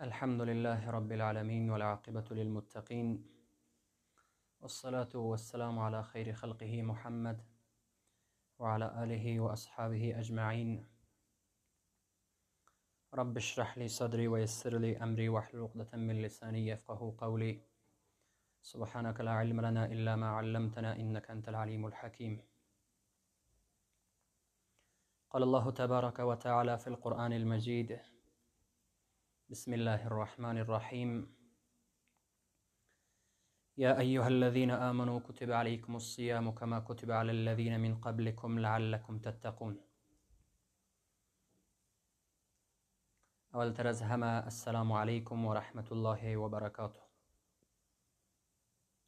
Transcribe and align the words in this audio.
الحمد 0.00 0.40
لله 0.40 0.90
رب 0.90 1.12
العالمين 1.12 1.70
والعاقبة 1.70 2.24
للمتقين 2.30 3.24
والصلاة 4.60 5.08
والسلام 5.14 5.78
على 5.78 6.02
خير 6.02 6.32
خلقه 6.32 6.82
محمد 6.82 7.42
وعلى 8.58 9.04
آله 9.04 9.40
وأصحابه 9.40 10.18
أجمعين. 10.18 10.86
رب 13.14 13.36
اشرح 13.36 13.78
لي 13.78 13.88
صدري 13.88 14.28
ويسر 14.28 14.78
لي 14.78 15.02
أمري 15.02 15.28
واحلل 15.28 15.62
عقدة 15.62 15.98
من 15.98 16.22
لساني 16.22 16.68
يفقه 16.68 17.14
قولي. 17.18 17.60
سبحانك 18.62 19.20
لا 19.20 19.30
علم 19.30 19.60
لنا 19.60 19.84
إلا 19.86 20.16
ما 20.16 20.28
علمتنا 20.28 20.96
إنك 20.96 21.30
أنت 21.30 21.48
العليم 21.48 21.86
الحكيم. 21.86 22.40
قال 25.30 25.42
الله 25.42 25.70
تبارك 25.70 26.18
وتعالى 26.18 26.78
في 26.78 26.86
القرآن 26.86 27.32
المجيد 27.32 28.00
بسم 29.50 29.72
الله 29.72 30.06
الرحمن 30.06 30.58
الرحيم. 30.58 31.36
يا 33.76 33.98
أيها 33.98 34.28
الذين 34.28 34.70
آمنوا 34.70 35.20
كتب 35.20 35.50
عليكم 35.52 35.96
الصيام 35.96 36.50
كما 36.50 36.78
كتب 36.80 37.10
على 37.10 37.32
الذين 37.32 37.80
من 37.80 37.94
قبلكم 38.00 38.58
لعلكم 38.58 39.18
تتقون. 39.18 39.80
أول 43.54 43.86
از 43.86 44.02
همه 44.02 44.46
السلام 44.46 44.92
علیکم 44.92 45.44
و 45.44 45.54
رحمت 45.54 45.92
الله 45.92 46.36
و 46.36 46.48
برکاته 46.48 47.00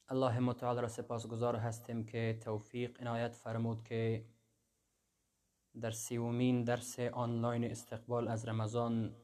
الله 0.09 0.39
متعال 0.39 0.79
را 0.79 0.89
سپاسگزار 0.89 1.57
هستیم 1.57 2.05
که 2.05 2.39
توفیق 2.43 3.01
عنایت 3.01 3.35
فرمود 3.35 3.85
که 3.85 4.27
در 5.81 5.91
سیومین 5.91 6.65
درس 6.65 7.01
آنلاین 7.01 7.65
استقبال 7.65 8.29
از 8.29 8.49
رمضان 8.49 9.22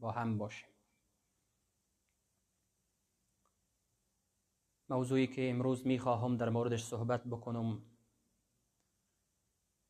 با 0.00 0.10
هم 0.12 0.38
باشیم 0.38 0.68
موضوعی 4.88 5.26
که 5.26 5.50
امروز 5.50 5.86
می 5.86 5.98
خواهم 5.98 6.36
در 6.36 6.48
موردش 6.48 6.84
صحبت 6.84 7.24
بکنم 7.24 7.82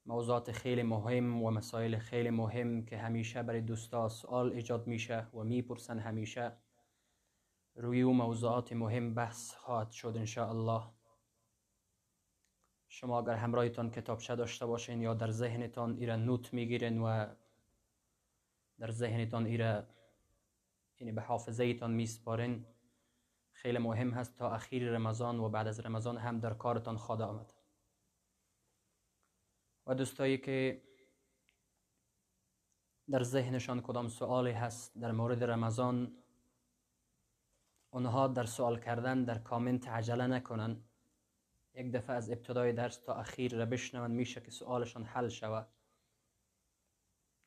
موضوعات 0.07 0.53
خیلی 0.53 0.83
مهم 0.83 1.43
و 1.43 1.51
مسائل 1.51 1.99
خیلی 1.99 2.31
مهم 2.31 2.85
که 2.85 2.99
همیشه 2.99 3.43
برای 3.43 3.61
دوستا 3.61 4.09
سوال 4.09 4.53
ایجاد 4.53 4.87
میشه 4.87 5.27
و 5.35 5.45
می‌پرسن 5.45 5.99
همیشه. 5.99 6.57
روی 7.75 8.03
او 8.03 8.15
موضوعات 8.15 8.73
مهم 8.73 9.15
بحث 9.15 9.55
خواهد 9.55 9.91
شد 9.91 10.17
ان 10.17 10.49
الله 10.49 10.83
شما 12.89 13.21
اگر 13.21 13.35
همراهتان 13.35 13.91
کتابچه 13.91 14.37
داشته 14.37 14.67
باشین 14.67 15.03
یا 15.03 15.15
در 15.15 15.31
ذهنتان 15.31 15.97
ایره 15.97 16.17
نوت 16.17 16.55
می‌گیرین 16.55 17.01
و 17.01 17.27
در 18.79 18.91
ذهنتان 18.91 19.47
ایره 19.47 19.87
یعنی 21.01 21.13
به 21.13 21.21
حافظه 21.21 21.65
ایتان 21.65 21.91
میسپارین. 21.91 22.67
خیلی 23.53 23.79
مهم 23.79 24.11
هست 24.11 24.37
تا 24.37 24.51
اخیر 24.55 24.91
رمضان 24.93 25.41
و 25.41 25.49
بعد 25.49 25.67
از 25.67 25.81
رمضان 25.81 26.17
هم 26.17 26.41
در 26.41 26.55
کارتان 26.55 26.97
خواهد 26.97 27.23
آمد. 27.23 27.53
و 29.87 29.95
دوستایی 29.95 30.39
که 30.39 30.83
در 33.11 33.23
ذهنشان 33.23 33.81
کدام 33.81 34.09
سوالی 34.09 34.51
هست 34.53 34.99
در 34.99 35.13
مورد 35.13 35.45
رمضان 35.45 36.17
اونها 37.91 38.29
در 38.29 38.45
سوال 38.45 38.81
کردن 38.81 39.25
در 39.25 39.39
کامنت 39.39 39.89
عجله 39.89 40.27
نکنن. 40.27 40.85
یک 41.75 41.93
دفعه 41.93 42.17
از 42.17 42.31
ابتدای 42.31 42.73
درس 42.73 42.97
تا 42.97 43.15
اخیر 43.15 43.57
را 43.59 43.67
بشنون 43.67 44.11
میشه 44.11 44.41
که 44.41 44.51
سوالشان 44.51 45.05
حل 45.05 45.29
شود. 45.29 45.69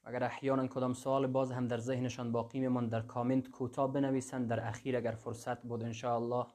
اگر 0.03 0.23
احیانا 0.23 0.67
کدام 0.67 0.93
سوال 0.93 1.27
باز 1.27 1.51
هم 1.51 1.67
در 1.67 1.77
ذهنشان 1.77 2.31
باقی 2.31 2.59
میمان 2.59 2.87
در 2.87 3.01
کامنت 3.01 3.49
کوتاه 3.49 3.93
بنویسند. 3.93 4.49
در 4.49 4.67
اخیر 4.67 4.97
اگر 4.97 5.11
فرصت 5.11 5.61
بود 5.61 5.83
الله 6.03 6.45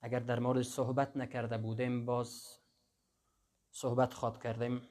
اگر 0.00 0.18
در 0.18 0.38
مورد 0.38 0.62
صحبت 0.62 1.16
نکرده 1.16 1.58
بودیم 1.58 2.06
باز 2.06 2.58
صحبت 3.70 4.14
خواد 4.14 4.42
کردیم 4.42 4.82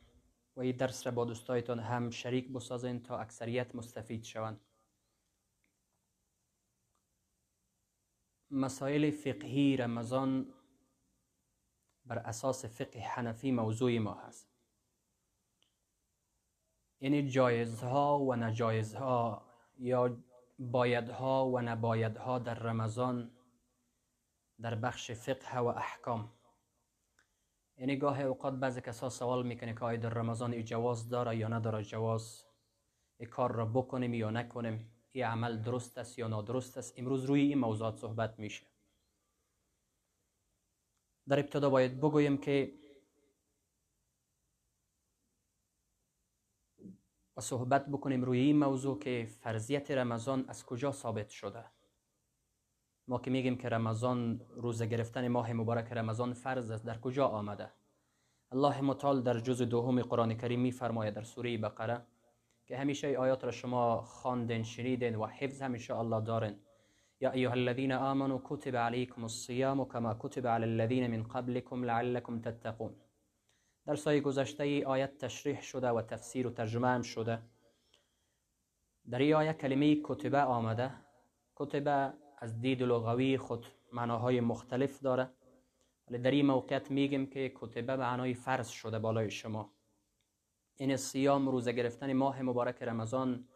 و 0.56 0.60
این 0.62 0.76
درس 0.76 1.08
را 1.08 1.12
با 1.12 1.26
دوستایتان 1.26 1.80
هم 1.80 2.10
شریک 2.10 2.54
بسازین 2.54 3.04
تا 3.04 3.18
اکثریت 3.18 3.76
مستفید 3.76 4.24
شوند. 4.24 4.62
مسائل 8.52 9.12
فقهی 9.12 9.78
رمضان 9.78 10.54
بر 12.06 12.18
اساس 12.18 12.66
فقه 12.66 13.00
حنفی 13.00 13.52
موضوع 13.52 13.98
ما 13.98 14.14
هست. 14.14 14.55
یعنی 17.06 17.30
جایزها 17.30 18.20
و 18.20 18.36
نجایزها 18.36 19.42
یا 19.80 20.18
بایدها 20.60 21.50
و 21.50 21.62
نبایدها 21.62 22.40
در 22.40 22.54
رمضان 22.54 23.32
در 24.62 24.76
بخش 24.76 25.12
فقه 25.12 25.60
و 25.60 25.66
احکام. 25.66 26.32
یعنی 27.78 27.98
گاه 27.98 28.22
اوقات 28.22 28.54
بعضی 28.54 28.82
کسا 28.82 29.10
سوال 29.10 29.48
می‌کنه 29.48 29.74
که 29.74 29.86
آیا 29.86 29.98
در 29.98 30.10
رمضان 30.10 30.54
ای 30.54 30.64
جواز 30.64 31.10
داره 31.10 31.38
یا 31.38 31.48
نداره 31.48 31.84
جواز؟ 31.84 32.46
ای 33.20 33.26
کار 33.26 33.52
را 33.52 33.66
بکنیم 33.66 34.14
یا 34.14 34.30
نکنیم؟ 34.30 34.92
ای 35.12 35.22
عمل 35.22 35.62
درست 35.62 35.98
است 35.98 36.20
یا 36.20 36.28
نادرست 36.28 36.78
است؟ 36.78 37.00
امروز 37.00 37.26
روی 37.26 37.42
این 37.42 37.58
موضوعات 37.58 37.98
صحبت 37.98 38.40
میشه. 38.40 38.66
در 41.28 41.40
ابتدا 41.40 41.70
باید 41.70 41.98
بگویم 42.00 42.38
که 42.38 42.85
و 47.38 47.42
صحبت 47.42 47.86
بکنیم 47.86 48.24
روی 48.24 48.40
این 48.40 48.60
موضوع 48.60 49.00
که 49.00 49.28
فرضیت 49.42 49.92
رمضان 49.92 50.46
از 50.48 50.66
کجا 50.66 50.92
ثابت 50.92 51.30
شده. 51.30 51.66
ما 53.08 53.20
که 53.20 53.32
میگیم 53.32 53.58
که 53.58 53.70
رمضان 53.70 54.42
روزه 54.56 54.86
گرفتن 54.86 55.28
ماه 55.28 55.54
مبارک 55.54 55.92
رمضان 55.92 56.34
فرض 56.34 56.72
است 56.72 56.86
در 56.86 57.00
کجا 57.00 57.28
آمده؟ 57.28 57.72
الله 58.52 58.82
متعال 58.82 59.22
در 59.22 59.40
جز 59.40 59.62
دوم 59.62 60.02
قرآن 60.02 60.34
کریم 60.34 60.60
میفرماید 60.60 61.14
در 61.14 61.24
سوره 61.24 61.58
بقره 61.58 62.06
که 62.66 62.78
همیشه 62.78 63.08
آیات 63.08 63.44
را 63.44 63.52
شما 63.52 64.02
خواندین 64.02 64.64
شنیدین 64.64 65.16
و 65.16 65.26
حفظ 65.26 65.62
همیشه 65.62 65.98
الله 66.00 66.22
دارن 66.22 66.56
یا 67.22 67.32
ایها 67.32 67.54
الذين 67.54 67.92
آمنوا 67.92 68.40
كتب 68.44 68.76
عليكم 68.76 69.24
الصيام 69.24 69.84
كما 69.84 70.14
كتب 70.14 70.48
على 70.48 70.66
الذين 70.66 71.12
من 71.12 71.24
قبلكم 71.24 71.86
لعلكم 71.86 72.40
تتقون. 72.40 72.96
در 73.86 73.96
سایه 73.96 74.22
گذشته 74.22 74.64
ای 74.64 74.84
آیت 74.84 75.18
تشریح 75.18 75.62
شده 75.62 75.90
و 75.90 76.02
تفسیر 76.02 76.48
و 76.48 76.50
ترجمه 76.50 76.88
هم 76.88 77.02
شده. 77.02 77.42
در 79.10 79.20
این 79.20 79.34
آیه 79.34 79.54
کلمه 79.54 80.02
کتبه 80.04 80.42
آمده. 80.42 80.92
کتبه 81.56 82.14
از 82.38 82.62
دید 82.62 82.84
لغوی 82.84 83.38
خود 83.38 83.66
معناهای 83.94 84.42
مختلف 84.42 85.00
داره. 85.00 85.30
ولی 86.08 86.18
در 86.18 86.32
این 86.32 86.46
موقعیت 86.46 86.92
میگیم 86.92 87.26
که 87.26 87.52
کتبه 87.56 87.96
معنای 87.96 88.34
فرض 88.34 88.68
شده 88.70 89.00
بالای 89.00 89.32
شما. 89.32 89.72
این 90.78 90.98
سیام 90.98 91.50
روزه 91.50 91.72
گرفتن 91.72 92.14
ماه 92.14 92.42
مبارک 92.42 92.84
رمضان 92.84 93.48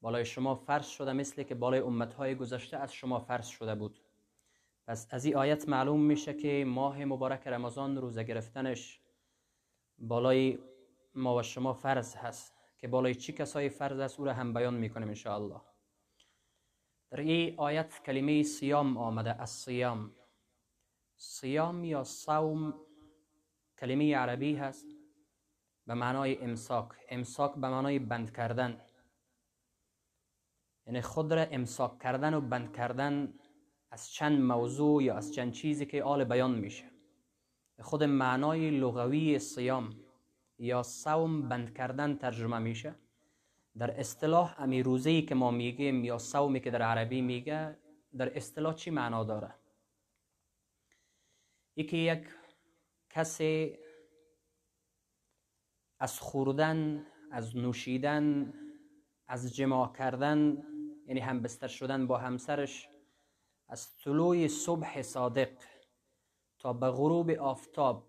بالای 0.00 0.24
شما 0.24 0.54
فرض 0.54 0.86
شده 0.86 1.12
مثل 1.12 1.42
که 1.42 1.54
بالای 1.54 1.80
امتهای 1.80 2.34
گذشته 2.34 2.76
از 2.76 2.92
شما 2.92 3.18
فرض 3.18 3.46
شده 3.46 3.74
بود. 3.74 4.00
پس 4.86 5.06
از 5.10 5.24
این 5.24 5.36
آیت 5.36 5.68
معلوم 5.68 6.00
میشه 6.00 6.34
که 6.34 6.64
ماه 6.66 7.04
مبارک 7.04 7.46
رمضان 7.46 7.96
روزه 7.96 8.24
گرفتنش 8.24 8.99
بالای 10.00 10.58
ما 11.14 11.36
و 11.36 11.42
شما 11.42 11.72
فرض 11.72 12.14
هست 12.14 12.54
که 12.78 12.88
بالای 12.88 13.14
چی 13.14 13.32
کسای 13.32 13.68
فرض 13.68 13.98
است؟ 13.98 14.18
او 14.18 14.24
را 14.24 14.32
هم 14.32 14.54
بیان 14.54 14.74
می‌کنیم 14.74 15.14
ان 15.26 15.60
در 17.10 17.20
این 17.20 17.54
آیت 17.58 18.02
کلمه 18.02 18.42
سیام 18.42 18.96
آمده 18.96 19.42
از 19.42 19.50
سیام 19.50 20.14
سیام 21.16 21.84
یا 21.84 22.04
صوم 22.04 22.74
کلمه 23.78 24.16
عربی 24.16 24.56
هست 24.56 24.86
به 25.86 25.94
معنای 25.94 26.38
امساک. 26.38 26.88
امساک 27.08 27.54
به 27.54 27.68
معنای 27.68 27.98
بند 27.98 28.36
کردن. 28.36 28.80
یعنی 30.86 31.00
خود 31.00 31.32
را 31.32 31.42
امساک 31.42 31.98
کردن 31.98 32.34
و 32.34 32.40
بند 32.40 32.76
کردن 32.76 33.34
از 33.90 34.10
چند 34.10 34.40
موضوع 34.40 35.02
یا 35.02 35.16
از 35.16 35.34
چند 35.34 35.52
چیزی 35.52 35.86
که 35.86 36.02
آل 36.02 36.24
بیان 36.24 36.54
میشه. 36.54 36.89
خود 37.80 38.04
معنای 38.04 38.70
لغوی 38.70 39.38
سیام 39.38 39.96
یا 40.58 40.82
صوم 40.82 41.48
بند 41.48 41.74
کردن 41.74 42.16
ترجمه 42.16 42.58
میشه. 42.58 42.94
در 43.78 44.00
اصطلاح 44.00 44.60
امی 44.60 44.82
روزی 44.82 45.22
که 45.22 45.34
ما 45.34 45.50
میگیم 45.50 46.04
یا 46.04 46.18
صومی 46.18 46.60
که 46.60 46.70
در 46.70 46.82
عربی 46.82 47.20
میگه 47.22 47.76
در 48.16 48.36
اصطلاح 48.36 48.74
چی 48.74 48.90
معنا 48.90 49.24
داره؟ 49.24 49.54
یکی 51.76 51.98
یک 51.98 52.24
کسی 53.10 53.78
از 55.98 56.20
خوردن 56.20 57.06
از 57.30 57.56
نوشیدن 57.56 58.52
از 59.26 59.54
جماع 59.54 59.92
کردن 59.92 60.62
یعنی 61.06 61.20
هم 61.20 61.42
بستر 61.42 61.68
شدن 61.68 62.06
با 62.06 62.18
همسرش 62.18 62.88
از 63.68 63.96
طلوع 63.96 64.48
صبح 64.48 65.02
صادق 65.02 65.48
تا 66.60 66.72
به 66.72 66.90
غروب 66.90 67.30
آفتاب 67.30 68.06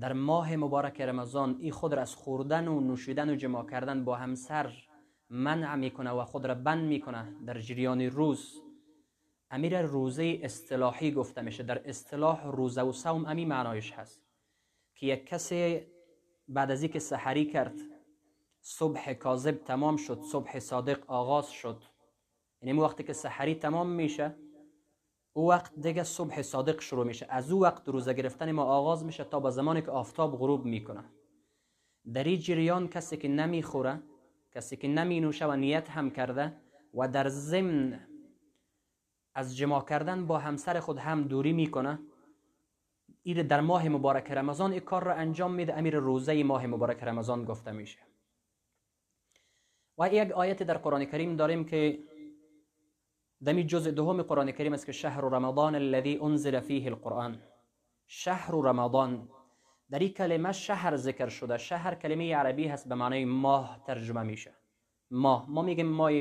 در 0.00 0.12
ماه 0.12 0.56
مبارک 0.56 1.00
رمضان 1.00 1.56
ای 1.60 1.70
خود 1.70 1.94
را 1.94 2.02
از 2.02 2.14
خوردن 2.14 2.68
و 2.68 2.80
نوشیدن 2.80 3.30
و 3.30 3.34
جماع 3.34 3.66
کردن 3.66 4.04
با 4.04 4.16
همسر 4.16 4.72
منع 5.30 5.74
می‌کنه 5.74 6.10
و 6.10 6.24
خود 6.24 6.46
را 6.46 6.54
بند 6.54 6.84
می‌کنه. 6.84 7.36
در 7.46 7.60
جریان 7.60 8.00
روز 8.00 8.62
امیر 9.50 9.82
روزه 9.82 10.40
اصطلاحی 10.42 11.12
گفته 11.12 11.42
میشه. 11.42 11.62
در 11.62 11.88
اصطلاح 11.88 12.46
روزه 12.46 12.82
و 12.82 12.92
صوم 12.92 13.26
امی 13.26 13.44
معنایش 13.44 13.92
هست 13.92 14.20
که 14.94 15.06
یک 15.06 15.26
کسی 15.26 15.80
بعد 16.48 16.70
از 16.70 16.82
اینکه 16.82 16.98
سحری 16.98 17.44
کرد 17.44 17.74
صبح 18.60 19.12
کاذب 19.12 19.64
تمام 19.64 19.96
شد 19.96 20.20
صبح 20.20 20.58
صادق 20.58 21.10
آغاز 21.10 21.50
شد. 21.50 21.82
یعنی 22.62 22.80
وقتی 22.80 23.02
که 23.02 23.12
سحری 23.12 23.54
تمام 23.54 23.88
میشه 23.88 24.34
او 25.32 25.48
وقت 25.48 25.74
دیگه 25.80 26.04
صبح 26.04 26.42
صادق 26.42 26.80
شروع 26.80 27.06
میشه. 27.06 27.26
از 27.28 27.52
او 27.52 27.62
وقت 27.62 27.88
روزه 27.88 28.14
گرفتن 28.14 28.52
ما 28.52 28.64
آغاز 28.64 29.04
میشه 29.04 29.24
تا 29.24 29.40
به 29.40 29.50
زمانی 29.50 29.82
که 29.82 29.90
آفتاب 29.90 30.38
غروب 30.38 30.64
می‌کنه. 30.64 31.04
در 32.14 32.24
این 32.24 32.38
جریان 32.38 32.88
کسی 32.88 33.16
که 33.16 33.28
نمی‌خوره 33.28 34.02
کسی 34.52 34.76
که 34.76 34.88
نمی 34.88 35.20
نوشه 35.20 35.46
و 35.46 35.52
نیت 35.52 35.90
هم 35.90 36.10
کرده 36.10 36.56
و 36.94 37.08
در 37.08 37.28
ضمن 37.28 38.00
از 39.34 39.56
جماع 39.56 39.84
کردن 39.84 40.26
با 40.26 40.38
همسر 40.38 40.80
خود 40.80 40.98
هم 40.98 41.22
دوری 41.22 41.52
می‌کنه 41.52 41.98
این 43.22 43.46
در 43.46 43.60
ماه 43.60 43.88
مبارک 43.88 44.30
رمضان 44.30 44.72
این 44.72 44.80
کار 44.80 45.04
را 45.04 45.14
انجام 45.14 45.54
میده. 45.54 45.78
امیر 45.78 45.96
روزه 45.96 46.42
ماه 46.42 46.66
مبارک 46.66 47.04
رمضان 47.04 47.44
گفته 47.44 47.72
میشه. 47.72 47.98
و 49.98 50.08
یک 50.12 50.30
آیت 50.30 50.62
در 50.62 50.78
قرآن 50.78 51.04
کریم 51.04 51.36
داریم 51.36 51.64
که 51.64 51.98
دمی 53.44 53.64
جزء 53.64 53.90
دوم 53.90 54.22
قرآن 54.22 54.52
کریم 54.52 54.72
است 54.72 54.86
که 54.86 54.92
شهر 54.92 55.20
رمضان 55.20 55.74
الذي 55.74 56.18
انزل 56.22 56.60
فيه 56.60 56.86
القرآن. 56.86 57.42
شهر 58.06 58.50
رمضان 58.50 59.28
در 59.90 59.98
این 59.98 60.08
کلمه 60.08 60.52
شهر 60.52 60.96
ذکر 60.96 61.28
شده. 61.28 61.58
شهر 61.58 61.94
کلمه 61.94 62.36
عربی 62.36 62.66
هست 62.68 62.88
به 62.88 62.94
معنای 62.94 63.24
ماه 63.24 63.82
ترجمه 63.86 64.22
میشه. 64.22 64.54
ماه. 65.10 65.50
ما 65.50 65.62
میگیم 65.62 65.86
ماه 65.86 66.12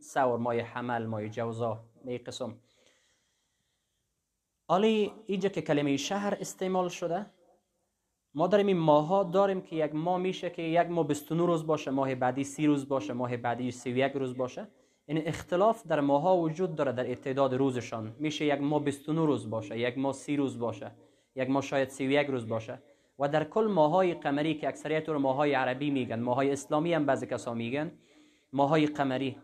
سور 0.00 0.38
ماه 0.38 0.60
حمل 0.60 1.06
ماه 1.06 1.28
جوزا 1.28 1.84
می 2.04 2.18
قسم. 2.18 2.56
حالی 4.68 5.12
اینجا 5.26 5.48
که 5.48 5.62
کلمه 5.62 5.96
شهر 5.96 6.36
استعمال 6.40 6.88
شده 6.88 7.26
ما 8.34 8.46
داریم 8.46 8.66
این 8.66 8.78
ماها 8.78 9.22
داریم 9.22 9.60
که 9.60 9.76
یک 9.76 9.94
ماه 9.94 10.18
میشه 10.18 10.50
که 10.50 10.62
یک 10.62 10.86
ماه 10.86 11.06
29 11.06 11.46
روز 11.46 11.66
باشه 11.66 11.90
ماه 11.90 12.14
بعدی 12.14 12.44
سی 12.44 12.66
روز 12.66 12.88
باشه 12.88 13.12
ماه 13.12 13.36
بعدی 13.36 13.70
31 13.70 14.12
روز 14.12 14.36
باشه. 14.36 14.68
این 15.06 15.16
یعنی 15.16 15.28
اختلاف 15.28 15.86
در 15.86 16.00
ماها 16.00 16.36
وجود 16.36 16.74
داره 16.74 16.92
در 16.92 17.10
اتعداد 17.10 17.54
روزشان. 17.54 18.16
میشه 18.18 18.44
یک 18.44 18.60
ماه 18.60 18.84
29 18.84 19.26
روز 19.26 19.50
باشه 19.50 19.78
یک 19.78 19.98
ماه 19.98 20.12
سی 20.12 20.36
روز 20.36 20.58
باشه 20.58 20.92
یک 21.36 21.50
ماه 21.50 21.62
شاید 21.62 21.88
31 21.88 22.26
روز 22.26 22.48
باشه. 22.48 22.82
و 23.18 23.28
در 23.28 23.44
کل 23.44 23.66
ماهای 23.70 24.14
قمری 24.14 24.54
که 24.54 24.68
اکثریت 24.68 25.08
رو 25.08 25.18
ماهای 25.18 25.54
عربی 25.54 25.90
میگن 25.90 26.20
ماهای 26.20 26.50
اسلامی 26.50 26.94
هم 26.94 27.06
بعضی 27.06 27.26
کسا 27.26 27.54
میگن 27.54 27.92
ماهای 28.52 28.86
قمری 28.86 29.36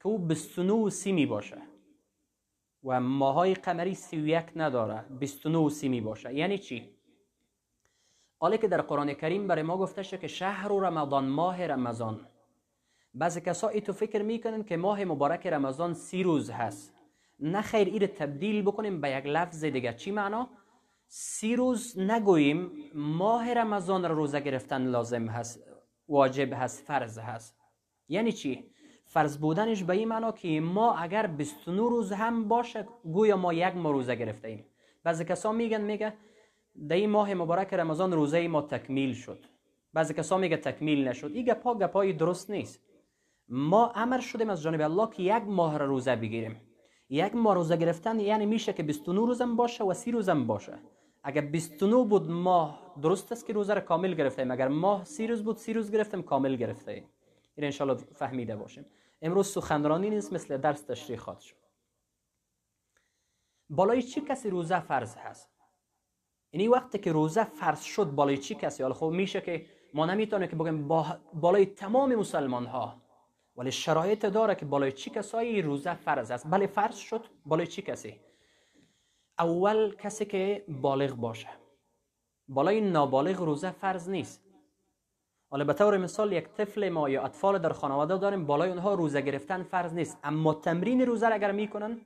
که 0.00 0.06
او 0.06 0.18
29 0.18 0.72
و 0.72 0.90
سی 0.90 1.12
می 1.12 1.26
باشه. 1.26 1.62
و 2.84 3.00
ماهای 3.00 3.54
قمری 3.54 3.94
31 3.94 4.44
نداره 4.56 5.04
29 5.20 5.58
و 5.58 5.70
سی 5.70 5.88
می 5.88 6.00
باشه. 6.00 6.34
یعنی 6.34 6.58
چی؟ 6.58 6.90
حالا 8.38 8.56
که 8.56 8.68
در 8.68 8.80
قرآن 8.80 9.14
کریم 9.14 9.46
برای 9.46 9.62
ما 9.62 9.76
گفته 9.76 10.02
شده 10.02 10.18
که 10.18 10.28
شهر 10.28 10.68
رمضان 10.68 11.24
ماه 11.28 11.66
رمضان. 11.66 12.26
بعضی 13.14 13.40
کسا 13.40 13.68
ای 13.68 13.80
تو 13.80 13.92
فکر 13.92 14.22
می‌کنن 14.22 14.64
که 14.64 14.76
ماه 14.76 15.04
مبارک 15.04 15.46
رمضان 15.46 15.94
سی 15.94 16.22
روز 16.22 16.50
هست. 16.50 16.94
نه 17.40 17.62
خیر 17.62 17.88
این 17.88 18.06
تبدیل 18.06 18.62
بکنیم 18.62 19.00
به 19.00 19.10
یک 19.10 19.26
لفظ 19.26 19.64
دیگه. 19.64 19.92
چی 19.94 20.10
معنا؟ 20.10 20.48
سی 21.06 21.56
روز 21.56 21.98
نگوییم 21.98 22.70
ماه 22.94 23.54
رمضان 23.54 24.02
را 24.02 24.14
روزه 24.14 24.40
گرفتن 24.40 24.86
لازم 24.86 25.26
هست 25.26 25.60
واجب 26.08 26.52
هست 26.52 26.84
فرض 26.84 27.18
هست. 27.18 27.56
یعنی 28.08 28.32
چی؟ 28.32 28.70
فرض 29.04 29.38
بودنش 29.38 29.82
به 29.82 29.92
این 29.92 30.08
معنا 30.08 30.32
که 30.32 30.60
ما 30.60 30.94
اگر 30.94 31.26
29 31.26 31.80
روز 31.80 32.12
هم 32.12 32.48
باشه 32.48 32.88
گویا 33.04 33.36
ما 33.36 33.52
یک 33.52 33.76
ما 33.76 33.90
روزه 33.90 34.14
گرفته 34.14 34.48
ایم. 34.48 34.64
بعضی 35.04 35.24
کسا 35.24 35.52
میگن 35.52 35.80
میگه 35.80 36.14
در 36.88 36.96
این 36.96 37.10
ماه 37.10 37.34
مبارک 37.34 37.74
رمضان 37.74 38.12
روزه 38.12 38.48
ما 38.48 38.62
تکمیل 38.62 39.14
شد. 39.14 39.44
بعضی 39.92 40.14
کسا 40.14 40.38
میگه 40.38 40.56
تکمیل 40.56 41.08
نشد. 41.08 41.30
این 41.34 41.44
گپا 41.44 41.74
گپای 41.74 42.12
درست 42.12 42.50
نیست. 42.50 42.80
ما 43.50 43.92
امر 43.94 44.20
شدیم 44.20 44.50
از 44.50 44.62
جانب 44.62 44.80
الله 44.80 45.10
که 45.10 45.22
یک 45.22 45.42
ماه 45.46 45.78
را 45.78 45.86
روزه 45.86 46.16
بگیریم. 46.16 46.60
یک 47.08 47.34
ماه 47.34 47.54
روزه 47.54 47.76
گرفتن 47.76 48.20
یعنی 48.20 48.46
میشه 48.46 48.72
که 48.72 48.82
29 48.82 49.20
روزم 49.20 49.56
باشه 49.56 49.84
و 49.84 49.94
30 49.94 50.10
روزم 50.10 50.46
باشه. 50.46 50.78
اگر 51.22 51.40
29 51.40 52.04
بود 52.04 52.30
ماه 52.30 52.94
درست 53.02 53.32
است 53.32 53.46
که 53.46 53.52
روزه 53.52 53.74
را 53.74 53.80
کامل 53.80 54.14
گرفتیم. 54.14 54.50
اگر 54.50 54.68
ماه 54.68 55.04
30 55.04 55.26
روز 55.26 55.44
بود 55.44 55.56
30 55.56 55.72
روز 55.72 55.92
گرفتیم 55.92 56.22
کامل 56.22 56.56
گرفته 56.56 56.92
این 56.92 57.64
انشالله 57.64 57.94
فهمیده 57.94 58.56
باشیم. 58.56 58.86
امروز 59.22 59.46
سخنرانی 59.46 60.10
نیست 60.10 60.32
مثل 60.32 60.56
درس 60.56 60.82
تشریحات 60.82 61.40
شد. 61.40 61.56
بالای 63.70 64.02
چی 64.02 64.20
کسی 64.20 64.50
روزه 64.50 64.80
فرض 64.80 65.16
هست؟ 65.16 65.50
یعنی 66.52 66.68
وقتی 66.68 66.98
که 66.98 67.12
روزه 67.12 67.44
فرض 67.44 67.82
شد 67.82 68.04
بالای 68.04 68.38
چی 68.38 68.54
کسی؟ 68.54 68.82
حالا 68.82 68.94
خب 68.94 69.06
میشه 69.06 69.40
که 69.40 69.66
ما 69.94 70.06
نمی‌تونه 70.06 70.48
که 70.48 70.56
بگیم 70.56 70.88
بالای 71.34 71.66
تمام 71.66 72.14
مسلمان 72.14 72.66
ها 72.66 73.09
ولی 73.56 73.72
شرایط 73.72 74.26
داره 74.26 74.54
که 74.54 74.66
بالای 74.66 74.92
چی 74.92 75.10
کسایی 75.10 75.62
روزه 75.62 75.94
فرض 75.94 76.30
است. 76.30 76.46
بله 76.50 76.66
فرض 76.66 76.96
شد 76.96 77.24
بالای 77.46 77.66
چی 77.66 77.82
کسی؟ 77.82 78.20
اول 79.38 79.94
کسی 79.96 80.24
که 80.24 80.64
بالغ 80.68 81.14
باشه. 81.14 81.48
بالای 82.48 82.80
نابالغ 82.80 83.40
روزه 83.40 83.70
فرض 83.70 84.08
نیست. 84.08 84.44
حالا 85.50 85.64
به 85.64 85.72
طور 85.72 85.96
مثال 85.96 86.32
یک 86.32 86.48
طفل 86.48 86.88
ما 86.88 87.08
یا 87.08 87.22
اطفال 87.22 87.58
در 87.58 87.72
خانواده 87.72 88.18
داریم 88.18 88.46
بالای 88.46 88.68
اونها 88.68 88.94
روزه 88.94 89.20
گرفتن 89.20 89.62
فرض 89.62 89.94
نیست. 89.94 90.18
اما 90.24 90.54
تمرین 90.54 91.00
روزه 91.00 91.28
را 91.28 91.34
اگر 91.34 91.52
می‌کنن 91.52 92.00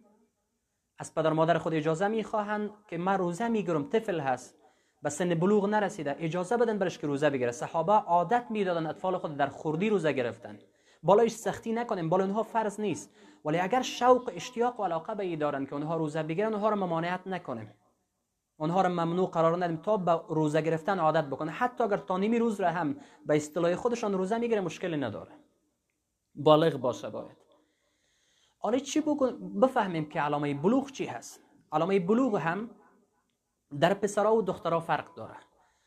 از 0.99 1.15
پدر 1.15 1.33
مادر 1.33 1.59
خود 1.59 1.75
اجازه 1.75 2.09
می‌خواهند 2.09 2.71
که 2.89 2.99
من 2.99 3.19
روزه 3.19 3.49
می‌گیرم. 3.49 3.89
طفل 3.89 4.21
هست 4.21 4.55
به 5.03 5.11
سن 5.11 5.35
بلوغ 5.35 5.67
نرسیده 5.67 6.17
اجازه 6.19 6.57
بدن 6.57 6.79
برش 6.79 6.99
که 6.99 7.07
روزه 7.07 7.31
بگیره. 7.31 7.53
صحابه 7.53 7.93
عادت 7.93 8.47
می‌دادن 8.51 8.87
اطفال 8.87 9.19
خود 9.19 9.37
در 9.37 9.47
خردی 9.47 9.91
روزه 9.91 10.13
گرفتن. 10.13 10.59
بالایش 11.05 11.33
سختی 11.33 11.73
نکنیم. 11.73 12.09
بالا 12.09 12.25
اونها 12.25 12.43
فرض 12.43 12.81
نیست. 12.81 13.11
ولی 13.45 13.59
اگر 13.59 13.83
شوق 13.83 14.31
اشتیاق 14.35 14.81
و 14.81 14.85
علاقه 14.85 15.15
به 15.15 15.25
ای 15.25 15.37
دارن 15.37 15.67
که 15.67 15.73
اونها 15.73 15.97
روزه 15.97 16.23
بگیرن 16.23 16.53
اونها 16.53 16.69
رو 16.69 16.77
ممانعت 16.77 17.27
نکنیم. 17.27 17.75
اونها 18.57 18.83
رو 18.83 18.89
ممنوع 18.89 19.31
قرار 19.31 19.65
ندیم 19.65 19.77
تا 19.77 19.97
به 19.97 20.21
روزه 20.29 20.63
گرفتن 20.63 20.99
عادت 20.99 21.25
بکنه 21.25 21.51
حتی 21.51 21.85
اگر 21.85 21.97
تا 21.97 22.19
نیمی 22.19 22.39
روز 22.39 22.61
را 22.61 22.71
هم 22.71 22.97
به 23.27 23.37
اصطلاح 23.37 23.75
خودشان 23.75 24.13
روزه 24.13 24.39
می‌گیره 24.39 24.61
مشکلی 24.61 24.97
نداره. 24.97 25.33
بالغ 26.35 26.77
باشه 26.77 27.11
باید. 27.11 27.37
حالا 28.59 28.79
چی 28.79 29.03
بفهمیم 29.63 30.09
که 30.09 30.21
علامه 30.21 30.55
بلوغ 30.55 30.91
چی 30.91 31.07
هست؟ 31.07 31.41
علامه 31.73 32.01
بلوغ 32.01 32.37
هم 32.37 32.71
در 33.81 33.95
پسرها 33.95 34.37
و 34.37 34.43
دخترها 34.43 34.81
فرق 34.81 35.15
داره. 35.15 35.37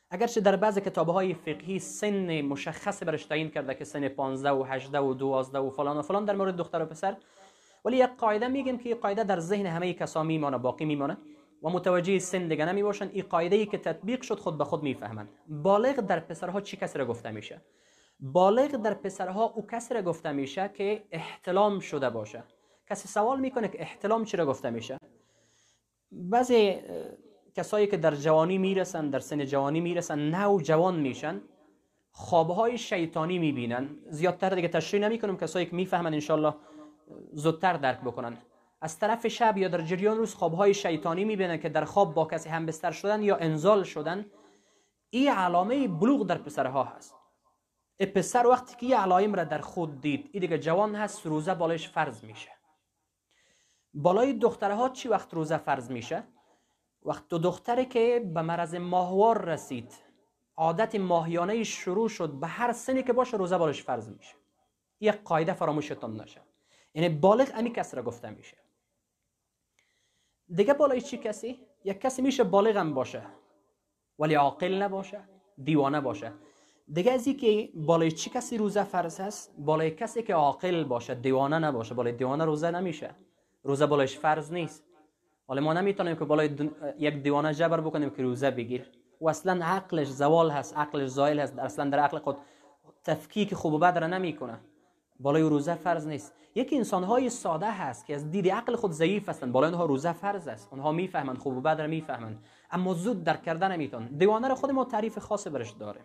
اگرچه 0.10 0.42
در 0.42 0.56
بعض 0.56 0.78
کتاب 0.78 1.10
های 1.10 1.34
فقهی 1.34 1.80
سن 1.80 2.42
مشخص 2.42 3.04
برش 3.04 3.26
تعیین 3.26 3.50
کرده 3.50 3.76
که 3.76 3.86
سن 3.86 4.08
15 4.08 4.52
و 4.52 4.64
18 4.64 5.00
و 5.00 5.14
12 5.14 5.60
و 5.60 5.70
فلان 5.70 5.98
و 5.98 6.02
فلان 6.02 6.26
در 6.26 6.36
مورد 6.36 6.56
دختر 6.56 6.82
و 6.82 6.86
پسر 6.86 7.18
ولی 7.86 7.98
یک 7.98 8.10
قاعده 8.18 8.48
میگیم 8.48 8.78
که 8.78 8.90
این 8.90 8.98
قاعده 8.98 9.24
در 9.24 9.40
ذهن 9.40 9.66
همه 9.66 9.94
کسا 9.94 10.24
میمانه 10.24 10.58
باقی 10.58 10.86
میمانه 10.86 11.18
و 11.64 11.70
متوجه 11.70 12.20
سن 12.20 12.48
دیگه 12.48 12.66
نمی 12.66 12.84
باشن 12.84 13.10
این 13.14 13.26
قاعده 13.30 13.56
ای 13.56 13.66
که 13.66 13.78
تطبیق 13.78 14.22
شد 14.22 14.40
خود 14.40 14.58
به 14.58 14.64
خود 14.64 14.84
می‌فهمند 14.84 15.30
بالغ 15.48 15.96
در 15.96 16.20
پسرها 16.20 16.62
چی 16.62 16.78
کسی 16.78 17.00
را 17.00 17.06
گفته 17.06 17.32
میشه؟ 17.32 17.62
بالغ 18.20 18.72
در 18.76 18.94
پسرها 18.94 19.44
او 19.44 19.68
کسی 19.68 19.94
را 19.94 20.02
گفته 20.02 20.32
میشه 20.32 20.72
که 20.74 21.04
احتلام 21.12 21.80
شده 21.80 22.10
باشه. 22.10 22.44
کسی 22.90 23.08
سوال 23.08 23.40
می‌کنه 23.40 23.68
که 23.68 23.82
احتلام 23.82 24.26
چی 24.26 24.38
را 24.38 24.46
گفته 24.46 24.70
میشه؟ 24.70 24.98
بعضی 26.12 26.76
کسایی 27.58 27.88
که 27.88 27.98
در 27.98 28.16
جوانی 28.16 28.58
می‌رسن 28.58 29.10
در 29.10 29.20
سن 29.20 29.46
جوانی 29.46 29.82
می‌رسن 29.82 30.20
نو 30.20 30.62
جوان 30.62 30.96
میشن 31.00 31.42
خوابهای 32.12 32.78
شیطانی 32.78 33.40
می‌بینن. 33.40 33.90
زیادتر 34.10 34.50
دیگه 34.50 34.68
تشریح 34.68 35.02
نمی‌کنم. 35.02 35.38
کسایی 35.38 35.66
که 35.66 35.76
می‌فهمن 35.76 36.14
انشالله 36.14 36.54
زودتر 37.34 37.74
درک 37.74 38.02
بکنن. 38.02 38.38
از 38.82 39.00
طرف 39.00 39.28
شب 39.28 39.58
یا 39.58 39.68
در 39.68 39.82
جریان 39.82 40.18
روز 40.18 40.34
خوابهای 40.36 40.74
شیطانی 40.74 41.26
می‌بینن 41.26 41.58
که 41.58 41.70
در 41.70 41.86
خواب 41.86 42.14
با 42.14 42.26
کسی 42.26 42.50
هم 42.50 42.66
بستر 42.66 42.92
شدن 42.92 43.22
یا 43.22 43.36
انزال 43.36 43.84
شدن. 43.84 44.26
این 45.10 45.32
علامه 45.32 45.88
بلوغ 45.88 46.28
در 46.28 46.38
پسرها 46.38 46.84
هست. 46.84 47.16
ای 48.00 48.06
پسر 48.06 48.48
وقتی 48.48 48.76
که 48.76 48.86
این 48.86 48.96
علائم 48.96 49.36
را 49.36 49.44
در 49.44 49.60
خود 49.60 50.02
دید 50.02 50.30
این 50.32 50.42
دیگه 50.42 50.58
جوان 50.58 50.96
هست 50.96 51.26
روزه 51.26 51.54
بالایش 51.54 51.90
فرض 51.90 52.24
میشه. 52.24 52.50
بالای 53.94 54.34
دخترها 54.34 54.90
چی 54.90 55.10
وقت 55.10 55.34
روزه 55.34 55.58
فرض 55.58 55.92
میشه؟ 55.92 56.24
وقت 57.08 57.28
دو 57.28 57.38
دختری 57.38 57.86
که 57.86 58.32
به 58.34 58.42
مرض 58.42 58.76
ماهوار 58.76 59.46
رسید. 59.46 59.94
عادت 60.58 60.96
ماهیانه 60.96 61.64
شروع 61.64 62.10
شد 62.10 62.30
به 62.30 62.48
هر 62.48 62.72
سنی 62.72 63.04
که 63.04 63.14
باشه 63.14 63.38
روزه 63.38 63.58
بالش 63.58 63.84
فرض 63.84 64.10
میشه. 64.10 64.36
یک 65.00 65.16
قاعده 65.24 65.54
فراموشتان 65.54 66.22
نشه. 66.22 66.42
یعنی 66.94 67.10
بالغ 67.10 67.52
امی 67.56 67.72
کس 67.72 67.94
را 67.94 68.04
گفته 68.04 68.30
میشه. 68.30 68.58
دیگه 70.56 70.74
بالای 70.74 71.02
چی 71.02 71.18
کسی؟ 71.18 71.60
یک 71.84 72.02
کسی 72.02 72.22
میشه 72.22 72.44
بالغ 72.44 72.78
هم 72.78 72.94
باشه. 72.94 73.24
ولی 74.20 74.34
عاقل 74.34 74.82
نباشه 74.82 75.24
دیوانه 75.64 76.02
باشه. 76.02 76.34
دیگه 76.94 77.12
از 77.12 77.28
که 77.28 77.70
بالای 77.76 78.12
چی 78.12 78.30
کسی 78.30 78.58
روزه 78.58 78.84
فرض 78.84 79.20
هست؟ 79.20 79.56
بالای 79.58 79.92
کسی 79.92 80.24
که 80.24 80.34
عاقل 80.34 80.84
باشه 80.84 81.16
دیوانه 81.16 81.60
نباشه. 81.60 81.94
بالای 81.94 82.14
دیوانه 82.14 82.46
روزه 82.46 82.72
نمیشه. 82.72 83.16
روزه 83.64 83.86
بالایش 83.86 84.18
فرض 84.18 84.52
نیست. 84.52 84.87
حالا 85.48 85.62
ما 85.62 85.74
نمی‌تونیم 85.74 86.16
که 86.16 86.26
بالای 86.26 86.70
یک 87.00 87.14
دیوانه 87.14 87.54
جبر 87.54 87.82
بکنیم 87.82 88.10
که 88.10 88.24
روزه 88.24 88.52
بگیر. 88.52 88.92
و 89.22 89.30
اصلا 89.30 89.66
عقلش 89.66 90.08
زوال 90.08 90.52
هست 90.52 90.78
عقلش 90.78 91.10
زایل 91.10 91.40
هست 91.40 91.60
اصلا 91.60 91.90
در 91.90 92.00
عقل 92.00 92.20
خود 92.20 92.38
تفکیک 93.04 93.54
خوب 93.54 93.74
و 93.74 93.80
بد 93.80 93.98
را 93.98 94.08
نمی‌کنه. 94.08 94.60
بالای 95.20 95.42
روزه 95.42 95.76
فرض 95.76 96.08
نیست. 96.08 96.34
یک 96.56 96.74
انسان 96.74 97.04
های 97.04 97.30
ساده 97.30 97.72
هست 97.72 98.06
که 98.06 98.16
از 98.16 98.32
دید 98.32 98.50
عقل 98.50 98.76
خود 98.76 98.92
ضعیف 98.92 99.30
هستند. 99.30 99.52
بالای 99.52 99.70
اونها 99.70 99.86
روزه 99.86 100.14
فرض 100.14 100.48
است. 100.48 100.68
اونها 100.72 100.92
می‌فهمند 100.92 101.38
خوب 101.38 101.58
و 101.58 101.62
بد 101.62 101.82
را 101.82 101.88
می‌فهمند. 101.88 102.44
اما 102.72 102.94
زود 102.94 103.24
درک 103.24 103.44
کردن 103.44 103.72
نمیتون. 103.72 104.06
دیوانه 104.06 104.48
را 104.48 104.56
خود 104.56 104.72
ما 104.72 104.86
تعریف 104.86 105.20
خاص 105.20 105.48
برش 105.48 105.72
داره 105.72 106.02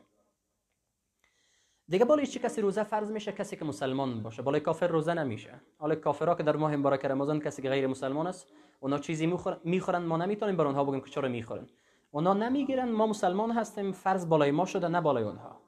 دیگه 1.89 2.05
بالای 2.05 2.27
چه 2.27 2.41
کسی 2.41 2.61
روزه 2.61 2.83
فرض 2.83 3.11
میشه؟ 3.11 3.33
کسی 3.33 3.57
که 3.57 3.65
مسلمان 3.65 4.23
باشه. 4.23 4.43
بالای 4.43 4.61
کافر 4.61 4.87
روزه 4.87 5.15
نمیشه. 5.15 5.61
حالا 5.79 5.95
کافرها 5.95 6.35
که 6.35 6.43
در 6.43 6.57
ماه 6.57 6.77
مبارک 6.77 7.05
رمضان 7.05 7.41
کسی 7.41 7.63
که 7.63 7.69
غیر 7.69 7.87
مسلمان 7.87 8.27
است 8.27 8.47
اونا 8.83 8.99
چیزی 8.99 9.27
می‌خورن 9.65 10.05
ما 10.05 10.17
نمی‌تونیم 10.17 10.57
بر 10.57 10.67
اونها 10.67 10.85
بگیم 10.85 11.01
که 11.01 11.11
چرا 11.11 11.29
می‌خورن. 11.29 11.67
اونا 12.11 12.35
نمی‌گیرن 12.35 12.91
ما 12.93 13.07
مسلمان 13.07 13.51
هستیم 13.51 13.93
فرض 13.93 14.29
بالای 14.29 14.51
ما 14.51 14.65
شده 14.65 14.89
نه 14.89 15.01
بالای 15.01 15.25
اونها. 15.25 15.61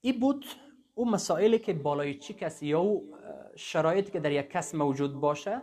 این 0.00 0.20
بود 0.20 0.46
او 0.94 1.10
مسائلی 1.10 1.58
که 1.58 1.72
بالای 1.72 2.14
چی 2.14 2.34
کسی 2.34 2.66
یا 2.66 2.80
او 2.80 3.16
شرایطی 3.56 4.12
که 4.12 4.20
در 4.20 4.32
یک 4.32 4.50
کس 4.50 4.74
موجود 4.74 5.20
باشه 5.20 5.62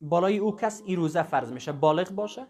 بالای 0.00 0.38
او 0.38 0.56
کس 0.56 0.82
ای 0.86 0.96
روزه 0.96 1.22
فرض 1.22 1.52
میشه. 1.52 1.72
بالغ 1.72 2.10
باشه 2.10 2.46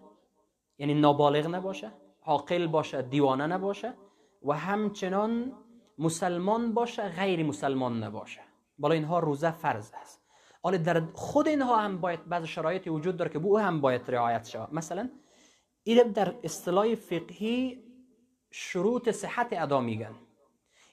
یعنی 0.79 0.95
نابالغ 0.95 1.47
نباشه 1.47 1.93
عاقل 2.23 2.67
باشه 2.67 3.03
دیوانه 3.03 3.47
نباشه 3.47 3.95
و 4.43 4.53
همچنان 4.53 5.53
مسلمان 5.99 6.75
باشه 6.75 7.09
غیر 7.09 7.47
مسلمان 7.47 8.03
نباشه. 8.03 8.41
بالای 8.79 8.99
اینها 8.99 9.19
روزه 9.19 9.51
فرض 9.51 9.93
است. 9.95 10.24
حالا 10.65 10.77
در 10.77 11.01
خود 11.15 11.49
اینها 11.49 11.77
هم 11.77 12.01
باید 12.01 12.29
بعض 12.29 12.45
شرایطی 12.45 12.91
وجود 12.91 13.17
داره 13.17 13.31
که 13.31 13.39
بو 13.39 13.59
هم 13.59 13.81
باید 13.81 14.03
رعایت 14.11 14.49
شود. 14.49 14.75
مثلا 14.75 15.11
این 15.83 16.03
در 16.03 16.35
اصطلاح 16.45 16.95
فقهی 16.95 17.85
شروط 18.51 19.11
صحت 19.11 19.49
ادا 19.53 19.81
میگن. 19.81 20.15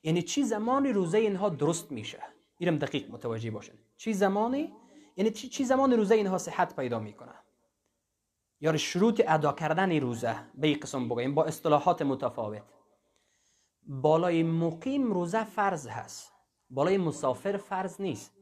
یعنی 0.04 0.22
چی 0.22 0.44
زمانی 0.44 0.94
روزه 0.94 1.18
اینها 1.18 1.50
درست 1.50 1.92
میشه؟ 1.92 2.20
اینم 2.58 2.78
دقیق 2.78 3.12
متوجه 3.12 3.52
باشن 3.52 3.74
چی 3.98 4.14
زمانی؟ 4.14 4.74
یعنی 5.16 5.32
چی, 5.32 5.50
چی 5.50 5.66
زمان 5.66 5.94
روزه 5.94 6.16
اینها 6.16 6.38
صحت 6.38 6.76
پیدا 6.76 7.00
می‌کنه؟ 7.00 7.34
یا 8.60 8.78
شروط 8.78 9.22
ادا 9.28 9.54
کردن 9.54 10.00
روزه 10.00 10.36
به 10.56 10.68
این 10.68 10.80
قسم 10.80 11.10
بگویم 11.10 11.36
با 11.36 11.46
اصطلاحات 11.46 12.02
متفاوت. 12.02 12.64
بالای 13.84 14.44
مقیم 14.44 15.14
روزه 15.14 15.44
فرض 15.44 15.88
هست. 15.88 16.34
بالای 16.70 16.98
مسافر 16.98 17.58
فرض 17.58 18.02
نیست. 18.02 18.41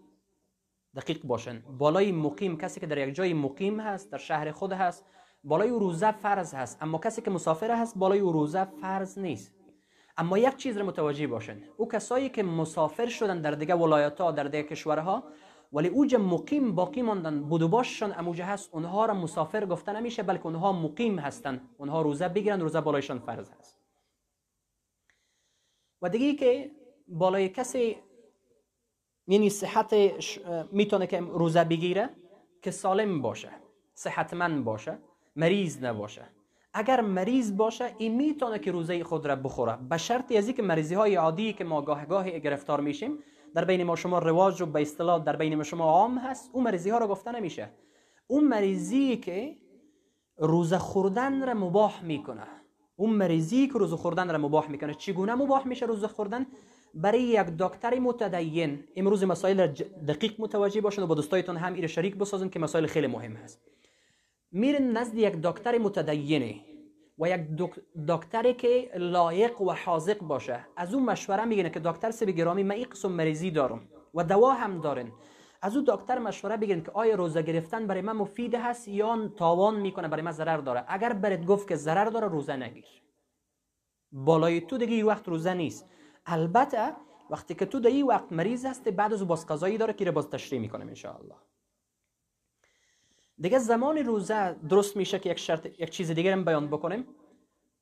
دقیق 0.95 1.23
باشن. 1.23 1.63
بالای 1.77 2.11
مقیم 2.11 2.57
کسی 2.57 2.79
که 2.79 2.87
در 2.87 3.07
یک 3.07 3.15
جای 3.15 3.33
مقیم 3.33 3.79
هست 3.79 4.11
در 4.11 4.17
شهر 4.17 4.51
خود 4.51 4.71
هست 4.71 5.05
بالای 5.43 5.69
روزه 5.69 6.11
فرض 6.11 6.53
هست. 6.53 6.77
اما 6.81 6.97
کسی 6.97 7.21
که 7.21 7.31
مسافر 7.31 7.71
هست 7.71 7.97
بالای 7.97 8.19
روزه 8.19 8.65
فرض 8.65 9.19
نیست. 9.19 9.53
اما 10.17 10.37
یک 10.37 10.57
چیز 10.57 10.77
رو 10.77 10.85
متوجه 10.85 11.27
باشن. 11.27 11.61
او 11.77 11.87
کسایی 11.87 12.29
که 12.29 12.43
مسافر 12.43 13.07
شدن 13.07 13.41
در 13.41 13.51
دیگه 13.51 13.75
ولایت 13.75 14.21
ها 14.21 14.31
در 14.31 14.43
دیگه 14.43 14.63
کشورها 14.63 15.23
ولی 15.73 15.87
اوج 15.87 16.15
مقیم 16.15 16.75
باقی 16.75 17.01
ماندن 17.01 17.43
بود 17.43 17.61
و 17.61 17.67
باششان 17.67 18.13
اموجه 18.17 18.45
هست 18.45 18.69
اونها 18.73 19.05
را 19.05 19.13
مسافر 19.13 19.65
گفته 19.65 19.91
نمیشه 19.91 20.23
بلکه 20.23 20.45
اونها 20.45 20.71
مقیم 20.71 21.19
هستن. 21.19 21.61
اونها 21.77 22.01
روزه 22.01 22.27
بگیرن 22.27 22.61
روزه 22.61 22.81
بالایشان 22.81 23.19
فرض 23.19 23.49
هست. 23.59 23.79
و 26.01 26.09
دیگه 26.09 26.33
که 26.33 26.71
بالای 27.07 27.49
کسی 27.49 27.97
یعنی 29.29 29.49
صحت 29.49 29.95
می‌تونه 30.71 31.07
که 31.07 31.19
روزه 31.19 31.63
بگیره 31.63 32.09
که 32.61 32.71
سالم 32.71 33.21
باشه 33.21 33.49
صحتمند 33.93 34.63
باشه 34.63 34.97
مریض 35.35 35.83
نباشه. 35.83 36.21
اگر 36.73 37.01
مریض 37.01 37.57
باشه 37.57 37.95
این 37.97 38.15
می‌تونه 38.15 38.59
که 38.59 38.71
روزه 38.71 39.03
خود 39.03 39.25
را 39.25 39.35
بخوره. 39.35 39.77
به 39.89 39.97
شرطی 39.97 40.37
از 40.37 40.49
که 40.49 40.61
مریضی 40.61 40.95
های 40.95 41.15
عادی 41.15 41.53
که 41.53 41.63
ما 41.63 41.81
گاه 41.81 42.05
گاه 42.05 42.39
گرفتار 42.39 42.81
میشیم 42.81 43.19
در 43.55 43.65
بین 43.65 43.83
ما 43.83 43.95
شما 43.95 44.19
رواج 44.19 44.61
و 44.61 44.65
به 44.65 44.81
اصطلاح 44.81 45.23
در 45.23 45.35
بین 45.35 45.55
ما 45.55 45.63
شما 45.63 45.83
عام 45.83 46.17
هست 46.17 46.49
اون 46.53 46.63
مریضی 46.63 46.89
ها 46.89 46.97
رو 46.97 47.07
گفته 47.07 47.31
نمیشه. 47.31 47.69
اون 48.27 48.43
مریضی 48.43 49.17
که 49.17 49.55
روزه 50.37 50.77
خوردن 50.77 51.47
را 51.47 51.53
مباح 51.53 52.03
می‌کنه. 52.03 52.47
اون 52.95 53.09
مریضی 53.09 53.67
که 53.67 53.73
روزه 53.73 53.95
خوردن 53.95 54.31
را 54.31 54.37
مباح 54.37 54.69
می‌کنه 54.69 54.93
چگونه 54.93 55.35
مباح 55.35 55.67
میشه 55.67 55.85
روزه 55.85 56.07
خوردن؟ 56.07 56.45
برای 56.93 57.21
یک 57.21 57.47
دکتر 57.59 57.99
متدین 57.99 58.83
امروز 58.95 59.23
مسائل 59.23 59.67
دقیق 60.07 60.33
متوجه 60.39 60.81
باشن 60.81 61.03
و 61.03 61.07
با 61.07 61.15
دوستایتون 61.15 61.57
هم 61.57 61.73
ایره 61.73 61.87
شریک 61.87 62.15
بسازن 62.15 62.49
که 62.49 62.59
مسائل 62.59 62.87
خیلی 62.87 63.07
مهم 63.07 63.33
هست. 63.33 63.61
میرن 64.51 64.97
نزد 64.97 65.15
یک 65.15 65.33
دکتر 65.43 65.77
متدینه 65.77 66.55
و 67.19 67.29
یک 67.29 67.41
دکتری 68.07 68.53
که 68.53 68.91
لایق 68.95 69.61
و 69.61 69.71
حاضق 69.85 70.19
باشه. 70.19 70.65
از 70.77 70.93
اون 70.93 71.03
مشوره 71.03 71.45
میگنه 71.45 71.69
که 71.69 71.79
دکتر 71.79 72.11
سه 72.11 72.25
گرامی 72.25 72.63
من 72.63 72.75
این 72.75 72.85
قسم 72.85 73.11
مریضی 73.11 73.51
دارم 73.51 73.81
و 74.13 74.23
دوا 74.23 74.53
هم 74.53 74.81
دارن. 74.81 75.11
از 75.61 75.75
اون 75.75 75.85
دکتر 75.87 76.19
مشوره 76.19 76.57
بگیرن 76.57 76.81
که 76.81 76.91
آیا 76.91 77.15
روزه 77.15 77.41
گرفتن 77.41 77.87
برای 77.87 78.01
من 78.01 78.13
مفید 78.13 78.55
هست 78.55 78.87
یا 78.87 79.27
تاوان 79.27 79.79
می‌کنه 79.79 80.07
برای 80.07 80.23
من 80.23 80.31
ضرر 80.31 80.57
داره. 80.57 80.85
اگر 80.87 81.13
برات 81.13 81.45
گفت 81.45 81.67
که 81.67 81.75
ضرر 81.75 82.05
داره 82.05 82.27
روزه 82.27 82.55
نگیر. 82.55 82.85
بالای 84.11 84.61
تو 84.61 84.77
دیگه 84.77 85.05
وقت 85.05 85.27
روزه 85.27 85.53
نیست. 85.53 85.85
البته 86.25 86.95
وقتی 87.29 87.55
که 87.55 87.65
تو 87.65 87.79
در 87.79 87.89
این 87.89 88.07
وقت 88.07 88.31
مریض 88.31 88.65
هستی 88.65 88.91
بعد 88.91 89.13
از 89.13 89.27
باز 89.27 89.47
قضایی 89.47 89.77
داره 89.77 89.93
که 89.93 90.11
باز 90.11 90.29
تشریح 90.29 90.61
می‌کنم 90.61 90.87
انشاءالله. 90.87 91.35
دیگه 93.37 93.59
زمان 93.59 93.97
روزه 93.97 94.53
درست 94.53 94.97
میشه 94.97 95.19
که 95.19 95.29
یک 95.29 95.39
شرط 95.39 95.65
یک 95.65 95.89
چیز 95.89 96.11
دیگر 96.11 96.31
هم 96.31 96.45
بیان 96.45 96.67
بکنیم. 96.67 97.07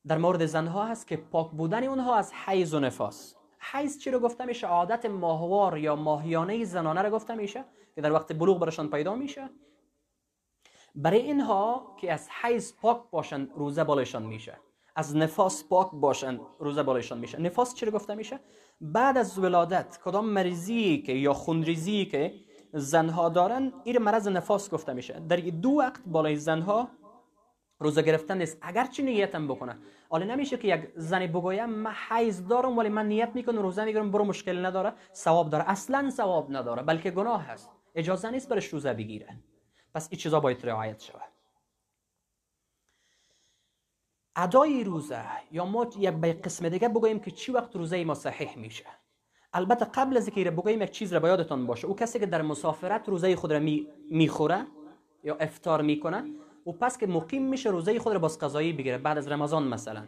در 0.08 0.18
مورد 0.18 0.46
زنها 0.46 0.86
هست 0.86 1.08
که 1.08 1.18
پاک 1.18 1.52
بودن 1.52 1.84
اونها 1.84 2.16
از 2.16 2.34
حیض 2.34 2.74
و 2.74 2.80
نفاس. 2.80 3.36
حیض 3.60 4.00
چی 4.00 4.12
رو 4.12 4.20
گفته 4.20 4.46
میشه؟ 4.46 4.68
عادت 4.68 5.06
ماهوار 5.06 5.78
یا 5.78 5.96
ماهیانه 5.96 6.66
زنانه 6.66 7.02
رو 7.02 7.10
گفته 7.10 7.36
میشه 7.36 7.66
که 7.96 8.02
در 8.02 8.12
وقت 8.12 8.34
بلوغ 8.34 8.60
برشان 8.60 8.90
پیدا 8.90 9.16
میشه. 9.16 9.50
برای 10.96 11.22
اینها 11.22 11.96
که 12.00 12.14
از 12.14 12.30
حیض 12.42 12.74
پاک 12.74 13.02
باشن 13.12 13.46
روزه 13.46 13.84
بالایشان 13.84 14.24
میشه. 14.24 14.60
از 14.98 15.16
نفاس 15.16 15.64
پاک 15.70 15.92
باشن 15.94 16.40
روزه 16.60 16.84
بالایشان 16.84 17.18
میشه. 17.18 17.42
نفاس 17.42 17.84
رو 17.84 17.92
گفته 17.92 18.16
میشه؟ 18.16 18.40
بعد 18.82 19.18
از 19.18 19.40
ولادت 19.40 20.00
کدام 20.04 20.30
مریضی 20.30 21.04
که 21.06 21.14
یا 21.14 21.34
خونریزی 21.34 22.06
که 22.06 22.34
زنها 22.74 23.30
دارن 23.30 23.74
این 23.84 23.98
مرض 23.98 24.28
نفاس 24.28 24.70
گفته 24.70 24.94
میشه. 24.94 25.20
در 25.30 25.36
دو 25.38 25.70
وقت 25.70 26.02
بالای 26.06 26.36
زنها 26.36 26.88
روزه 27.80 28.02
گرفتن 28.02 28.38
نیست. 28.38 28.58
اگر 28.62 28.86
چی 28.86 29.04
نیتم 29.04 29.48
بکنه؟ 29.48 29.78
حالا 30.10 30.26
نمیشه 30.26 30.58
که 30.58 30.68
یک 30.68 30.88
زنی 30.96 31.28
بگویم 31.28 31.70
من 31.70 31.92
حیض 32.10 32.48
دارم 32.48 32.78
ولی 32.78 32.90
من 32.90 33.08
نیت 33.08 33.32
می‌کنم 33.34 33.62
روزه 33.62 33.86
می‌گیرم 33.86 34.12
برو 34.12 34.26
مشکل 34.26 34.66
نداره. 34.66 34.94
ثواب 35.14 35.50
داره. 35.50 35.70
اصلا 35.70 36.10
ثواب 36.10 36.56
نداره 36.56 36.84
بلکه 36.84 37.12
گناه 37.12 37.42
هست. 37.42 37.70
اجازه 37.96 38.32
نیست 38.32 38.50
برش 38.50 38.68
روزه 38.68 38.94
بگیره. 38.94 39.40
پس 39.94 40.08
این 40.12 40.20
چیزا 40.20 40.40
باید 40.40 40.66
رعایت 40.66 41.02
شود. 41.02 41.27
ادای 44.38 44.84
روزه 44.84 45.24
یا 45.52 45.66
ما 45.66 45.88
یک 45.98 46.10
به 46.10 46.34
قسم 46.34 46.70
دیگه 46.70 46.90
بگوییم 46.90 47.20
که 47.20 47.32
چی 47.32 47.52
وقت 47.52 47.76
روزه 47.76 48.04
ما 48.04 48.14
صحیح 48.14 48.58
میشه. 48.58 48.86
البته 49.54 49.86
قبل 49.86 50.18
از 50.18 50.28
اینکه 50.28 50.52
بگوییم 50.52 50.82
یک 50.82 50.92
چیز 50.92 51.14
را 51.14 51.20
به 51.20 51.28
یادتان 51.28 51.68
باشه. 51.68 51.88
او 51.88 51.96
کسی 51.96 52.20
که 52.20 52.26
در 52.26 52.42
مسافرت 52.42 53.10
روزه 53.10 53.36
خود 53.36 53.54
را 53.54 53.60
می 53.60 53.88
می‌خوره 54.12 54.68
یا 55.24 55.36
افطار 55.36 55.82
می‌کنه 55.82 56.24
و 56.68 56.72
پس 56.72 56.98
که 56.98 57.08
مقیم 57.08 57.50
میشه 57.50 57.70
روزه 57.70 58.00
خود 58.00 58.14
را 58.14 58.20
باز 58.20 58.40
قضایی 58.40 58.74
بگیره. 58.74 58.98
بعد 58.98 59.18
از 59.18 59.28
رمضان 59.28 59.68
مثلا. 59.68 60.08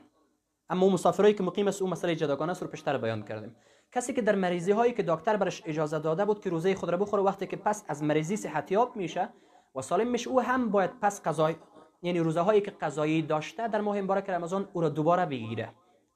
اما 0.69 0.85
اون 0.85 0.93
مسافرایی 0.93 1.33
که 1.33 1.43
مقیم 1.43 1.67
است 1.67 1.81
اون 1.81 1.91
مسئله 1.91 2.15
جداگانه 2.15 2.51
است 2.51 2.61
رو 2.61 2.67
پیشتر 2.67 2.97
بیان 2.97 3.23
کردیم. 3.23 3.55
کسی 3.91 4.13
که 4.13 4.21
در 4.21 4.35
مریضی 4.35 4.71
هایی 4.71 4.93
که 4.93 5.03
دکتر 5.03 5.37
برش 5.37 5.63
اجازه 5.65 5.99
داده 5.99 6.25
بود 6.25 6.39
که 6.39 6.49
روزه 6.49 6.75
خود 6.75 6.89
را 6.89 6.97
بخوره 6.97 7.23
وقتی 7.23 7.47
که 7.47 7.57
پس 7.57 7.85
از 7.87 8.03
مریضی 8.03 8.35
صحتیاب 8.35 8.95
میشه 8.95 9.29
و 9.75 9.81
سالم 9.81 10.07
میشه 10.07 10.29
او 10.29 10.41
هم 10.41 10.69
باید 10.69 10.91
پس 11.01 11.21
قضای 11.21 11.55
یعنی 12.01 12.19
روزه 12.19 12.41
هایی 12.41 12.61
که 12.61 12.71
قضایی 12.71 13.21
داشته 13.21 13.67
در 13.67 13.81
ماه 13.81 14.01
مبارک 14.01 14.29
رمضان 14.29 14.69
او 14.73 14.81
را 14.81 14.89
دوباره 14.89 15.25
بگیره. 15.25 15.69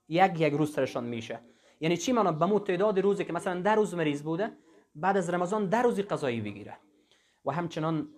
یک 0.07 0.41
یک 0.41 0.53
روز 0.53 0.73
سرشان 0.73 1.03
میشه. 1.03 1.39
یعنی 1.79 1.97
چی؟ 1.97 2.11
معنا 2.11 2.31
به 2.31 2.59
تعداد 2.59 2.99
روزی 2.99 3.25
که 3.25 3.33
مثلا 3.33 3.61
ده 3.61 3.71
روز 3.75 3.95
مریض 3.95 4.23
بوده 4.23 4.51
بعد 4.95 5.17
از 5.17 5.29
رمضان 5.29 5.69
ده 5.69 5.81
روزی 5.81 6.01
قضایی 6.01 6.41
بگیره. 6.41 6.77
و 7.45 7.51
همچنان 7.51 8.09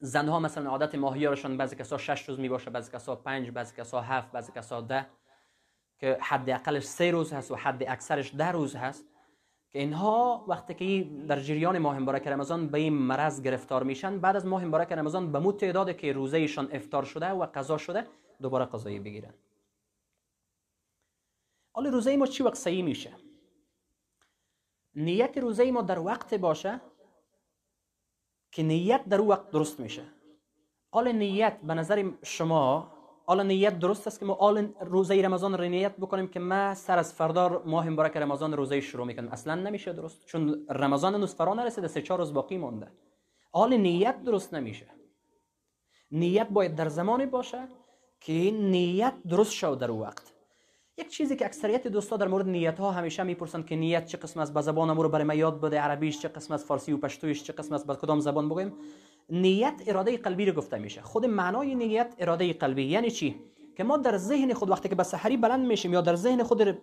زنها 0.00 0.40
مثلا 0.40 0.70
عادت 0.70 0.94
ماهیارشان 0.94 1.56
بعضی 1.56 1.76
کسا 1.76 1.98
شش 1.98 2.28
روز 2.28 2.40
می 2.40 2.48
باشه 2.48 2.70
بعضی 2.70 2.92
کسا 2.92 3.16
پنج 3.16 3.50
بعضی 3.50 3.76
کسا 3.76 4.00
هفت 4.00 4.32
بعضی 4.32 4.52
کسا 4.52 4.80
ده 4.80 5.06
که 5.98 6.18
حد 6.20 6.50
اقلش 6.50 6.84
سه 6.84 7.10
روز 7.10 7.32
هست 7.32 7.50
و 7.50 7.54
حد 7.56 7.82
اکثرش 7.82 8.34
ده 8.34 8.52
روز 8.52 8.76
هست. 8.76 9.04
که 9.70 9.78
اینها 9.78 10.44
وقتی 10.48 10.74
که 10.74 11.10
در 11.26 11.40
جریان 11.40 11.78
ماه 11.78 11.98
مبارک 11.98 12.26
رمضان 12.26 12.68
به 12.68 12.78
این 12.78 12.92
مرض 12.92 13.42
گرفتار 13.42 13.82
میشن 13.82 14.18
بعد 14.18 14.36
از 14.36 14.46
ماه 14.46 14.64
مبارک 14.64 14.92
رمضان 14.92 15.32
به 15.32 15.38
مو 15.38 15.52
تعداد 15.52 15.96
که 15.96 16.12
روزه 16.12 16.36
ایشان 16.36 16.68
افطار 16.72 17.04
شده 17.04 17.30
و 17.30 17.46
قضا 17.54 17.78
شده 17.78 18.06
دوباره 18.42 18.64
قضایی 18.64 19.00
بگیرن. 19.00 19.34
حالا 21.72 21.90
روزه 21.90 22.16
ما 22.16 22.26
چی 22.26 22.42
وقت 22.42 22.54
صحیح 22.54 22.84
میشه؟ 22.84 23.12
نیت 24.94 25.38
روزه 25.38 25.70
ما 25.70 25.82
در 25.82 25.98
وقت 25.98 26.34
باشه 26.34 26.80
که 28.52 28.62
نیت 28.62 29.04
در 29.04 29.20
وقت 29.20 29.50
درست 29.50 29.80
میشه. 29.80 30.04
حالا 30.90 31.12
نیت 31.12 31.60
به 31.62 31.74
نظر 31.74 32.10
شما 32.22 32.97
حالا 33.28 33.42
نیت 33.42 33.78
درست 33.78 34.06
است 34.06 34.18
که 34.18 34.24
ما 34.26 34.34
حالا 34.34 34.68
روزه 34.80 35.22
رمضان 35.22 35.54
رو 35.54 35.64
نیت 35.64 35.96
بکنیم 35.96 36.28
که 36.28 36.40
ما 36.40 36.74
سر 36.74 36.98
از 36.98 37.14
فردا 37.14 37.62
ماه 37.66 37.88
مبارک 37.88 38.16
رمضان 38.16 38.52
روزه 38.52 38.80
شروع 38.80 39.06
می‌کنیم. 39.06 39.30
اصلا 39.30 39.54
نمیشه 39.54 39.92
درست. 39.92 40.26
چون 40.26 40.66
رمضان 40.70 41.14
هنوز 41.14 41.34
فرا 41.34 41.54
نرسیده 41.54 41.88
سه 41.88 42.02
چهار 42.02 42.18
روز 42.18 42.34
باقی 42.34 42.56
مونده. 42.56 42.88
حال 43.52 43.76
نیت 43.76 44.22
درست 44.22 44.54
نمیشه. 44.54 44.86
نیت 46.10 46.48
باید 46.48 46.74
در 46.74 46.88
زمانی 46.88 47.26
باشه 47.26 47.68
که 48.20 48.32
نیت 48.50 49.14
درست 49.28 49.52
شد 49.52 49.78
در 49.78 49.90
وقت. 49.90 50.32
یک 50.98 51.08
چیزی 51.08 51.36
که 51.36 51.44
اکثریت 51.44 51.86
دوستا 51.86 52.16
در 52.16 52.28
مورد 52.28 52.48
نیت 52.48 52.80
ها 52.80 52.90
همیشه 52.90 53.22
می‌پرسند 53.22 53.66
که 53.66 53.76
نیت 53.76 54.06
چه 54.06 54.18
قسم 54.18 54.40
است؟ 54.40 54.54
به 54.54 54.60
زبان 54.60 54.96
رو 54.96 55.08
برای 55.08 55.24
ما 55.24 55.34
یاد 55.34 55.60
بده. 55.60 55.80
عربیش 55.80 56.20
چه 56.20 56.28
قسم 56.28 56.54
است؟ 56.54 56.66
فارسی 56.66 56.92
و 56.92 56.96
پشتویش 56.96 57.42
چه 57.42 57.52
قسم 57.52 57.74
است؟ 57.74 57.86
به 57.86 57.94
کدام 57.94 58.20
زبان 58.20 58.48
بگویم 58.48 58.72
نیت 59.30 59.82
اراده 59.86 60.16
قلبی 60.16 60.46
رو 60.46 60.52
گفته 60.52 60.78
میشه. 60.78 61.02
خود 61.02 61.26
معنای 61.26 61.74
نیت 61.74 62.14
اراده 62.18 62.52
قلبی 62.52 62.84
یعنی 62.84 63.10
چی؟ 63.10 63.40
که 63.76 63.84
ما 63.84 63.96
در 63.96 64.16
ذهن 64.16 64.54
خود 64.54 64.70
وقتی 64.70 64.88
که 64.88 64.94
به 64.94 65.02
سحری 65.02 65.36
بلند 65.36 65.66
میشیم 65.66 65.92
یا 65.92 66.00
در 66.00 66.14
ذهن 66.14 66.42
خود 66.42 66.78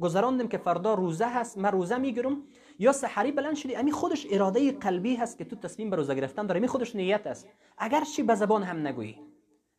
گذراندیم 0.00 0.48
که 0.48 0.58
فردا 0.58 0.94
روزه 0.94 1.26
هست 1.26 1.58
من 1.58 1.72
روزه 1.72 1.98
می‌گیرم 1.98 2.42
یا 2.78 2.92
سحری 2.92 3.32
بلند 3.32 3.56
شدی 3.56 3.76
امی 3.76 3.92
خودش 3.92 4.26
اراده 4.30 4.72
قلبی 4.72 5.16
هست 5.16 5.38
که 5.38 5.44
تو 5.44 5.56
تصمیم 5.56 5.90
به 5.90 5.96
روزه 5.96 6.14
گرفتن 6.14 6.46
داره 6.46 6.60
می 6.60 6.68
خودش 6.68 6.96
نیت 6.96 7.26
است. 7.26 7.48
اگر 7.78 8.04
چی 8.04 8.22
به 8.22 8.34
زبان 8.34 8.62
هم 8.62 8.86
نگویی. 8.86 9.18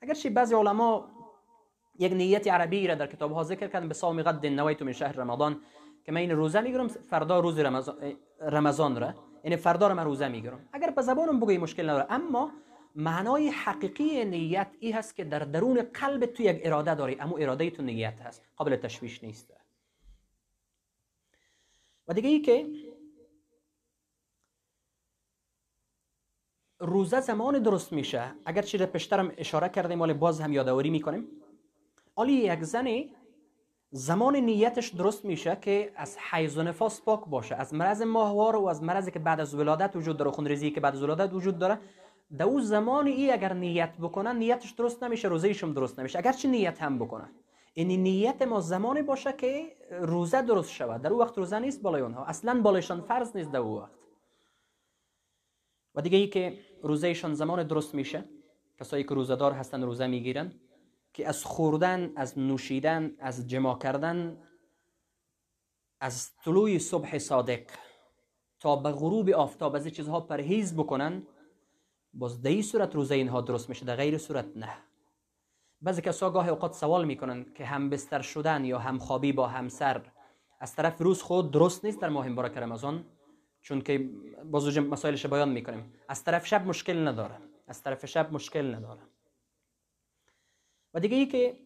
اگر 0.02 0.14
چی 0.14 0.30
بعضی 0.30 0.56
علما 0.56 1.08
یک 2.00 2.14
نیت 2.14 2.48
عربی 2.48 2.88
را 2.88 2.96
در 2.96 3.08
کتاب 3.08 3.32
ها 3.32 3.44
ذکر 3.44 3.68
کردن 3.68 3.88
به 3.88 3.94
صوم 3.94 4.24
غد 4.24 4.46
نویت 4.46 4.82
من 4.82 4.92
شهر 4.92 5.12
رمضان 5.12 5.62
که 6.06 6.12
من 6.12 6.18
این 6.18 6.32
روزه 6.32 6.62
می‌گیرم 6.62 6.88
فردا 6.88 7.40
روز 7.40 7.60
رمضان 8.40 8.96
را. 8.96 9.14
یعنی 9.44 9.56
فردا 9.56 9.88
را 9.88 9.96
من 9.96 10.06
روزه 10.06 10.28
می‌گیرم. 10.28 10.70
اگر 10.74 10.90
به 10.90 11.02
زبانم 11.02 11.40
بگویی 11.40 11.58
مشکل 11.58 11.90
نداره. 11.90 12.06
اما 12.10 12.52
معنای 12.96 13.50
حقیقی 13.50 14.26
نیت 14.26 14.76
ای 14.80 14.92
هست 14.92 15.16
که 15.16 15.24
در 15.24 15.40
درون 15.40 15.82
قلب 15.82 16.26
تو 16.26 16.44
یک 16.44 16.62
اراده 16.64 16.96
داری 16.96 17.20
اما 17.20 17.38
اراده 17.38 17.70
تو 17.70 17.84
نیت 17.84 18.22
هست. 18.22 18.42
قابل 18.56 18.76
تشویش 18.76 19.24
نیست. 19.24 19.54
و 22.08 22.14
دیگه 22.14 22.30
ای 22.30 22.40
که 22.40 22.68
روزه 26.80 27.20
زمان 27.22 27.60
درست 27.60 27.94
میشه. 27.94 28.34
اگر 28.46 28.62
چیز 28.62 28.82
پشترم 28.82 29.34
اشاره 29.38 29.70
کردیم 29.70 30.02
ولی 30.02 30.14
باز 30.14 30.42
هم 30.42 30.54
یادآوری 30.54 30.90
می‌کنیم. 30.90 31.28
حالی 32.16 32.34
یک 32.34 32.64
زنی 32.64 33.16
زمان 33.94 34.36
نیتش 34.36 34.90
درست 34.90 35.26
میشه 35.26 35.58
که 35.62 35.92
از 35.96 36.18
حیض 36.32 36.58
و 36.58 36.64
نفاس 36.64 37.02
پاک 37.02 37.26
باشه. 37.26 37.56
از 37.56 37.74
مرض 37.74 38.02
ماهوار 38.02 38.56
و 38.56 38.66
از 38.66 38.84
مرضی 38.84 39.12
که 39.12 39.20
بعد 39.20 39.40
از 39.40 39.56
ولادت 39.56 39.96
وجود 39.96 40.18
داره 40.18 40.32
خونریزی 40.32 40.72
که 40.72 40.80
بعد 40.80 40.96
از 40.96 41.04
ولادت 41.04 41.34
وجود 41.34 41.60
داره 41.60 41.80
در 42.38 42.46
او 42.46 42.62
زمان 42.62 43.08
ای 43.08 43.32
اگر 43.32 43.54
نیت 43.54 43.98
بکنن 43.98 44.36
نیتش 44.36 44.72
درست 44.72 45.04
نمیشه 45.04 45.28
روزهشم 45.28 45.74
درست 45.74 46.00
نمیشه. 46.00 46.20
اگر 46.20 46.32
چی 46.32 46.48
نیت 46.48 46.82
هم 46.82 47.00
بکنن؟ 47.00 47.30
این 47.74 48.04
نیت 48.04 48.42
ما 48.42 48.60
زمانی 48.60 49.02
باشه 49.02 49.34
که 49.34 49.76
روزه 50.02 50.42
درست 50.42 50.72
شود. 50.72 51.02
در 51.02 51.14
او 51.14 51.20
وقت 51.20 51.38
روزه 51.38 51.60
نیست 51.60 51.82
بالای 51.82 52.02
اونها. 52.02 52.26
اصلا 52.26 52.62
بالایشان 52.62 53.02
فرض 53.02 53.36
نیست 53.36 53.52
در 53.52 53.60
او 53.60 53.80
وقت. 53.80 53.92
و 55.96 56.02
دیگه 56.02 56.18
ای 56.18 56.28
که 56.28 56.58
روزهشان 56.84 57.34
زمان 57.34 57.64
درست 57.64 57.96
میشه 57.96 58.24
کسایی 58.80 59.04
که 59.04 59.16
روزدار 59.16 59.52
هستن 59.52 59.84
روزه 59.84 60.08
می‌گیرن 60.08 60.52
که 61.14 61.28
از 61.28 61.46
خوردن 61.46 62.14
از 62.16 62.40
نوشیدن 62.40 63.16
از 63.20 63.48
جمع 63.48 63.78
کردن 63.78 64.48
از 66.02 66.32
طلوع 66.36 66.78
صبح 66.78 67.18
صادق 67.18 67.62
تا 68.60 68.76
به 68.76 68.92
غروب 68.92 69.30
آفتاب 69.30 69.76
از 69.76 69.88
چیزها 69.88 70.22
پرهیز 70.22 70.76
بکنن 70.76 71.28
باز 72.14 72.42
در 72.42 72.62
صورت 72.62 72.96
روزه 72.96 73.16
اینها 73.16 73.42
درست 73.42 73.70
میشه 73.70 73.86
در 73.86 73.96
غیر 73.96 74.18
صورت 74.18 74.46
نه. 74.56 74.78
بعضی 75.82 76.02
کسا 76.02 76.30
گاه 76.30 76.50
اوقات 76.50 76.74
سوال 76.74 77.06
می‌کنن 77.06 77.46
که 77.54 77.66
هم 77.66 77.90
بستر 77.90 78.22
شدن 78.22 78.66
یا 78.66 78.80
هم 78.80 79.00
خوابی 79.00 79.32
با 79.32 79.48
همسر 79.48 80.12
از 80.60 80.76
طرف 80.76 81.02
روز 81.02 81.22
خود 81.22 81.52
درست 81.52 81.86
نیست 81.86 82.02
در 82.02 82.10
ماه 82.10 82.30
مبارک 82.30 82.58
رمضان 82.58 83.06
چون 83.62 83.82
که 83.82 84.10
باز 84.46 84.78
مسائلش 84.78 85.26
بیان 85.26 85.50
می‌کنیم. 85.50 85.94
از 86.10 86.24
طرف 86.24 86.48
شب 86.48 86.68
مشکل 86.68 87.08
نداره. 87.08 87.38
از 87.68 87.84
طرف 87.84 88.06
شب 88.06 88.34
مشکل 88.34 88.76
نداره. 88.76 89.02
و 90.94 91.00
دیگه 91.00 91.18
ای 91.18 91.26
که 91.26 91.58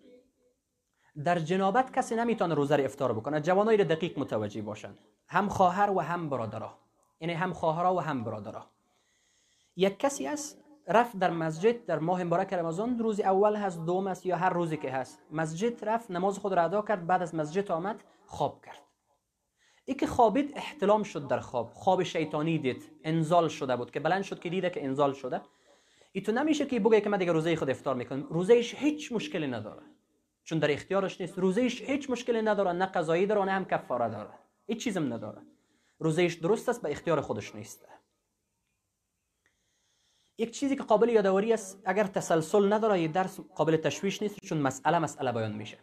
در 1.23 1.39
جنابت 1.39 1.93
کسی 1.93 2.15
نمی‌تونه 2.15 2.53
روزه 2.53 2.81
افطار 2.85 3.13
بکنه 3.13 3.41
جوانای 3.41 3.77
دقیق 3.77 4.19
متوجه 4.19 4.61
باشن. 4.61 4.97
هم 5.27 5.49
خواهر 5.49 5.89
و 5.89 5.99
هم 5.99 6.29
برادرها 6.29 6.79
یعنی 7.19 7.33
هم 7.33 7.53
خواهرها 7.53 7.95
و 7.95 7.99
هم 7.99 8.23
برادرها 8.23 8.65
یک 9.75 9.99
کسی 9.99 10.27
است 10.27 10.65
رفت 10.87 11.19
در 11.19 11.29
مسجد 11.29 11.85
در 11.85 11.99
ماه 11.99 12.23
مبارک 12.23 12.53
رمضان 12.53 12.99
روز 12.99 13.19
اول 13.19 13.55
هست 13.55 13.85
دوم 13.85 14.07
است 14.07 14.25
یا 14.25 14.37
هر 14.37 14.49
روزی 14.49 14.77
که 14.77 14.91
هست. 14.91 15.19
مسجد 15.31 15.85
رفت 15.85 16.11
نماز 16.11 16.39
خود 16.39 16.53
را 16.53 16.63
ادا 16.63 16.81
کرد 16.81 17.07
بعد 17.07 17.21
از 17.21 17.35
مسجد 17.35 17.71
آمد 17.71 18.03
خواب 18.25 18.65
کرد. 18.65 18.79
ای 19.85 19.93
که 19.93 20.07
خوابید 20.07 20.53
احتلام 20.55 21.03
شد 21.03 21.27
در 21.27 21.39
خواب. 21.39 21.71
خواب 21.73 22.03
شیطانی 22.03 22.57
دید 22.57 22.91
انزال 23.03 23.47
شده 23.47 23.75
بود. 23.75 23.91
که 23.91 23.99
بلند 23.99 24.23
شد 24.23 24.39
که 24.39 24.49
دیده 24.49 24.69
که 24.69 24.85
انزال 24.85 25.13
شده. 25.13 25.41
ای 26.15 26.21
تو 26.21 26.31
نمیشه 26.31 26.65
که 26.65 26.79
بگه 26.79 27.01
که 27.01 27.09
من 27.09 27.17
دیگه 27.17 27.31
روزه 27.31 27.55
خود 27.55 27.69
افطار 27.69 27.95
می‌کنم 27.95 28.27
روزهش 28.29 28.75
هیچ 28.75 29.11
مشکلی 29.11 29.47
نداره 29.47 29.81
چون 30.43 30.59
در 30.59 30.71
اختیارش 30.71 31.21
نیست 31.21 31.39
روزهش 31.39 31.81
هیچ 31.81 32.09
مشکلی 32.09 32.41
نداره 32.41 32.71
نه 32.71 32.85
قضایی 32.85 33.25
داره 33.25 33.43
نه 33.45 33.51
هم 33.51 33.65
کفاره 33.65 34.09
داره 34.09 34.29
هیچ 34.67 34.83
چیزم 34.83 35.13
نداره 35.13 35.41
روزهش 35.99 36.33
درست 36.33 36.69
است 36.69 36.81
به 36.81 36.91
اختیار 36.91 37.21
خودش 37.21 37.55
نیست 37.55 37.87
یک 40.37 40.51
چیزی 40.51 40.75
که 40.75 40.83
قابل 40.83 41.09
یادآوری 41.09 41.53
است 41.53 41.81
اگر 41.85 42.03
تسلسل 42.03 42.73
نداره 42.73 43.01
یه 43.01 43.07
درس 43.07 43.39
قابل 43.39 43.77
تشویش 43.77 44.21
نیست 44.21 44.39
چون 44.45 44.57
مسئله 44.57 44.99
مسئله 44.99 45.31
بیان 45.31 45.53
میشه 45.53 45.77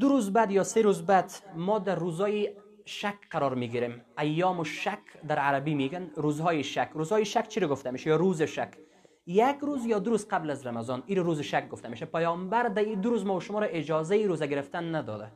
دو 0.00 0.08
روز 0.08 0.32
بعد 0.32 0.50
یا 0.50 0.64
سه 0.64 0.82
روز 0.82 1.06
بعد 1.06 1.32
ما 1.56 1.78
در 1.78 1.94
روزای 1.94 2.56
شک 2.84 3.18
قرار 3.30 3.54
می‌گیریم 3.54 4.04
ایام 4.18 4.60
و 4.60 4.64
شک 4.64 5.02
در 5.28 5.38
عربی 5.38 5.74
میگن 5.74 6.10
روزهای 6.14 6.64
شک 6.64 6.90
روزهای 6.94 7.24
شک 7.24 7.48
چی 7.48 7.60
رو 7.60 7.68
گفته 7.68 7.90
میشه 7.90 8.10
یا 8.10 8.16
روز 8.16 8.42
شک 8.42 8.89
یک 9.26 9.56
روز 9.60 9.86
یا 9.86 9.98
دو 9.98 10.10
روز 10.10 10.28
قبل 10.28 10.50
از 10.50 10.66
رمضان 10.66 11.02
این 11.06 11.18
روز 11.18 11.40
شک 11.40 11.68
گفته 11.68 11.88
میشه 11.88 12.06
پیامبر 12.06 12.62
در 12.62 12.82
این 12.82 13.00
دو 13.00 13.10
روز 13.10 13.26
ما 13.26 13.36
و 13.36 13.40
شما 13.40 13.58
را 13.58 13.66
اجازه 13.66 14.26
روزه 14.26 14.46
گرفتن 14.46 14.94
نداده. 14.94 15.32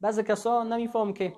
بعضی 0.00 0.22
کسا 0.22 0.62
نمیفهم 0.62 1.12
که 1.12 1.32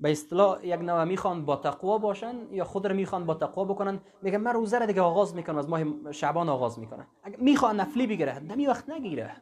به 0.00 0.10
اصطلاح 0.10 0.66
یک 0.66 0.80
نوع 0.80 1.04
می‌خوان 1.04 1.44
با 1.44 1.56
تقوا 1.56 1.98
باشن 1.98 2.36
یا 2.50 2.64
خود 2.64 2.86
رو 2.86 2.94
می‌خوان 2.94 3.26
با 3.26 3.34
تقوا 3.34 3.64
بکنن. 3.64 4.00
میگن 4.22 4.36
من 4.36 4.52
روزه 4.52 4.78
رو 4.78 4.86
دیگه 4.86 5.00
آغاز 5.00 5.34
می‌کنم 5.34 5.58
از 5.58 5.68
ماه 5.68 6.12
شعبان 6.12 6.48
آغاز 6.48 6.78
می‌کنم. 6.78 7.06
می‌خوان 7.38 7.80
نفلی 7.80 8.06
بگیره 8.06 8.38
نمی 8.38 8.66
وقت 8.66 8.90
نگیره. 8.90 9.36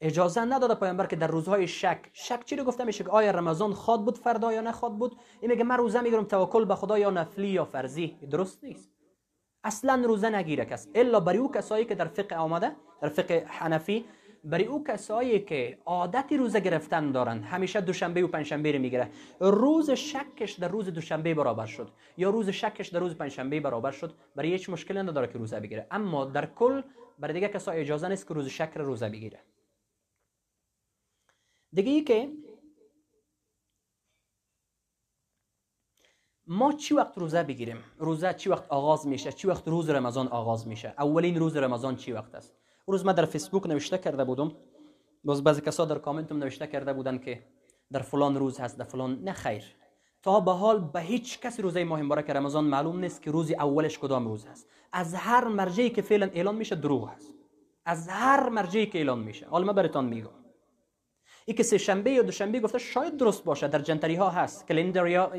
اجازه 0.00 0.44
نداده 0.44 0.74
پیامبر 0.74 1.06
که 1.06 1.16
در 1.16 1.26
روزهای 1.26 1.68
شک. 1.68 2.10
شک 2.12 2.44
چی 2.44 2.56
رو 2.56 2.64
گفته؟ 2.64 2.84
میشه 2.84 3.04
که 3.04 3.10
آیا 3.10 3.30
رمضان 3.30 3.72
خواد 3.72 4.04
بود 4.04 4.18
فردا 4.18 4.52
یا 4.52 4.60
نخواد 4.60 4.92
بود؟ 4.98 5.16
این 5.40 5.50
میگه 5.50 5.64
من 5.64 5.76
روزه 5.76 6.00
می‌گیرم 6.00 6.24
توکل 6.24 6.64
به 6.64 6.74
خدا 6.74 6.98
یا 6.98 7.10
نفلی 7.10 7.48
یا 7.48 7.64
فرضی. 7.64 8.18
درست 8.30 8.64
نیست. 8.64 8.95
اصلا 9.66 10.02
روزه 10.06 10.30
نگیره 10.30 10.64
کس. 10.64 10.88
الا 10.94 11.20
برای 11.20 11.38
او 11.38 11.52
کسایی 11.52 11.84
که 11.84 11.94
در 11.94 12.04
فقه 12.04 12.36
آمده 12.36 12.72
در 13.00 13.08
فقه 13.08 13.44
حنفی 13.48 14.04
برای 14.44 14.64
او 14.64 14.84
کسایی 14.84 15.40
که 15.40 15.78
عادتی 15.86 16.36
روزه 16.36 16.60
گرفتن 16.60 17.12
دارن. 17.12 17.42
همیشه 17.42 17.80
دوشنبه 17.80 18.24
و 18.24 18.28
پنجشنبه 18.28 18.72
رو 18.72 18.78
می‌گیره. 18.78 19.10
روز 19.40 19.90
شکش 19.90 20.52
در 20.52 20.68
روز 20.68 20.88
دوشنبه 20.88 21.34
برابر 21.34 21.66
شد. 21.66 21.88
یا 22.16 22.30
روز 22.30 22.50
شکش 22.50 22.88
در 22.88 23.00
روز 23.00 23.14
پنجشنبه 23.14 23.60
برابر 23.60 23.90
شد. 23.90 24.14
برای 24.36 24.50
هیچ 24.50 24.70
مشکلی 24.70 24.98
نداره 24.98 25.26
که 25.26 25.38
روزه 25.38 25.60
بگیره. 25.60 25.86
اما 25.90 26.24
در 26.24 26.46
کل 26.46 26.82
برای 27.18 27.34
دیگه 27.34 27.48
کسا 27.48 27.72
اجازه 27.72 28.08
نیست 28.08 28.28
که 28.28 28.34
روز 28.34 28.48
شک 28.48 28.72
روزه 28.76 29.08
بگیره. 29.08 29.38
دیگه 31.72 31.92
ای 31.92 32.02
که 32.02 32.28
ما 36.48 36.72
چی 36.72 36.94
وقت 36.94 37.18
روزه 37.18 37.42
بگیریم؟ 37.42 37.76
روزه 37.98 38.34
چی 38.34 38.50
وقت 38.50 38.64
آغاز 38.68 39.06
میشه؟ 39.06 39.32
چی 39.32 39.48
وقت 39.48 39.68
روز 39.68 39.90
رمضان 39.90 40.28
آغاز 40.28 40.68
میشه؟ 40.68 40.94
اولین 40.98 41.38
روز 41.38 41.56
رمضان 41.56 41.96
چی 41.96 42.12
وقت 42.12 42.34
است؟ 42.34 42.54
روز 42.86 43.04
من 43.04 43.12
در 43.12 43.24
فیسبوک 43.24 43.66
نوشته 43.66 43.98
کرده 43.98 44.24
بودم. 44.24 44.52
باز 45.24 45.44
بعضی 45.44 45.60
کسا 45.60 45.84
در 45.84 45.98
کامنتم 45.98 46.38
نوشته 46.38 46.66
کرده 46.66 46.92
بودن 46.92 47.18
که 47.18 47.42
در 47.92 48.00
فلان 48.00 48.36
روز 48.36 48.60
هست 48.60 48.78
در 48.78 48.84
فلان 48.84 49.18
نه 49.24 49.32
خیر. 49.32 49.64
تا 50.22 50.40
به 50.40 50.52
حال 50.52 50.80
به 50.80 51.00
هیچ 51.00 51.40
کس 51.40 51.60
روزه 51.60 51.84
ماه 51.84 52.02
مبارک 52.02 52.30
رمضان 52.30 52.64
معلوم 52.64 52.98
نیست 52.98 53.22
که 53.22 53.30
روزی 53.30 53.54
اولش 53.54 53.98
کدام 53.98 54.28
روز 54.28 54.46
هست. 54.46 54.68
از 54.92 55.14
هر 55.14 55.48
مرجعی 55.48 55.90
که 55.90 56.02
فعلا 56.02 56.30
اعلان 56.34 56.54
میشه 56.54 56.74
دروغ 56.74 57.08
هست. 57.08 57.34
از 57.84 58.08
هر 58.08 58.48
مرجعی 58.48 58.86
که 58.86 58.98
اعلان 58.98 59.18
میشه. 59.18 59.46
حالا 59.46 59.66
من 59.66 59.72
براتون 59.72 60.04
میگم. 60.04 60.45
این 61.48 61.56
که 61.56 61.62
سه 61.62 61.78
شنبه 61.78 62.10
یا 62.10 62.22
دوشنبه 62.22 62.60
گفته 62.60 62.78
شاید 62.78 63.16
درست 63.16 63.44
باشه 63.44 63.68
در 63.68 63.78
جنتری 63.78 64.14
ها 64.14 64.30
هست. 64.30 64.68
کلندر 64.68 65.06
یا 65.06 65.32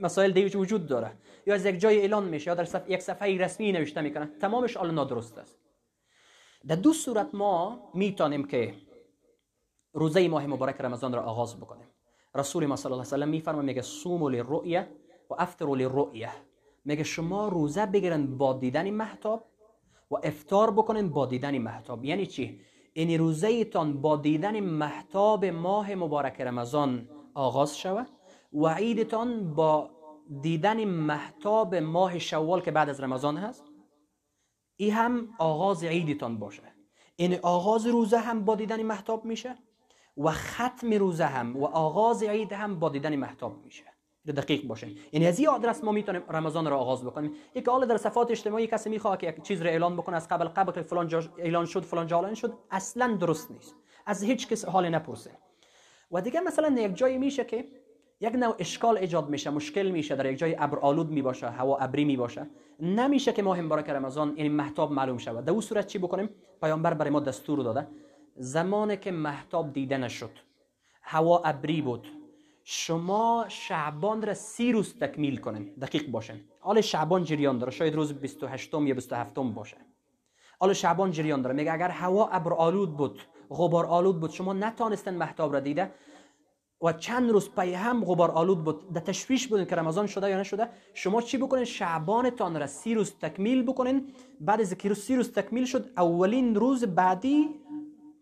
مسائل 0.00 0.30
دیگه 0.30 0.58
وجود 0.58 0.86
داره. 0.86 1.12
یا 1.46 1.54
از 1.54 1.66
یک 1.66 1.78
جای 1.78 2.00
اعلان 2.00 2.24
میشه 2.24 2.48
یا 2.48 2.54
در 2.54 2.64
صف... 2.64 2.90
یک 2.90 3.00
صفحه 3.00 3.38
رسمی 3.38 3.72
نوشته 3.72 4.00
می‌کنه. 4.00 4.30
تمامش 4.40 4.76
حالا 4.76 4.90
نادرست 4.90 5.38
است. 5.38 5.58
در 6.66 6.74
دو 6.74 6.92
صورت 6.92 7.34
ما 7.34 7.78
می‌تونیم 7.94 8.44
که 8.44 8.74
روزه 9.92 10.28
ماه 10.28 10.46
مبارک 10.46 10.80
رمضان 10.80 11.12
را 11.12 11.22
آغاز 11.22 11.56
بکنیم. 11.56 11.86
رسول 12.34 12.66
ما 12.66 12.76
صلی 12.76 12.92
الله 12.92 13.02
علیه 13.02 13.14
و 13.14 13.16
سلم 13.16 13.28
میفرمه 13.28 13.62
میگه 13.62 13.82
صوموا 13.82 14.28
للرؤیه 14.28 14.88
و 15.30 15.34
افطروا 15.38 15.74
للرؤیه. 15.74 16.30
میگه 16.84 17.04
شما 17.04 17.48
روزه 17.48 17.86
بگیرن 17.86 18.26
با 18.26 18.52
دیدن 18.52 18.90
محتاب 18.90 19.44
و 20.10 20.14
افطار 20.22 20.70
بکنین 20.70 21.08
با 21.08 21.26
دیدن 21.26 21.58
محتاب. 21.58 22.04
یعنی 22.04 22.26
چی؟ 22.26 22.60
این 22.92 23.18
روزه 23.18 23.64
تان 23.64 24.00
با 24.00 24.16
دیدن 24.16 24.60
محتاب 24.60 25.44
ماه 25.44 25.94
مبارک 25.94 26.40
رمضان 26.40 27.08
آغاز 27.34 27.78
شود 27.78 28.08
و 28.52 28.68
عیدتان 28.68 29.54
با 29.54 29.90
دیدن 30.42 30.84
محتاب 30.84 31.74
ماه 31.74 32.18
شوال 32.18 32.60
که 32.60 32.70
بعد 32.70 32.88
از 32.88 33.00
رمضان 33.00 33.36
هست؟ 33.36 33.64
این 34.76 34.92
هم 34.92 35.28
آغاز 35.38 35.84
عیدتان 35.84 36.38
باشه. 36.38 36.62
این 37.16 37.38
آغاز 37.42 37.86
روزه 37.86 38.18
هم 38.18 38.44
با 38.44 38.54
دیدن 38.54 38.82
محتاب 38.82 39.24
میشه 39.24 39.58
و 40.16 40.30
ختم 40.30 40.92
روزه 40.92 41.24
هم 41.24 41.56
و 41.56 41.64
آغاز 41.64 42.22
عید 42.22 42.52
هم 42.52 42.78
با 42.78 42.88
دیدن 42.88 43.16
محتاب 43.16 43.64
میشه. 43.64 43.84
دقیق 44.26 44.66
باشه. 44.66 44.88
یعنی 45.12 45.26
از 45.26 45.38
این 45.38 45.48
آدرس 45.48 45.84
ما 45.84 45.92
می‌تونیم 45.92 46.22
رمضان 46.28 46.66
را 46.66 46.78
آغاز 46.78 47.04
بکنیم. 47.04 47.32
یک 47.54 47.68
حال 47.68 47.86
در 47.86 47.96
صفات 47.96 48.30
اجتماعی 48.30 48.66
کسی 48.66 48.90
می‌خواد 48.90 49.18
که 49.18 49.28
یک 49.28 49.42
چیز 49.42 49.62
را 49.62 49.70
اعلان 49.70 49.96
بکنه 49.96 50.16
از 50.16 50.28
قبل 50.28 50.48
قبل 50.48 50.72
که 50.72 50.82
فلان 50.82 51.08
جا 51.08 51.22
اعلان 51.38 51.66
شد 51.66 51.82
فلان 51.82 52.06
جا 52.06 52.16
اعلان 52.16 52.34
شد 52.34 52.54
اصلا 52.70 53.16
درست 53.20 53.50
نیست. 53.50 53.74
از 54.06 54.22
هیچ 54.22 54.48
کس 54.48 54.64
حال 54.64 54.88
نپرسه. 54.88 55.30
و 56.12 56.20
دیگه 56.20 56.40
مثلا 56.40 56.80
یک 56.80 56.94
جایی 56.94 57.18
میشه 57.18 57.44
که 57.44 57.68
یک 58.20 58.34
نوع 58.34 58.56
اشکال 58.58 58.98
ایجاد 58.98 59.28
میشه 59.28 59.50
مشکل 59.50 59.90
میشه 59.90 60.16
در 60.16 60.26
یک 60.26 60.38
جای 60.38 60.56
ابر 60.58 60.78
آلود 60.78 61.10
می 61.10 61.22
باشه 61.22 61.48
هوا 61.50 61.76
ابری 61.76 62.04
می 62.04 62.16
باشه 62.16 62.46
نمیشه 62.80 63.32
که 63.32 63.42
ماه 63.42 63.60
مبارک 63.60 63.90
رمضان 63.90 64.34
یعنی 64.36 64.48
محتاب 64.48 64.92
معلوم 64.92 65.18
شود. 65.18 65.44
در 65.44 65.52
اون 65.52 65.60
صورت 65.60 65.86
چی 65.86 65.98
بکنیم؟ 65.98 66.28
پیامبر 66.60 66.94
برای 66.94 67.10
ما 67.10 67.20
دستور 67.20 67.62
داده. 67.62 67.86
زمانی 68.36 68.96
که 68.96 69.10
محتاب 69.10 69.72
دیده 69.72 69.98
نشد 69.98 70.30
هوا 71.02 71.42
ابری 71.44 71.82
بود. 71.82 72.21
شما 72.64 73.44
شعبان 73.48 74.22
را 74.22 74.34
سی 74.34 74.72
روز 74.72 74.98
تکمیل 74.98 75.36
کنین. 75.36 75.74
دقیق 75.80 76.10
باشین. 76.10 76.40
حال 76.60 76.80
شعبان 76.80 77.24
جریان 77.24 77.58
داره. 77.58 77.72
شاید 77.72 77.94
روز 77.94 78.12
28 78.12 78.74
یا 78.74 78.94
27 78.94 79.34
باشه. 79.34 79.76
حال 80.60 80.72
شعبان 80.72 81.10
جریان 81.10 81.42
داره. 81.42 81.56
میگه 81.56 81.72
اگر 81.72 81.88
هوا 81.88 82.28
ابر 82.28 82.52
آلود 82.52 82.96
بود 82.96 83.20
غبار 83.50 83.86
آلود 83.86 84.20
بود 84.20 84.30
شما 84.30 84.52
نتانستن 84.52 85.14
محتاب 85.14 85.52
را 85.52 85.60
دیده 85.60 85.94
و 86.82 86.92
چند 86.92 87.30
روز 87.30 87.50
پی 87.50 87.74
هم 87.74 88.04
غبار 88.04 88.30
آلود 88.30 88.64
بود. 88.64 88.92
در 88.92 89.00
تشویش 89.00 89.48
بودین 89.48 89.66
که 89.66 89.76
رمضان 89.76 90.06
شده 90.06 90.30
یا 90.30 90.40
نشده. 90.40 90.68
شما 90.94 91.22
چی 91.22 91.38
بکنین؟ 91.38 91.64
شعبانتان 91.64 92.60
را 92.60 92.66
سی 92.66 92.94
روز 92.94 93.14
تکمیل 93.20 93.62
بکنین. 93.62 94.14
بعد 94.40 94.60
از 94.60 94.74
که 94.74 94.94
سی 94.94 95.16
روز 95.16 95.32
تکمیل 95.32 95.64
شد 95.64 95.90
اولین 95.96 96.54
روز 96.54 96.84
بعدی 96.84 97.48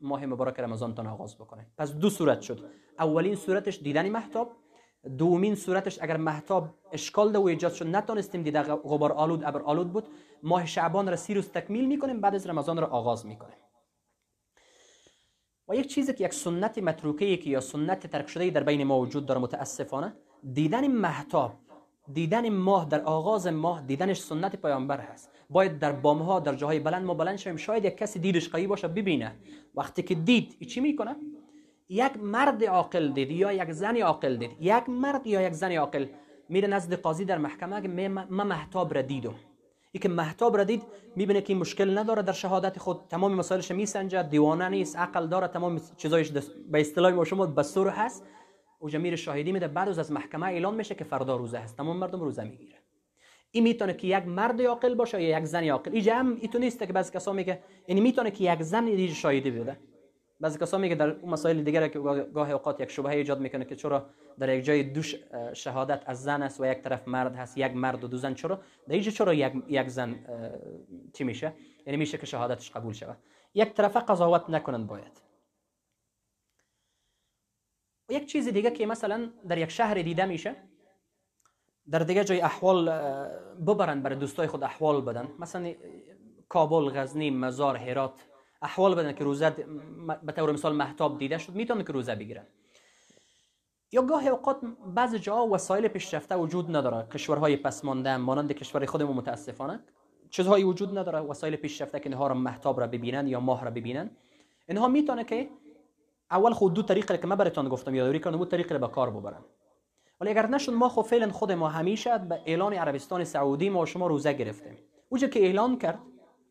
ماه 0.01 0.27
مبارک 0.27 0.61
رمضان 0.61 0.95
تان 0.95 1.07
آغاز 1.07 1.37
بکنه. 1.39 1.67
پس 1.79 1.93
دو 1.93 2.11
صورت 2.11 2.41
شد. 2.41 2.71
اولین 2.99 3.35
صورتش 3.35 3.79
دیدن 3.79 4.09
محتاب. 4.09 4.53
دومین 5.19 5.55
صورتش 5.55 6.03
اگر 6.03 6.17
محتاب 6.17 6.69
اشکال 6.93 7.33
ده 7.33 7.39
و 7.39 7.47
ایجاد 7.47 7.73
شد 7.73 7.87
نتونستیم 7.87 8.43
دیده 8.43 8.63
غبار 8.63 9.13
آلود 9.13 9.45
ابر 9.45 9.63
آلود 9.63 9.93
بود. 9.93 10.09
ماه 10.43 10.67
شعبان 10.67 11.09
را 11.09 11.17
سی 11.17 11.35
روز 11.35 11.49
تکمیل 11.49 11.87
می‌کنیم 11.87 12.21
بعد 12.21 12.35
از 12.35 12.47
رمضان 12.47 12.79
را 12.79 12.87
آغاز 12.87 13.27
می‌کنیم. 13.27 13.57
و 15.69 15.75
یک 15.75 15.87
چیزی 15.87 16.15
که 16.15 16.25
یک 16.25 16.35
سنت 16.35 16.79
متروکه 16.79 17.37
که 17.37 17.51
یا 17.51 17.61
سنت 17.61 18.07
ترک 18.07 18.29
شده 18.29 18.51
در 18.51 18.63
بین 18.63 18.85
ما 18.85 19.01
وجود 19.01 19.27
داره 19.27 19.41
متاسفانه 19.41 20.17
دیدن 20.53 20.87
محتاب 20.87 21.53
دیدن 22.13 22.49
ماه 22.49 22.89
در 22.89 23.01
آغاز 23.01 23.47
ماه 23.47 23.83
دیدنش 23.83 24.21
سنت 24.21 24.57
پیامبر 24.57 25.01
هست. 25.01 25.31
باید 25.51 25.79
در 25.79 25.93
بامها 25.93 26.41
در 26.41 26.55
جاهای 26.55 26.81
بلند 26.81 27.05
ما 27.05 27.15
بلند 27.15 27.37
شویم. 27.37 27.57
شاید 27.57 27.85
یک 27.85 27.97
کسی 27.97 28.19
دیدش 28.19 28.49
قوی 28.49 28.67
باشه 28.67 28.89
ببینه. 28.89 29.33
وقتی 29.75 30.03
که 30.03 30.15
دید 30.15 30.67
چی 30.69 30.81
می‌کنه؟ 30.81 31.17
یک 31.89 32.17
مرد 32.23 32.65
عاقل 32.65 33.13
دید 33.13 33.31
یا 33.31 33.53
یک 33.53 33.73
زن 33.73 33.97
عاقل 33.97 34.37
دید. 34.37 34.51
یک 34.61 34.89
مرد 34.89 35.27
یا 35.27 35.41
یک 35.41 35.53
زن 35.53 35.73
عاقل 35.73 36.07
میره 36.49 36.69
نزد 36.69 36.95
قاضی 36.95 37.25
در 37.25 37.39
محکمه 37.39 37.83
که 37.83 37.89
ما 38.09 38.45
محتاب 38.45 38.95
را 38.95 39.03
دیدم 39.03 39.35
ای 39.93 40.01
که 40.01 40.09
محتاب 40.09 40.57
را 40.57 40.65
دید 40.65 40.83
می‌بینه 41.17 41.41
که 41.41 41.55
مشکل 41.55 41.99
نداره 41.99 42.23
در 42.23 42.33
شهادت 42.33 42.79
خود. 42.79 43.01
تمام 43.09 43.35
مسائلش 43.35 43.71
میسنجه 43.71 44.23
دیوانه 44.23 44.69
نیست 44.69 44.97
عقل 44.97 45.27
داره 45.27 45.49
تمام 45.49 45.81
چیزایش 45.97 46.31
به 46.71 46.81
اصطلاح 46.81 47.13
ما 47.13 47.25
شما 47.25 47.47
بسور 47.47 47.89
هست. 47.89 48.27
او 48.79 48.91
جمیر 48.91 49.17
شاهدی 49.17 49.53
میده. 49.53 49.69
بعد 49.69 49.89
از 49.89 50.13
محکمه 50.13 50.47
اعلان 50.47 50.75
میشه 50.75 50.95
که 50.95 51.05
فردا 51.05 51.37
روزه 51.37 51.59
هست. 51.59 51.77
تمام 51.77 51.97
مردم 51.97 52.21
روزه 52.21 52.45
می‌گیره. 52.45 52.77
این 53.51 53.65
می‌تونه 53.65 53.95
که 53.95 54.07
یک 54.07 54.27
مرد 54.27 54.63
عاقل 54.63 54.95
باشه 54.95 55.23
یا 55.23 55.39
یک 55.39 55.45
زن 55.45 55.69
عاقل. 55.69 55.93
اینجا 55.93 56.15
هم 56.15 56.39
ایتو 56.41 56.59
نیست 56.59 56.79
که 56.79 56.93
بعضی 56.93 57.13
کسا 57.13 57.33
میگه 57.33 57.63
یعنی 57.89 58.01
می‌تونه 58.01 58.31
که 58.31 58.53
یک 58.53 58.63
زن 58.63 58.85
دیگه 58.85 59.15
شاهدی 59.15 59.51
بده 59.51 59.77
بعضی 60.41 60.59
کسا 60.59 60.79
میگه 60.79 60.95
در 60.95 61.11
اون 61.11 61.33
مسائل 61.33 61.63
دیگه 61.63 61.89
که 61.89 61.99
گاه 61.99 62.51
اوقات 62.51 62.81
یک 62.81 62.91
شبهه 62.91 63.13
ایجاد 63.13 63.41
می‌کنه 63.41 63.65
که 63.65 63.77
چرا 63.77 64.07
در 64.39 64.55
یک 64.55 64.65
جای 64.65 64.83
دو 64.83 65.03
شهادت 65.55 66.03
از 66.07 66.23
زن 66.23 66.43
است 66.43 66.61
و 66.61 66.67
یک 66.67 66.79
طرف 66.79 67.09
مرد 67.09 67.37
هست 67.37 67.59
یک 67.59 67.73
مرد 67.73 68.05
و 68.05 68.09
دو 68.09 68.17
زن 68.17 68.35
چرا؟ 68.35 68.57
در 68.89 68.95
اینجا 68.95 69.11
چرا 69.11 69.35
یک 69.35 69.53
یک 69.69 69.89
زن 69.89 70.19
چی 71.15 71.25
میشه؟ 71.25 71.53
یعنی 71.87 71.97
میشه 71.97 72.19
که 72.19 72.27
شهادتش 72.27 72.71
قبول 72.71 72.93
شود. 72.93 73.19
یک 73.55 73.73
طرف 73.73 73.97
قضاوت 73.97 74.51
نکنن 74.51 74.87
باید. 74.87 75.21
و 78.09 78.13
یک 78.13 78.27
چیز 78.27 78.49
دیگه 78.49 78.71
که 78.71 78.87
مثلا 78.87 79.31
در 79.49 79.59
یک 79.59 79.71
شهر 79.71 79.95
دیده 79.95 80.25
میشه 80.25 80.57
در 81.91 81.99
دیگه 81.99 82.25
جای 82.25 82.41
احوال 82.41 82.91
ببرن 83.67 84.03
برای 84.03 84.19
دوستای 84.19 84.47
خود 84.47 84.65
احوال 84.65 85.01
بدن. 85.01 85.29
مثلا 85.39 85.75
کابل 86.49 86.91
غزنی 86.91 87.31
مزار 87.31 87.77
هرات 87.77 88.25
احوال 88.63 88.95
بدن 88.95 89.13
که 89.13 89.25
روزه 89.25 89.51
به 90.23 90.33
طور 90.33 90.53
مثال 90.53 90.77
محتاب 90.77 91.19
دیده 91.19 91.39
شد 91.39 91.55
می‌تونه 91.55 91.85
که 91.85 91.93
روزه 91.93 92.15
بگیرن. 92.15 92.47
یا 93.93 94.03
گاه 94.03 94.27
اوقات 94.27 94.61
بعض 94.95 95.15
جا 95.15 95.47
وسایل 95.47 95.89
پیشرفته 95.89 96.37
وجود 96.37 96.77
نداره. 96.77 97.07
کشورهای 97.07 97.57
پسمانده 97.57 98.17
مانند 98.17 98.53
کشور 98.53 98.87
خودمون 98.87 99.17
متاسفانه 99.17 99.81
چیزهایی 100.31 100.65
وجود 100.65 100.99
نداره. 100.99 101.19
وسایل 101.19 101.57
پیشرفته 101.57 102.01
که 102.01 102.09
اینها 102.09 102.27
را 102.27 102.35
محتاب 102.35 102.81
را 102.81 102.87
ببینن 102.87 103.29
یا 103.29 103.41
ماه 103.41 103.65
را 103.65 103.71
ببینن. 103.71 104.11
اینها 104.69 104.89
می‌تونه 104.89 105.25
که 105.25 105.51
اول 106.31 106.53
خود 106.53 106.75
دو 106.75 106.83
طریقه 106.83 107.19
که 107.19 107.27
من 107.27 107.37
براتون 107.37 107.69
گفتم 107.69 107.95
یادآوری 107.95 108.21
کردم 108.21 108.39
دو 108.39 108.45
طریقه 108.45 108.79
به 108.79 108.89
کار 108.89 109.11
ببرن. 109.11 109.45
ولی 110.21 110.31
اگر 110.31 110.47
نشون 110.47 110.75
ما 110.75 110.89
خب 110.89 111.03
فعلا 111.03 111.31
خود 111.31 111.53
ما 111.53 111.69
همیشه 111.69 112.19
به 112.19 112.41
اعلان 112.47 112.73
عربستان 112.73 113.25
سعودی 113.25 113.69
ما 113.69 113.87
شما 113.87 114.07
روزه 114.07 114.33
گرفتیم. 114.33 114.79
اونجا 115.09 115.29
که 115.29 115.41
اعلان 115.41 115.79
کرد 115.79 115.99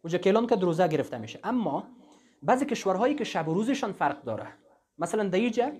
اونجا 0.03 0.17
که 0.17 0.29
اعلان 0.29 0.47
کرد 0.47 0.63
روزه 0.63 0.88
گرفته 0.88 1.17
میشه. 1.17 1.39
اما 1.43 1.84
بعضی 2.43 2.65
کشورهایی 2.65 3.15
که 3.15 3.23
شب 3.23 3.47
و 3.47 3.53
روزشان 3.53 3.91
فرق 3.91 4.23
داره 4.23 4.47
مثلا 4.97 5.23
در 5.23 5.39
اینجا 5.39 5.71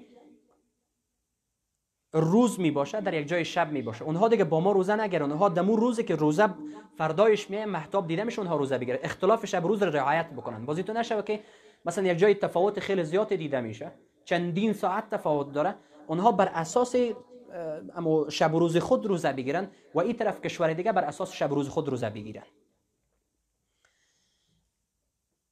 روز 2.13 2.60
می 2.60 2.71
باشه 2.71 3.02
در 3.02 3.13
یک 3.13 3.28
جای 3.28 3.45
شب 3.45 3.71
می 3.71 3.82
باشه. 3.82 4.06
اونها 4.06 4.28
دیگه 4.28 4.43
با 4.43 4.60
ما 4.60 4.71
روزه 4.71 4.95
نگیرن. 4.95 5.32
اونها 5.32 5.49
دمو 5.49 5.75
روزی 5.75 6.04
که 6.04 6.15
روزه 6.15 6.49
فردایش 6.97 7.49
میه 7.49 7.65
محتاب 7.65 8.08
دیده 8.08 8.23
میشه 8.23 8.39
اونها 8.39 8.56
روزه 8.56 8.78
بگیره. 8.78 8.99
اختلاف 9.04 9.45
شب 9.45 9.67
روز 9.67 9.84
رو 9.84 9.91
رعایت 9.91 10.30
بکنن. 10.30 10.65
بازی 10.65 10.84
تو 10.84 10.93
نشه 10.93 11.21
که 11.21 11.39
مثلا 11.86 12.08
یک 12.08 12.17
جای 12.17 12.36
تفاوت 12.36 12.80
خیلی 12.80 13.04
زیاد 13.04 13.36
دیده 13.36 13.62
میشه. 13.62 13.91
چندین 14.25 14.73
ساعت 14.73 15.10
تفاوت 15.10 15.52
داره. 15.52 15.75
اونها 16.08 16.32
بر 16.32 16.52
اساس 16.54 16.95
اما 17.95 18.29
شب 18.29 18.55
روز 18.55 18.77
خود 18.77 19.05
روزه 19.05 19.33
بگیرن 19.33 19.71
و 19.95 19.99
این 19.99 20.17
طرف 20.17 20.41
کشور 20.41 20.73
دیگه 20.73 20.91
بر 20.91 21.03
اساس 21.03 21.33
شب 21.33 21.53
روز 21.53 21.69
خود 21.69 21.89
روزه 21.89 22.09
بگیرن. 22.09 22.45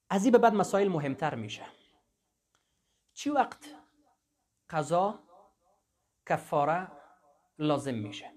از 0.10 0.24
این 0.24 0.32
به 0.32 0.38
بعد 0.38 0.54
مسائل 0.54 0.88
مهمتر 0.88 1.36
میشه. 1.36 1.64
چی 3.14 3.30
وقت 3.30 3.66
قضا 4.70 5.20
کفاره 6.30 6.88
لازم 7.60 7.94
میشه؟ 7.94 8.32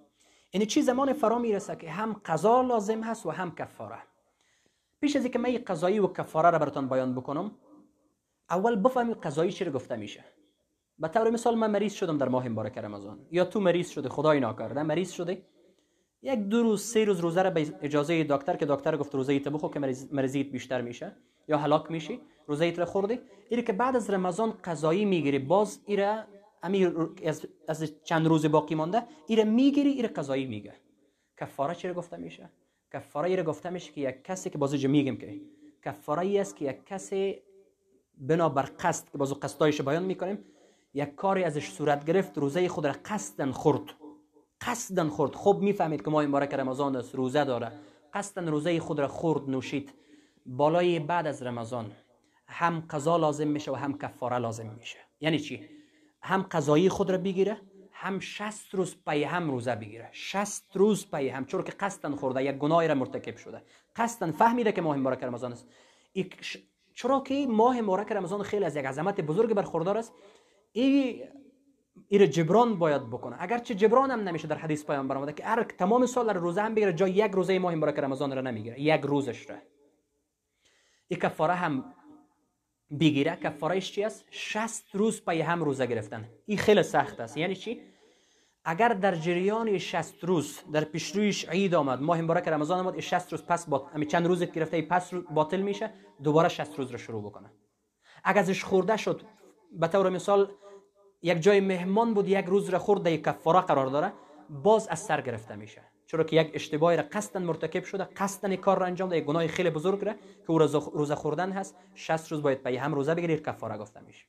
یعنی 0.52 0.66
چی 0.66 0.82
زمان 0.82 1.12
فرا 1.12 1.38
می‌رسه 1.38 1.76
که 1.76 1.90
هم 1.90 2.12
قضا 2.24 2.62
لازم 2.62 3.02
هست 3.02 3.26
و 3.26 3.30
هم 3.30 3.54
کفاره؟ 3.54 4.02
پیش 5.00 5.16
از 5.16 5.22
اینکه 5.22 5.38
من 5.38 5.64
قضایی 5.66 5.98
و 5.98 6.12
کفاره 6.12 6.50
را 6.50 6.58
براتون 6.58 6.88
بیان 6.88 7.14
بکنم 7.14 7.58
اول 8.50 8.76
بفهمید 8.76 9.16
قضایی 9.16 9.52
چی 9.52 9.70
گفته 9.70 9.96
میشه. 9.96 10.24
به 11.00 11.08
طور 11.08 11.30
مثال 11.30 11.54
من 11.54 11.70
مریض 11.70 11.92
شدم 11.92 12.18
در 12.18 12.28
ماه 12.28 12.48
مبارک 12.48 12.78
رمضان. 12.78 13.18
یا 13.30 13.44
تو 13.44 13.60
مریض 13.60 13.88
شده 13.88 14.08
خدای 14.08 14.40
ناکرده. 14.40 14.82
مریض 14.82 15.10
شده 15.10 15.42
یک 16.22 16.38
دو 16.38 16.62
روز 16.62 16.82
سه 16.82 17.04
روز 17.04 17.20
روزه 17.20 17.42
را 17.42 17.50
به 17.50 17.66
اجازه 17.82 18.24
دکتر 18.24 18.56
که 18.56 18.66
دکتر 18.66 18.96
گفت 18.96 19.14
روزه 19.14 19.32
ایت 19.32 19.48
بخو 19.48 19.68
که 19.68 19.78
مریضیت 20.12 20.46
بیشتر 20.46 20.80
میشه 20.80 21.12
یا 21.48 21.58
هلاک 21.58 21.90
میشی 21.90 22.20
روزه 22.46 22.64
ایت 22.64 22.78
را 22.78 22.84
خوردی. 22.84 23.20
ایره 23.48 23.62
که 23.62 23.72
بعد 23.72 23.96
از 23.96 24.10
رمضان 24.10 24.54
قضایی 24.64 25.04
می‌گیری. 25.04 25.38
باز 25.38 25.80
ایره 25.86 26.26
امیر 26.62 26.92
از, 27.26 27.46
از 27.68 27.92
چند 28.04 28.26
روز 28.26 28.46
باقی 28.46 28.74
مانده 28.74 29.02
ایره 29.26 29.44
می‌گیری 29.44 29.90
ایره 29.90 30.08
قضایی 30.08 30.46
میگه. 30.46 30.72
کفاره 31.40 31.74
چی 31.74 31.92
گفته 31.92 32.16
میشه؟ 32.16 32.50
کفاره 32.92 33.28
ایره 33.28 33.42
گفته 33.42 33.70
میشه 33.70 33.92
که 33.92 34.00
یک 34.00 34.24
کسی 34.24 34.50
که 34.50 34.58
بازو 34.58 34.88
میگم 34.88 35.16
که 35.16 35.40
کفاره 35.84 36.22
ای 36.22 36.38
است 36.38 36.56
که 36.56 36.64
یک 36.64 36.86
کسی 36.86 37.38
بنابر 38.18 38.68
قصد 38.80 39.10
که 39.12 39.18
بازو 39.18 39.34
قصدایش 39.34 39.80
بیان 39.80 40.02
می‌کنیم 40.02 40.38
یک 40.94 41.14
کاری 41.14 41.44
ازش 41.44 41.70
صورت 41.70 42.04
گرفت 42.04 42.38
روزه 42.38 42.68
خود 42.68 42.86
را 42.86 42.94
قصدن 43.04 43.50
خورد. 43.50 43.94
قصدن 44.60 45.08
خورد. 45.08 45.34
خوب 45.34 45.62
می‌فهمید 45.62 46.04
که 46.04 46.10
ماه 46.10 46.26
مبارک 46.26 46.54
رمضان 46.54 46.96
است 46.96 47.14
روزه 47.14 47.44
داره. 47.44 47.72
قصدن 48.14 48.48
روزه 48.48 48.80
خود 48.80 49.00
را 49.00 49.08
خورد 49.08 49.50
نوشید. 49.50 49.92
بالای 50.46 50.98
بعد 50.98 51.26
از 51.26 51.42
رمضان 51.42 51.92
هم 52.46 52.80
قضا 52.90 53.16
لازم 53.16 53.48
میشه 53.48 53.72
و 53.72 53.74
هم 53.74 53.98
کفاره 53.98 54.38
لازم 54.38 54.66
میشه. 54.78 54.98
یعنی 55.20 55.38
چی؟ 55.38 55.68
هم 56.22 56.42
قضایی 56.42 56.88
خود 56.88 57.10
را 57.10 57.18
بگیره 57.18 57.60
هم 57.92 58.20
60 58.20 58.74
روز 58.74 58.96
پی 59.06 59.24
هم 59.24 59.50
روزه 59.50 59.74
بگیره. 59.74 60.08
60 60.12 60.76
روز 60.76 61.10
پی 61.10 61.28
هم 61.28 61.44
چون 61.44 61.62
که 61.62 61.72
قصدن 61.72 62.14
خورده 62.14 62.44
یک 62.44 62.56
گناهی 62.56 62.88
را 62.88 62.94
مرتکب 62.94 63.36
شده. 63.36 63.62
قصدن 63.96 64.30
فهمیده 64.32 64.72
که 64.72 64.82
ماه 64.82 64.96
مبارک 64.96 65.24
رمضان 65.24 65.52
است. 65.52 65.66
چرا 66.94 67.20
که 67.20 67.46
ماه 67.46 67.80
مبارک 67.80 68.12
رمضان 68.12 68.42
خیلی 68.42 68.64
از 68.64 68.76
یک 68.76 68.84
عظمت 68.84 69.20
بزرگ 69.20 69.54
برخوردار 69.54 69.98
است. 69.98 70.12
ای 70.72 71.22
ایره 72.08 72.28
جبران 72.28 72.78
باید 72.78 73.06
بکنه. 73.06 73.36
اگرچه 73.38 73.74
جبران 73.74 74.10
هم 74.10 74.20
نمیشه 74.20 74.48
در 74.48 74.56
حدیث 74.56 74.84
پیامبر 74.84 75.16
آمده 75.16 75.32
که 75.32 75.44
هر 75.44 75.62
تمام 75.62 76.06
سال 76.06 76.26
در 76.26 76.32
روزه 76.32 76.62
هم 76.62 76.74
بگیره 76.74 76.92
جا 76.92 77.08
یک 77.08 77.32
روزه 77.32 77.58
ماه 77.58 77.74
مبارک 77.74 77.98
رمضان 77.98 78.34
را 78.34 78.40
نمی‌گیره. 78.40 78.80
یک 78.80 79.00
روزش 79.00 79.50
را. 79.50 79.56
این 81.08 81.20
کفاره 81.20 81.54
هم 81.54 81.94
بگیره. 83.00 83.36
کفارهش 83.36 83.92
چی 83.92 84.04
است؟ 84.04 84.24
60 84.30 84.84
روز 84.92 85.24
پای 85.24 85.40
هم 85.40 85.64
روزه 85.64 85.86
گرفتن. 85.86 86.28
این 86.46 86.58
خیلی 86.58 86.82
سخت 86.82 87.20
است. 87.20 87.36
یعنی 87.36 87.56
چی؟ 87.56 87.80
اگر 88.64 88.88
در 88.88 89.14
جریان 89.14 89.78
60 89.78 90.24
روز 90.24 90.60
در 90.72 90.84
پیشرویش 90.84 91.48
عید 91.48 91.74
آمد 91.74 92.00
ماه 92.00 92.20
مبارک 92.22 92.48
رمضان 92.48 92.86
آمد 92.86 93.00
60 93.00 93.32
روز 93.32 93.42
پس 93.42 93.68
با 93.68 93.78
همین 93.78 94.08
چند 94.08 94.26
روز 94.26 94.42
گرفته 94.42 94.82
پس 94.82 95.14
باطل 95.14 95.60
میشه 95.60 95.92
دوباره 96.22 96.48
60 96.48 96.78
روز 96.78 96.90
رو 96.90 96.98
شروع 96.98 97.22
بکنه. 97.22 97.50
اگر 98.24 98.40
ازش 98.40 98.64
خورده 98.64 98.96
شد 98.96 99.22
به 99.72 99.88
طور 99.88 100.10
مثال 100.10 100.52
یک 101.22 101.38
جای 101.40 101.60
مهمان 101.60 102.14
بود 102.14 102.28
یک 102.28 102.44
روز 102.44 102.68
را 102.68 102.78
خورد 102.78 103.02
در 103.02 103.16
کفاره 103.16 103.60
قرار 103.60 103.86
داره 103.86 104.12
باز 104.50 104.88
از 104.88 104.98
سر 104.98 105.20
گرفته 105.20 105.56
میشه. 105.56 105.82
چرا 106.06 106.24
که 106.24 106.36
یک 106.36 106.50
اشتباهی 106.54 106.96
را 106.96 107.02
قصدن 107.12 107.42
مرتکب 107.42 107.84
شده 107.84 108.04
قصدن 108.04 108.56
کار 108.56 108.78
را 108.78 108.86
انجام 108.86 109.08
ده 109.08 109.16
یک 109.16 109.24
گناه 109.24 109.46
خیلی 109.46 109.70
بزرگ 109.70 110.04
را 110.04 110.12
که 110.12 110.50
او 110.50 110.58
روزه 110.94 111.14
خوردن 111.14 111.52
هست 111.52 111.76
60 111.94 112.32
روز 112.32 112.42
باید 112.42 112.62
پی 112.62 112.76
هم 112.76 112.94
روزه 112.94 113.14
بگیرید 113.14 113.46
کفاره 113.46 113.78
گفته 113.78 114.00
میشه. 114.00 114.26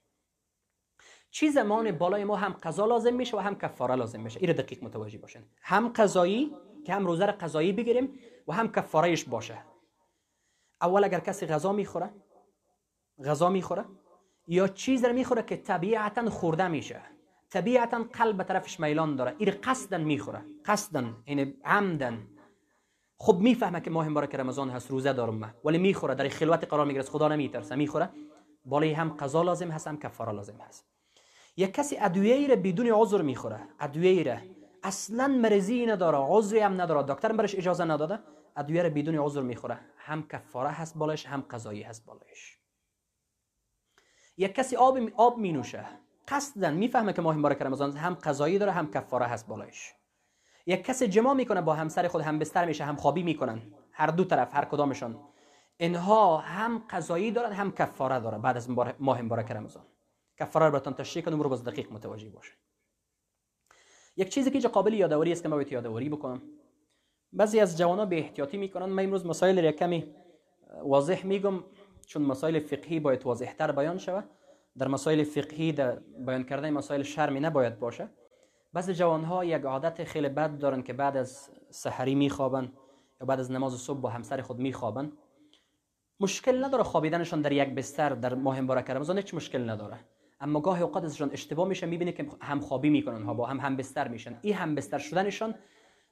چی 1.32 1.50
زمان 1.50 1.92
بالای 1.92 2.24
ما 2.24 2.36
هم 2.36 2.52
قضا 2.64 2.86
لازم 2.86 3.14
میشه 3.14 3.38
و 3.38 3.40
هم 3.40 3.56
کفاره 3.56 3.96
لازم 3.96 4.20
میشه؟ 4.20 4.40
این 4.40 4.52
دقیق 4.52 4.84
متوجه 4.84 5.18
باشین. 5.18 5.42
هم 5.62 5.88
قضایی 5.88 6.56
که 6.86 6.94
هم 6.94 7.06
روزه 7.06 7.26
را 7.26 7.32
قضایی 7.32 7.74
بگیریم 7.74 8.20
و 8.48 8.54
هم 8.54 8.72
کفارهش 8.72 9.24
باشه. 9.24 9.58
اول 10.82 11.04
اگر 11.04 11.20
کسی 11.20 11.46
غذا 11.46 11.72
می‌خوره 11.72 12.10
غذا 13.26 13.50
می‌خوره 13.50 13.86
یا 14.52 14.68
چیز 14.68 15.06
را 15.06 15.14
می‌خوره 15.14 15.44
که 15.44 15.58
طبیعتا 15.58 16.30
خورده 16.30 16.68
میشه. 16.68 17.02
طبیعتا 17.50 18.04
قلب 18.14 18.38
به 18.38 18.44
طرفش 18.44 18.80
میلان 18.80 19.16
داره. 19.16 19.36
این 19.38 19.52
قصدن 19.64 20.02
می‌خوره. 20.02 20.42
قصدن 20.66 21.16
یعنی 21.28 21.54
عمدن 21.66 22.28
خب 23.18 23.38
می‌فهمه 23.40 23.82
که 23.82 23.90
ماه 23.90 24.10
مبارک 24.10 24.36
رمضان 24.36 24.70
هست 24.70 24.92
روزه 24.92 25.14
دارم 25.14 25.56
ولی 25.66 25.78
می‌خوره. 25.78 26.16
در 26.16 26.30
خلوت 26.30 26.64
قرار 26.64 26.86
می‌گیره. 26.86 27.04
خدا 27.04 27.28
نمیترسه. 27.28 27.76
می‌خوره. 27.76 28.10
بالای 28.66 28.92
هم 28.92 29.10
قضا 29.10 29.42
لازم 29.44 29.72
هست 29.72 29.88
هم 29.88 29.98
کفاره 30.00 30.32
لازم 30.32 30.58
هست. 30.68 30.86
یک 31.58 31.74
کسی 31.74 31.98
ادویه 31.98 32.48
را 32.48 32.56
بدون 32.56 32.88
عذر 32.88 33.22
می‌خوره. 33.22 33.60
ادویه 33.80 34.24
را. 34.24 34.38
اصلا 34.84 35.28
مرضی 35.28 35.86
نداره. 35.86 36.18
عذری 36.22 36.60
هم 36.60 36.82
نداره. 36.82 37.14
دکتر 37.14 37.32
برش 37.32 37.56
اجازه 37.56 37.86
نداده. 37.86 38.20
ادویه 38.58 38.84
را 38.84 38.90
بدون 38.90 39.16
عذر 39.16 39.42
می‌خوره. 39.42 39.80
هم 39.98 40.28
کفاره 40.28 40.70
هست 40.70 40.98
بالایش 40.98 41.26
هم 41.26 41.42
قضایی 41.42 41.84
هست 41.84 42.06
بالایش. 42.06 42.61
یک 44.38 44.56
کسی 44.56 44.76
آب 44.76 44.98
آب 45.16 45.38
می 45.38 45.52
نوشه 45.52 45.86
قصدن 46.28 46.74
می‌فهمه 46.74 47.14
که 47.14 47.22
ماه 47.22 47.38
مبارک 47.38 47.62
رمضان 47.62 47.98
هم 47.98 48.14
قضایی 48.14 48.60
داره 48.60 48.72
هم 48.72 48.92
کفاره 48.92 49.26
هست 49.26 49.48
بالایش. 49.48 49.94
یک 50.66 50.84
کسی 50.84 51.08
جما 51.08 51.34
می‌کنه 51.34 51.62
با 51.62 51.74
همسر 51.74 52.08
خود 52.08 52.22
هم 52.22 52.40
بستر 52.40 52.66
میشه 52.66 52.84
هم 52.84 52.96
خوابی 52.96 53.24
می‌کنن. 53.24 53.62
هر 53.92 54.08
دو 54.08 54.24
طرف 54.24 54.56
هر 54.56 54.66
کدامشان. 54.66 55.20
اینها 55.78 56.38
هم 56.38 56.84
قضایی 56.90 57.32
دارن 57.32 57.52
هم 57.52 57.72
کفاره 57.72 58.20
داره 58.20 58.38
بعد 58.38 58.58
از 58.58 58.70
ماه 59.00 59.22
مبارک 59.22 59.52
رمضان. 59.52 59.84
کفاره 60.40 60.66
رو 60.66 60.72
براتون 60.72 60.94
تشریح 60.94 61.26
کنم 61.26 61.42
رو 61.42 61.50
باز 61.50 61.64
دقیق 61.64 61.92
متوجه 61.92 62.30
باشه. 62.30 62.54
یک 64.18 64.30
چیزی 64.30 64.52
که 64.52 64.68
قابل 64.68 64.94
یادآوری 64.94 65.32
است 65.32 65.44
که 65.44 65.50
ما 65.50 65.56
باید 65.56 65.72
یادآوری 65.72 66.10
بکنم. 66.10 66.42
بعضی 67.34 67.60
از 67.60 67.78
جوانا 67.78 68.06
به 68.06 68.20
احتیاطی 68.20 68.58
می‌کنن. 68.58 68.86
من 68.86 69.04
امروز 69.04 69.26
مسائل 69.26 69.66
را 69.66 69.72
کمی 69.72 70.16
واضح 70.84 71.26
میگم. 71.26 71.64
چون 72.12 72.22
مسائل 72.22 72.60
فقهی 72.60 73.00
باید 73.00 73.26
واضحتر 73.26 73.72
بیان 73.72 73.98
شود 73.98 74.24
در 74.78 74.88
مسائل 74.88 75.24
فقهی 75.24 75.72
در 75.72 75.96
بیان 76.26 76.44
کردن 76.44 76.70
مسائل 76.70 77.04
شرمی 77.04 77.40
نباید 77.40 77.80
باشه. 77.80 78.08
بعض 78.74 78.90
جوان 78.90 79.24
ها 79.24 79.46
یک 79.46 79.64
عادت 79.64 80.04
خیلی 80.04 80.30
بد 80.30 80.58
دارن 80.58 80.82
که 80.82 80.94
بعد 80.94 81.18
از 81.18 81.50
سحری 81.70 82.16
میخوابن 82.16 82.72
یا 83.22 83.28
بعد 83.28 83.40
از 83.40 83.52
نماز 83.52 83.74
صبح 83.74 84.00
با 84.00 84.10
همسر 84.10 84.42
خود 84.42 84.60
میخوابن. 84.60 85.12
مشکل 86.20 86.66
نداره 86.66 86.84
خوابیدنشان 86.84 87.42
در 87.42 87.52
یک 87.52 87.70
بستر 87.70 88.10
در 88.10 88.34
ماه 88.34 88.62
مبارک 88.62 88.90
رمضان 88.90 89.18
هیچ 89.18 89.34
مشکل 89.34 89.70
نداره. 89.70 90.00
اما 90.42 90.60
گاه 90.60 90.82
اوقات 90.82 91.04
ازشان 91.04 91.30
اشتباه 91.34 91.68
میشه 91.68 91.86
می‌بینه 91.86 92.12
که 92.12 92.28
هم 92.42 92.60
خوابی 92.60 92.90
می‌کنن 92.90 93.24
ها 93.24 93.34
با 93.34 93.46
هم 93.46 93.60
هم 93.60 93.76
بستر 93.76 94.08
میشن. 94.08 94.38
این 94.42 94.54
هم 94.54 94.76
بستر 94.76 94.98
شدنشان 94.98 95.56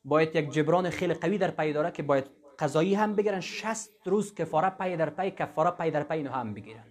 باید 0.05 0.35
یک 0.35 0.51
جبران 0.51 0.89
خیلی 0.89 1.13
قوی 1.13 1.37
در 1.37 1.51
پی 1.51 1.73
داره 1.73 1.91
که 1.91 2.03
باید 2.03 2.38
قضایی 2.59 2.95
هم 2.95 3.15
بگیرن 3.15 3.39
60 3.39 3.89
روز 4.05 4.35
کفاره 4.35 4.69
پای 4.69 4.97
در 4.97 5.09
پای 5.09 5.31
کفاره 5.31 5.71
پای 5.71 5.91
در 5.91 6.03
پای 6.03 6.17
اینو 6.17 6.31
هم 6.31 6.53
بگیرن. 6.53 6.85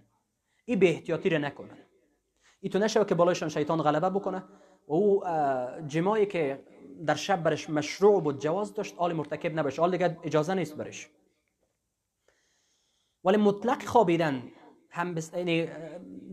این 0.65 0.79
به 0.79 0.89
احتیاطی 0.89 1.31
رو 1.31 1.39
نکنن. 1.39 1.79
ای 2.61 2.71
تو 2.71 2.79
نشوه 2.79 3.05
که 3.05 3.15
بالایشان 3.15 3.49
شیطان 3.49 3.83
غلبه 3.83 4.11
بکنه. 4.11 4.39
و 4.89 4.93
او 4.95 5.23
جماعی 5.87 6.27
که 6.27 6.65
در 7.07 7.15
شب 7.15 7.43
برش 7.43 7.71
مشروع 7.71 8.23
بود 8.23 8.41
جواز 8.41 8.75
داشت 8.75 8.95
آل 8.97 9.13
مرتکب 9.13 9.59
نباشه 9.59 9.83
آل 9.83 9.91
دیگه 9.91 10.19
اجازه 10.23 10.55
نیست 10.55 10.77
برش. 10.77 11.11
ولی 13.25 13.37
مطلق 13.37 13.85
خوابیدن 13.85 14.43
هم 14.91 15.15
بست... 15.15 15.35
یعنی 15.37 15.69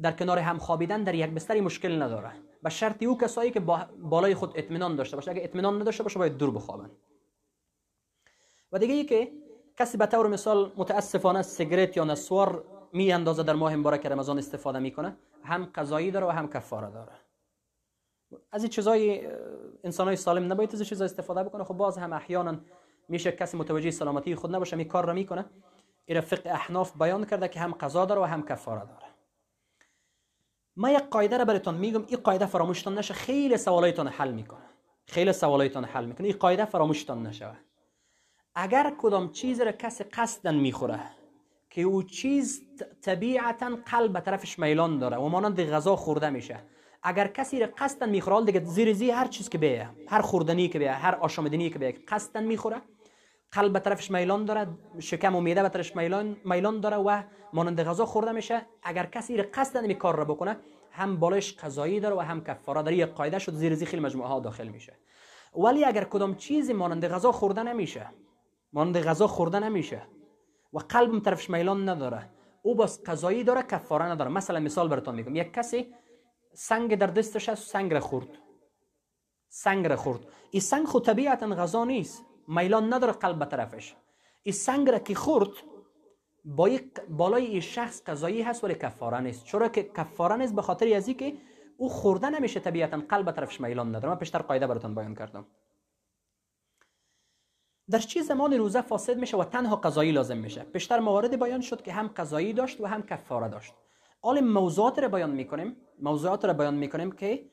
در 0.02 0.12
کنار 0.12 0.40
هم 0.40 0.58
خوابیدن 0.58 1.04
در 1.04 1.16
یک 1.16 1.30
بستری 1.30 1.62
مشکل 1.62 2.02
نداره. 2.02 2.32
به 2.64 2.70
شرطی 2.70 3.06
او 3.06 3.18
کسایی 3.18 3.52
که 3.52 3.60
بالای 4.00 4.36
خود 4.36 4.52
اطمینان 4.56 4.96
داشته 4.96 5.16
باشه. 5.16 5.32
اگه 5.32 5.44
اطمینان 5.44 5.82
نداشته 5.82 6.04
باشه 6.04 6.20
باید 6.20 6.38
دور 6.38 6.52
بخوابن. 6.52 6.92
و 8.76 8.80
دیگه 8.80 8.94
ای 8.94 9.06
که 9.06 9.32
کسی 9.78 9.98
به 9.98 10.06
طور 10.06 10.28
مثال 10.28 10.72
متاسفانه 10.78 11.42
سیگرت 11.42 11.98
یا 11.98 12.04
نسوار 12.04 12.64
می 12.94 13.12
اندازه 13.12 13.44
در 13.44 13.54
ماه 13.54 13.76
مبارک 13.76 14.06
رمضان 14.06 14.38
استفاده 14.38 14.80
می‌کنه 14.80 15.18
هم 15.44 15.72
قضایی 15.76 16.12
داره 16.12 16.26
و 16.26 16.30
هم 16.30 16.50
کفاره 16.50 16.92
داره. 16.92 17.12
از 18.52 18.64
این 18.64 18.70
چیزای 18.70 19.28
انسان 19.84 20.08
های 20.08 20.16
سالم 20.16 20.52
نباید 20.52 20.76
از 20.76 20.84
چیزا 20.84 21.06
استفاده 21.06 21.44
بکنه. 21.44 21.64
خب 21.64 21.74
باز 21.74 21.98
هم 21.98 22.14
احیانا 22.14 22.56
میشه 23.10 23.32
کسی 23.32 23.58
متوجه 23.58 23.92
سلامتی 23.92 24.36
خود 24.36 24.56
نباشه 24.56 24.76
می 24.76 24.86
کار 24.86 25.06
را 25.06 25.14
می‌کنه. 25.14 25.46
این 26.06 26.22
فقه 26.22 26.50
احناف 26.50 26.98
بیان 26.98 27.26
کرده 27.26 27.48
که 27.48 27.60
هم 27.60 27.72
قضا 27.72 28.06
داره 28.06 28.22
و 28.22 28.24
هم 28.24 28.46
کفاره 28.46 28.86
داره. 28.86 29.06
ما 30.76 30.90
یک 30.90 31.04
قاعده 31.10 31.38
را 31.38 31.46
براتون 31.46 31.76
میگم. 31.76 32.06
این 32.08 32.20
قاعده 32.20 32.46
فراموشتان 32.46 32.98
نشه 32.98 33.14
خیلی 33.14 33.58
سوالایتان 33.58 34.08
حل 34.08 34.32
می‌کنه. 34.32 34.66
خیلی 35.08 35.34
سوالایتان 35.34 35.84
حل 35.84 36.06
می‌کنه. 36.06 36.28
این 36.28 36.38
قاعده 36.38 36.66
فراموشتان 36.66 37.28
نشه. 37.28 37.52
اگر 38.56 38.94
کدام 38.98 39.32
چیز 39.32 39.62
را 39.62 39.72
کسی 39.72 40.04
قصدن 40.04 40.56
می‌خوره 40.56 41.00
که 41.70 41.82
او 41.82 42.04
چیز 42.04 42.62
طبیعتا 43.02 43.78
قلب 43.86 44.14
به 44.14 44.20
طرفش 44.20 44.60
میلان 44.60 45.00
داره 45.00 45.18
و 45.18 45.28
مانند 45.28 45.62
غذا 45.62 45.96
خورده 45.96 46.30
میشه 46.30 46.60
اگر 47.04 47.28
کسی 47.28 47.60
را 47.60 47.68
قصدن 47.78 48.10
می‌خوره 48.10 48.46
دیگه 48.46 48.64
زیر 48.64 48.94
زی 48.94 49.12
هر 49.12 49.28
چیز 49.28 49.50
که 49.50 49.58
بیه 49.58 49.90
هر 50.08 50.22
خوردنی 50.22 50.68
که 50.68 50.80
بیه 50.80 50.92
هر 50.92 51.16
آشامیدنی 51.16 51.70
که 51.70 51.80
بیه 51.80 51.92
قصدن 52.08 52.44
می‌خوره 52.44 52.82
قلب 53.52 53.74
به 53.74 53.80
طرفش 53.80 54.12
میلان 54.12 54.46
داره 54.46 54.68
شکم 55.00 55.36
و 55.36 55.42
میده 55.42 55.64
به 55.64 55.70
طرفش 55.70 55.96
میلان 55.96 56.38
میلان 56.46 56.80
داره 56.80 56.98
و 56.98 57.22
مانند 57.54 57.84
غذا 57.84 58.06
خورده 58.06 58.32
میشه 58.32 58.62
اگر 58.84 59.06
کسی 59.06 59.38
را 59.38 59.46
قصدن 59.54 59.88
می 59.88 59.96
کار 59.96 60.16
را 60.16 60.26
بکنه 60.26 60.58
هم 60.92 61.20
بالش 61.20 61.54
قضایی 61.54 62.00
داره 62.00 62.16
و 62.16 62.20
هم 62.20 62.44
کفاره 62.44 62.82
داره 62.82 62.96
یک 62.96 63.10
قاعده 63.10 63.40
شد 63.40 63.54
زیر 63.54 63.76
زی 63.76 63.86
خیلی 63.86 64.04
مجموعه 64.04 64.30
ها 64.30 64.40
داخل 64.40 64.68
میشه. 64.68 64.94
ولی 65.58 65.86
اگر 65.86 66.04
کدام 66.04 66.36
چیزی 66.36 66.74
مانند 66.74 67.08
غذا 67.08 67.32
خورده 67.32 67.64
نمیشه 67.64 68.10
مانند 68.76 68.98
غذا 68.98 69.28
خورده 69.28 69.60
نمیشه. 69.60 70.02
و 70.74 70.80
قلبم 70.80 71.20
طرفش 71.20 71.50
میلان 71.50 71.90
نداره. 71.90 72.30
او 72.62 72.76
باز 72.76 73.04
قضایی 73.04 73.44
داره 73.44 73.62
کفاره 73.62 74.06
نداره. 74.06 74.32
مثلا 74.32 74.60
مثال 74.60 74.88
براتون 74.88 75.16
میگم. 75.16 75.36
یک 75.36 75.54
کسی 75.54 75.96
سنگ 76.54 76.96
در 76.96 77.08
دستش 77.08 77.50
هست 77.50 77.70
سنگ 77.72 77.94
را 77.94 78.00
خورد. 78.00 78.28
سنگ 79.50 79.88
را 79.88 79.96
خورد. 79.96 80.20
این 80.52 80.62
سنگ 80.62 80.86
خود 80.86 81.06
طبیعتا 81.06 81.48
غذا 81.48 81.86
نیست. 81.86 82.24
میلان 82.48 82.94
نداره 82.94 83.14
قلب 83.14 83.40
به 83.40 83.46
طرفش. 83.46 83.96
این 84.44 84.54
سنگ 84.54 84.90
را 84.90 85.00
که 85.00 85.16
خورد 85.16 85.52
با 86.46 86.70
بالای 87.10 87.46
این 87.46 87.62
شخص 87.62 88.04
قضایی 88.04 88.42
هست 88.42 88.64
ولی 88.64 88.76
کفاره 88.76 89.20
نیست. 89.20 89.46
چرا 89.46 89.68
که 89.68 89.84
کفاره 89.84 90.36
نیست؟ 90.36 90.56
به 90.56 90.62
خاطر 90.62 90.94
ازی 90.96 91.14
که 91.14 91.34
او 91.78 91.90
خورده 91.90 92.30
نمیشه 92.30 92.60
طبیعتا. 92.60 92.98
قلب 93.10 93.26
به 93.26 93.32
طرفش 93.32 93.62
میلان 93.62 93.90
نداره. 93.96 94.10
من 94.10 94.16
پیشتر 94.16 94.42
قاعده 94.42 94.68
براتون 94.68 94.96
بیان 94.96 95.16
کردم. 95.16 95.46
در 97.90 98.00
چه 98.00 98.22
زمان 98.22 98.54
روزه 98.54 98.82
فاسد 98.82 99.18
میشه 99.18 99.38
و 99.38 99.44
تنها 99.44 99.76
قضایی 99.76 100.12
لازم 100.12 100.38
میشه. 100.38 100.64
پیشتر 100.64 101.00
موارد 101.00 101.40
بیان 101.40 101.62
شد 101.62 101.82
که 101.82 101.94
هم 101.94 102.08
قضایی 102.08 102.54
داشت 102.54 102.82
و 102.82 102.86
هم 102.86 103.04
کفاره 103.04 103.48
داشت. 103.48 103.74
حال 104.22 104.40
موضوعات 104.40 105.00
را 105.00 105.08
بیان 105.08 105.32
می‌کنیم. 105.32 105.78
موضوعات 106.00 106.46
را 106.46 106.54
بیان 106.54 106.74
می‌کنیم 106.76 107.12
که 107.12 107.50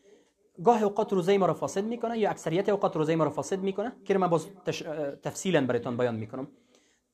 گاه 0.64 0.82
اوقات 0.82 1.12
روزه 1.12 1.38
ما 1.38 1.46
را 1.46 1.54
فاسد 1.54 1.84
می‌کنه 1.84 2.18
یا 2.18 2.30
اکثریت 2.30 2.68
اوقات 2.68 2.96
روزه 2.96 3.16
ما 3.16 3.24
را 3.24 3.30
فاسد 3.30 3.58
می‌کنه؟ 3.58 3.92
که 4.04 4.18
من 4.18 4.28
باز 4.28 4.46
تش... 4.66 4.78
تفصیلا 5.22 5.66
براتون 5.66 5.96
بیان 5.96 6.14
می‌کنم. 6.14 6.48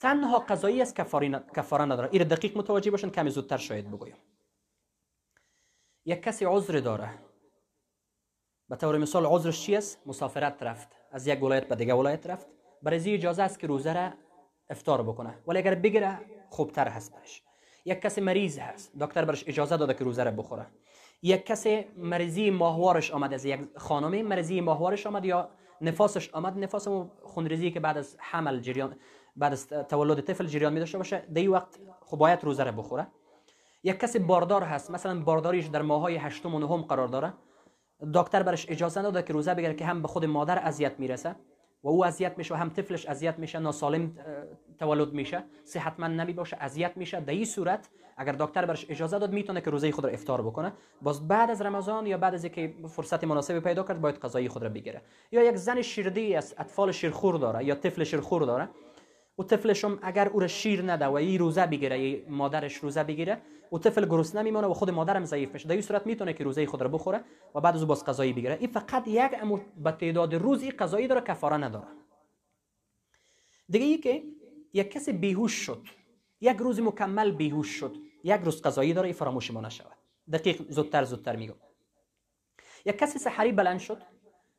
تنها 0.00 0.38
قضایی 0.38 0.82
است 0.82 0.96
کفاره 0.96 1.44
کفاره 1.56 1.84
نداره. 1.84 2.08
این 2.12 2.22
دقیق 2.22 2.58
متوجه 2.58 2.90
باشن 2.90 3.10
کمی 3.10 3.30
زودتر 3.30 3.56
شاید 3.56 3.90
بگویم. 3.90 4.16
یک 6.04 6.22
کسی 6.22 6.44
عذر 6.44 6.80
داره. 6.80 7.10
به 8.68 8.76
طور 8.76 8.98
مثال 8.98 9.26
عذرش 9.26 9.62
چی 9.62 9.76
است؟ 9.76 10.02
مسافرت 10.06 10.62
رفت. 10.62 10.88
از 11.10 11.26
یک 11.26 11.42
ولایت 11.42 11.68
به 11.68 11.76
دیگه 11.76 11.94
ولایت 11.94 12.26
رفت. 12.26 12.46
برای 12.82 13.14
اجازه 13.14 13.42
است 13.42 13.58
که 13.58 13.66
روزه 13.66 13.92
را 13.92 14.12
افطار 14.70 15.02
بکنه. 15.02 15.34
ولی 15.46 15.58
اگر 15.58 15.74
بگیره 15.74 16.18
خوبتر 16.50 16.88
هست 16.88 17.14
برش. 17.14 17.42
یک 17.84 18.00
کسی 18.00 18.20
مریض 18.20 18.58
هست 18.58 18.92
دکتر 19.00 19.24
برش 19.24 19.44
اجازه 19.46 19.76
داده 19.76 19.94
که 19.94 20.04
روزه 20.04 20.24
را 20.24 20.30
بخوره. 20.30 20.66
یک 21.22 21.46
کسی 21.46 21.84
مریضی 21.96 22.50
ماهوارش 22.50 23.10
آمد 23.10 23.34
از 23.34 23.44
یک 23.44 23.60
خانمی 23.76 24.22
مریضی 24.22 24.60
ماهوارش 24.60 25.06
آمد 25.06 25.24
یا 25.24 25.48
نفاسش 25.80 26.30
آمد 26.34 26.58
نفاس 26.58 26.88
خونریزی 27.22 27.70
که 27.70 27.80
بعد 27.80 27.98
از 27.98 28.16
حمل 28.18 28.60
جریان 28.60 28.96
بعد 29.36 29.52
از 29.52 29.68
تولد 29.68 30.20
طفل 30.20 30.46
جریان 30.46 30.72
می 30.72 30.78
داشته 30.78 30.98
باشه 30.98 31.18
دی 31.18 31.48
وقت 31.48 31.78
خب 32.00 32.16
باید 32.16 32.44
روزه 32.44 32.64
را 32.64 32.72
بخوره. 32.72 33.06
یک 33.82 34.00
کسی 34.00 34.18
باردار 34.18 34.62
هست 34.62 34.90
مثلا 34.90 35.20
بارداریش 35.20 35.66
در 35.66 35.82
ماهای 35.82 36.16
هشتم 36.16 36.54
و 36.54 36.58
نهم 36.58 36.82
قرار 36.82 37.08
داره. 37.08 37.32
دکتر 38.14 38.42
برش 38.42 38.66
اجازه 38.70 39.00
نداده 39.00 39.22
که 39.22 39.32
روزه 39.32 39.54
بگیره 39.54 39.74
که 39.74 39.84
هم 39.84 40.02
به 40.02 40.08
خود 40.08 40.24
مادر 40.24 40.58
اذیت 40.58 41.00
می‌رسه. 41.00 41.36
و 41.82 41.88
او 41.88 42.04
اذیت 42.04 42.38
میشه 42.38 42.54
و 42.54 42.56
هم 42.56 42.70
طفلش 42.70 43.06
اذیت 43.06 43.38
میشه 43.38 43.58
ناسالم 43.58 44.12
تولد 44.78 45.12
میشه. 45.12 45.44
صحتمند 45.64 46.20
نمی 46.20 46.32
باشه 46.32 46.56
اذیت 46.60 46.96
میشه. 46.96 47.20
در 47.20 47.32
این 47.32 47.44
صورت 47.44 47.88
اگر 48.16 48.32
دکتر 48.32 48.66
برش 48.66 48.86
اجازه 48.88 49.18
داد 49.18 49.32
می‌تونه 49.32 49.60
که 49.60 49.70
روزه 49.70 49.92
خود 49.92 50.04
را 50.04 50.10
افطار 50.10 50.42
بکنه. 50.42 50.72
باز 51.02 51.28
بعد 51.28 51.50
از 51.50 51.62
رمضان 51.62 52.06
یا 52.06 52.18
بعد 52.18 52.34
از 52.34 52.44
اینکه 52.44 52.74
فرصت 52.88 53.24
مناسبی 53.24 53.60
پیدا 53.60 53.82
کرد 53.82 54.00
باید 54.00 54.18
غذای 54.18 54.48
خود 54.48 54.62
را 54.62 54.68
بگیره. 54.68 55.02
یا 55.32 55.42
یک 55.42 55.56
زن 55.56 55.82
شیردی 55.82 56.34
است 56.34 56.60
اطفال 56.60 56.92
شیرخور 56.92 57.38
داره 57.38 57.64
یا 57.64 57.74
طفل 57.74 58.04
شیرخور 58.04 58.42
داره. 58.42 58.68
و 59.38 59.42
طفلشم 59.42 59.98
اگر 60.02 60.28
او 60.28 60.40
را 60.40 60.46
شیر 60.46 60.92
نده 60.92 61.06
و 61.06 61.12
این 61.12 61.38
روزه 61.38 61.66
بگیره 61.66 62.24
مادرش 62.28 62.76
روزه 62.76 63.04
بگیره 63.04 63.42
و 63.72 63.78
طفل 63.78 64.06
گرسنه 64.06 64.42
میمونه 64.42 64.66
و 64.66 64.74
خود 64.74 64.90
مادرم 64.90 65.24
ضعیف 65.24 65.52
میشه. 65.52 65.68
در 65.68 65.72
این 65.72 65.82
صورت 65.82 66.06
می‌تونه 66.06 66.32
که 66.32 66.44
روزه 66.44 66.66
خود 66.66 66.82
را 66.82 66.88
بخوره 66.88 67.24
و 67.54 67.60
بعد 67.60 67.74
از 67.74 67.86
باز 67.86 68.04
غذایی 68.04 68.32
بگیره. 68.32 68.56
این 68.60 68.70
فقط 68.70 69.08
یک 69.08 69.30
امو 69.42 69.58
به 69.76 69.92
تعداد 69.92 70.34
روز 70.34 70.62
این 70.62 70.72
غذایی 70.72 71.06
داره 71.06 71.20
کفاره 71.20 71.56
نداره. 71.56 71.86
دیگه 73.68 73.86
ای 73.86 73.98
که 73.98 74.22
یک 74.72 74.90
کسی 74.90 75.12
بیهوش 75.12 75.52
شد 75.52 75.82
یک 76.40 76.56
روز 76.56 76.80
مکمل 76.80 77.30
بیهوش 77.30 77.68
شد 77.68 77.96
یک 78.24 78.40
روز 78.40 78.62
قضایی 78.62 78.92
داره 78.92 79.12
فراموش 79.12 79.50
ما 79.50 79.60
نشود. 79.60 79.96
دقیق 80.32 80.70
زودتر 80.70 81.04
زودتر 81.04 81.36
میگم. 81.36 81.54
یک 82.86 82.98
کسی 82.98 83.18
سحری 83.18 83.52
بلند 83.52 83.80
شد. 83.80 84.02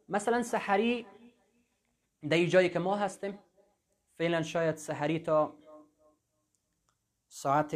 مثلا 0.09 0.43
سحری 0.43 1.05
در 2.29 2.45
جایی 2.45 2.69
که 2.69 2.79
ما 2.79 2.95
هستیم 2.95 3.39
فعلا 4.19 4.43
شاید 4.43 4.75
سحری 4.75 5.19
تا 5.19 5.53
ساعت 7.27 7.75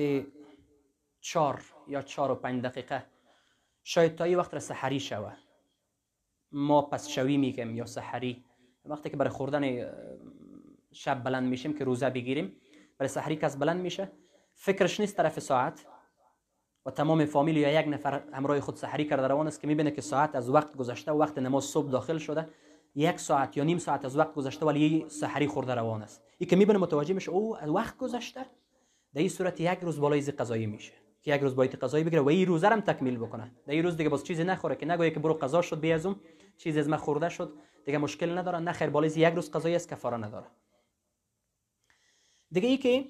چار 1.22 1.62
یا 1.88 2.02
چار 2.02 2.32
و 2.32 2.36
پنج 2.36 2.64
دقیقه. 2.64 3.06
شاید 3.84 4.16
تا 4.16 4.24
این 4.24 4.38
وقت 4.38 4.54
را 4.54 4.60
سحری 4.60 5.00
شوه. 5.00 5.34
ما 6.52 6.82
پس 6.82 7.08
شوی 7.08 7.38
میگیم 7.38 7.76
یا 7.76 7.86
سحری. 7.86 8.44
وقتی 8.86 9.10
که 9.10 9.18
برای 9.18 9.32
خوردن 9.32 9.92
شب 10.92 11.24
بلند 11.24 11.48
میشیم 11.48 11.78
که 11.78 11.84
روزه 11.84 12.10
بگیریم 12.10 12.56
برای 12.98 13.10
سحری 13.10 13.36
کس 13.36 13.58
بلند 13.58 13.82
میشه. 13.82 14.12
فکرش 14.54 15.00
نیست 15.00 15.18
طرف 15.18 15.40
ساعت. 15.40 15.86
و 16.86 16.92
تمام 16.92 17.26
فامیل 17.26 17.58
یا 17.58 17.82
یک 17.82 17.88
نفر 17.88 18.24
همراه 18.34 18.60
خود 18.60 18.76
سحری 18.76 19.06
کرده 19.06 19.28
روان 19.28 19.48
است 19.48 19.62
که 19.62 19.68
می‌بینه 19.68 19.92
که 19.92 20.02
ساعت 20.02 20.36
از 20.36 20.50
وقت 20.50 20.76
گذشته 20.76 21.12
و 21.12 21.18
وقت 21.18 21.38
نماز 21.38 21.64
صبح 21.64 21.92
داخل 21.92 22.18
شده. 22.18 22.50
یک 22.96 23.20
ساعت 23.20 23.58
یا 23.58 23.64
نیم 23.64 23.78
ساعت 23.78 24.06
از 24.06 24.18
وقت 24.18 24.34
گذشته 24.34 24.66
ولی 24.66 25.06
سحری 25.10 25.48
خورده 25.48 25.76
روان 25.76 26.02
است. 26.02 26.24
این 26.38 26.50
که 26.50 26.56
می‌بینه 26.56 26.80
متوجه 26.80 27.14
میشه 27.14 27.32
او 27.32 27.58
از 27.58 27.70
وقت 27.70 27.98
گذشته. 27.98 28.46
در 29.14 29.20
این 29.20 29.30
صورت 29.30 29.60
یک 29.60 29.80
روز 29.80 30.00
بالای 30.00 30.22
قضایی 30.22 30.66
میشه. 30.66 30.94
که 31.22 31.36
یک 31.36 31.42
روز 31.42 31.56
باید 31.56 31.76
قضایی 31.76 32.04
بگیره 32.04 32.22
و 32.22 32.30
این 32.30 32.48
روزه 32.48 32.68
هم 32.68 32.82
تکمیل 32.82 33.18
بکنه. 33.18 33.52
در 33.66 33.74
این 33.74 33.84
روز 33.84 33.98
دیگه 33.98 34.10
باز 34.10 34.24
چیزی 34.24 34.44
نخوره 34.44 34.76
که 34.76 34.86
نگویه 34.86 35.12
که 35.12 35.20
برو 35.20 35.34
قضا 35.34 35.62
شد 35.62 35.80
بیازم 35.80 36.20
چیزی 36.58 36.80
از 36.80 36.90
من 36.90 36.98
خورده 36.98 37.30
شد 37.30 37.54
دیگه 37.86 37.98
مشکل 37.98 38.38
نداره. 38.38 38.60
نه 38.60 38.72
خیر 38.72 38.90
بالای 38.90 39.10
یک 39.10 39.34
روز 39.34 39.52
قضایی 39.52 39.76
است 39.76 39.90
کفاره 39.90 40.18
نداره. 40.18 40.48
دیگه 42.52 42.68
ای 42.68 42.78
که 42.78 43.06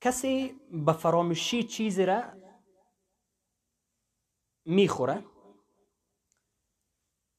کسی 0.00 0.60
به 0.70 0.92
فراموشی 0.92 1.62
چیزی 1.62 2.06
را 2.06 2.22
می‌خوره 4.64 5.24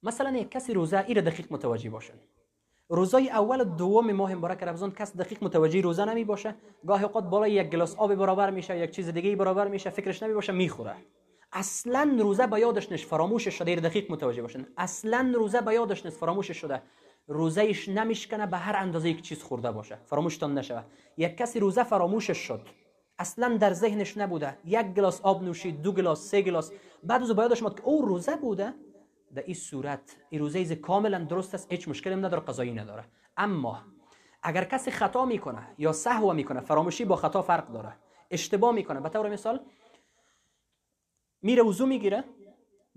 مثلا 0.04 0.38
یک 0.38 0.52
کسی 0.52 0.74
روزه 0.74 1.06
ای 1.08 1.14
را 1.14 1.22
دقیق 1.22 1.54
متوجه 1.54 1.90
باشن 1.90 2.14
روزای 2.90 3.30
اول 3.30 3.64
دوم 3.64 4.12
ماه 4.12 4.36
مبارک 4.36 4.64
رمضان 4.64 4.92
کس 4.92 5.18
دقیق 5.18 5.44
متوجه 5.44 5.82
روزه 5.82 6.06
نمی 6.06 6.24
باشه. 6.24 6.56
گاهی 6.88 7.04
اوقات 7.04 7.24
بالای 7.24 7.52
یک 7.52 7.70
گلاس 7.70 7.96
آب 7.96 8.16
برابر 8.16 8.50
میشه 8.50 8.78
یک 8.80 8.92
چیز 8.92 9.10
دیگه 9.10 9.36
برابر 9.36 9.68
میشه 9.68 9.90
فکرش 9.90 10.24
نمی 10.24 10.34
باشه 10.34 10.54
می‌خوره. 10.54 10.96
اصلا 11.54 12.18
روزه 12.20 12.48
به 12.48 12.60
یادش 12.60 12.92
نش 12.92 13.06
فراموش 13.06 13.48
شده 13.48 13.76
دقیق 13.76 14.12
متوجه 14.12 14.42
باشن. 14.42 14.68
اصلا 14.78 15.32
روزه 15.36 15.62
به 15.62 15.74
یادش 15.74 16.06
نش 16.06 16.14
فراموش 16.14 16.52
شده. 16.52 16.82
روزهش 17.28 17.90
نمیشکنه 17.90 18.48
به 18.48 18.58
هر 18.58 18.76
اندازه 18.76 19.10
یک 19.10 19.22
چیز 19.22 19.44
خورده 19.44 19.72
باشه. 19.72 19.98
فراموشتان 20.06 20.58
نشود. 20.58 20.86
یک 21.18 21.38
کسی 21.38 21.60
روزه 21.60 21.84
فراموشش 21.84 22.38
شد. 22.38 22.62
اصلا 23.20 23.58
در 23.58 23.74
ذهنش 23.74 24.18
نبوده. 24.18 24.58
یک 24.66 24.86
گلاس 24.86 25.22
آب 25.22 25.44
نوشید 25.44 25.82
دو 25.82 25.92
گلاس 25.92 26.30
سه 26.30 26.42
گلاس. 26.42 26.72
بعد 27.04 27.22
از 27.22 27.30
یادش 27.30 27.64
که 27.64 27.84
او 27.84 28.06
روزه 28.06 28.36
بوده. 28.36 28.74
در 29.36 29.44
این 29.44 29.56
صورت 29.56 30.16
این 30.30 30.42
روزه 30.42 30.76
کاملا 30.76 31.20
درست 31.20 31.54
است 31.54 31.72
هیچ 31.72 31.88
مشکلی 31.88 32.16
نداره 32.16 32.44
قضایی 32.44 32.72
نداره. 32.72 33.06
اما 33.38 33.82
اگر 34.44 34.64
کسی 34.64 34.92
خطا 34.92 35.26
می‌کنه 35.26 35.68
یا 35.78 35.92
سهو 35.92 36.34
می‌کنه 36.34 36.60
فراموشی 36.60 37.06
با 37.06 37.16
خطا 37.16 37.42
فرق 37.42 37.72
داره 37.72 37.94
اشتباه 38.32 38.72
می‌کنه 38.72 39.00
به 39.00 39.10
طور 39.10 39.30
مثال 39.30 39.60
میره 41.42 41.64
وضو 41.64 41.86
می‌گیره 41.86 42.24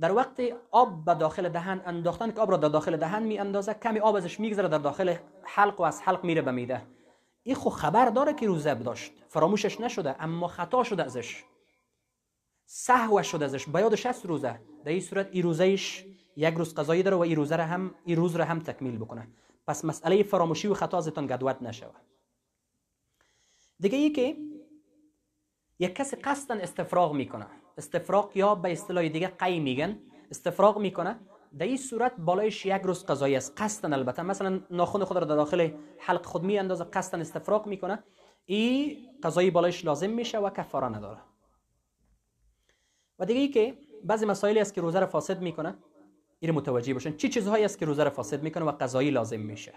در 0.01 0.13
وقت 0.13 0.41
آب 0.71 1.05
به 1.05 1.15
داخل 1.15 1.49
دهن 1.49 1.83
انداختن 1.87 2.31
که 2.31 2.41
آب 2.41 2.51
را 2.51 2.57
در 2.57 2.69
داخل 2.69 2.97
دهن 2.97 3.23
می 3.23 3.39
اندازه 3.39 3.75
کمی 3.75 4.01
آب 4.01 4.15
ازش 4.15 4.41
میگذره 4.41 4.69
در 4.69 4.79
داخل 4.79 5.17
حلق 5.43 5.81
و 5.81 5.83
از 5.83 6.03
حلق 6.03 6.25
میره 6.25 6.43
به 6.43 6.51
میده. 6.51 6.83
این 7.43 7.55
خو 7.55 7.71
خبر 7.71 8.11
داره 8.11 8.35
که 8.35 8.47
روزه 8.47 8.75
داشت 8.75 9.13
فراموشش 9.29 9.81
نشده 9.81 10.23
اما 10.23 10.49
خطا 10.49 10.85
شده 10.85 11.05
ازش 11.05 11.45
سهو 12.67 13.23
شده 13.23 13.45
ازش 13.45 13.69
بیادش 13.69 14.07
هست 14.07 14.27
روزه. 14.27 14.61
در 14.85 14.93
این 14.93 15.01
صورت 15.01 15.29
این 15.33 15.43
روزهش 15.43 16.05
یک 16.37 16.55
روز 16.55 16.75
قضایی 16.75 17.03
داره 17.03 17.17
و 17.17 17.21
این 17.21 17.37
روزه 17.37 17.57
را 17.57 17.65
هم 17.65 17.95
این 18.05 18.17
روز 18.17 18.37
را 18.37 18.45
هم 18.45 18.59
تکمیل 18.59 18.99
بکنه. 18.99 19.29
پس 19.67 19.85
مسئله 19.85 20.23
فراموشی 20.23 20.69
و 20.69 20.75
خطا 20.75 20.99
ازتان 20.99 21.27
گدوت 21.27 21.63
نشوه 21.63 21.95
دیگه 23.81 23.99
ای 23.99 24.11
که 24.11 24.37
یک 25.79 25.95
کسی 25.95 26.17
قصدا 26.17 26.55
استفراغ 26.55 27.13
می‌کنه. 27.15 27.47
استفراغ 27.79 28.37
یا 28.37 28.55
به 28.55 28.73
اصطلاح 28.73 29.09
دیگه 29.09 29.29
قی 29.29 29.61
میگن. 29.61 29.99
استفراغ 30.31 30.79
می‌کنه. 30.79 31.19
در 31.59 31.67
این 31.67 31.77
صورت 31.77 32.17
بالایش 32.19 32.67
یک 32.67 32.83
روز 32.83 33.07
قضایی 33.07 33.37
است. 33.37 33.53
قصدا 33.57 33.89
البته. 33.89 34.23
مثلا 34.23 34.61
ناخن 34.71 35.05
خود 35.05 35.17
را 35.17 35.25
در 35.25 35.35
داخل 35.35 35.71
حلق 35.99 36.27
خود 36.27 36.43
می 36.43 36.59
اندازه 36.59 36.85
قصدا 36.85 37.19
استفراغ 37.19 37.67
می‌کنه. 37.67 38.05
این 38.47 38.97
قضایی 39.23 39.51
بالایش 39.51 39.85
لازم 39.85 40.11
میشه 40.11 40.39
و 40.39 40.51
کفاره 40.51 40.89
نداره. 40.89 41.21
و 43.19 43.25
دیگه 43.25 43.41
ای 43.41 43.49
که 43.49 43.79
بعضی 44.05 44.27
مسائلی 44.27 44.61
است 44.61 44.75
که 44.75 44.81
روزه 44.81 45.01
را 45.01 45.07
فاسد 45.07 45.41
می‌کنه. 45.41 45.75
این 46.45 46.55
متوجه 46.55 46.95
باشن. 46.95 47.17
چی 47.17 47.29
چیزهایی 47.29 47.65
است 47.65 47.79
که 47.79 47.87
روزه 47.87 48.05
را 48.05 48.11
فاسد 48.11 48.43
می‌کنه 48.43 48.65
و 48.65 48.71
قضایی 48.71 49.11
لازم 49.11 49.41
میشه؟ 49.41 49.73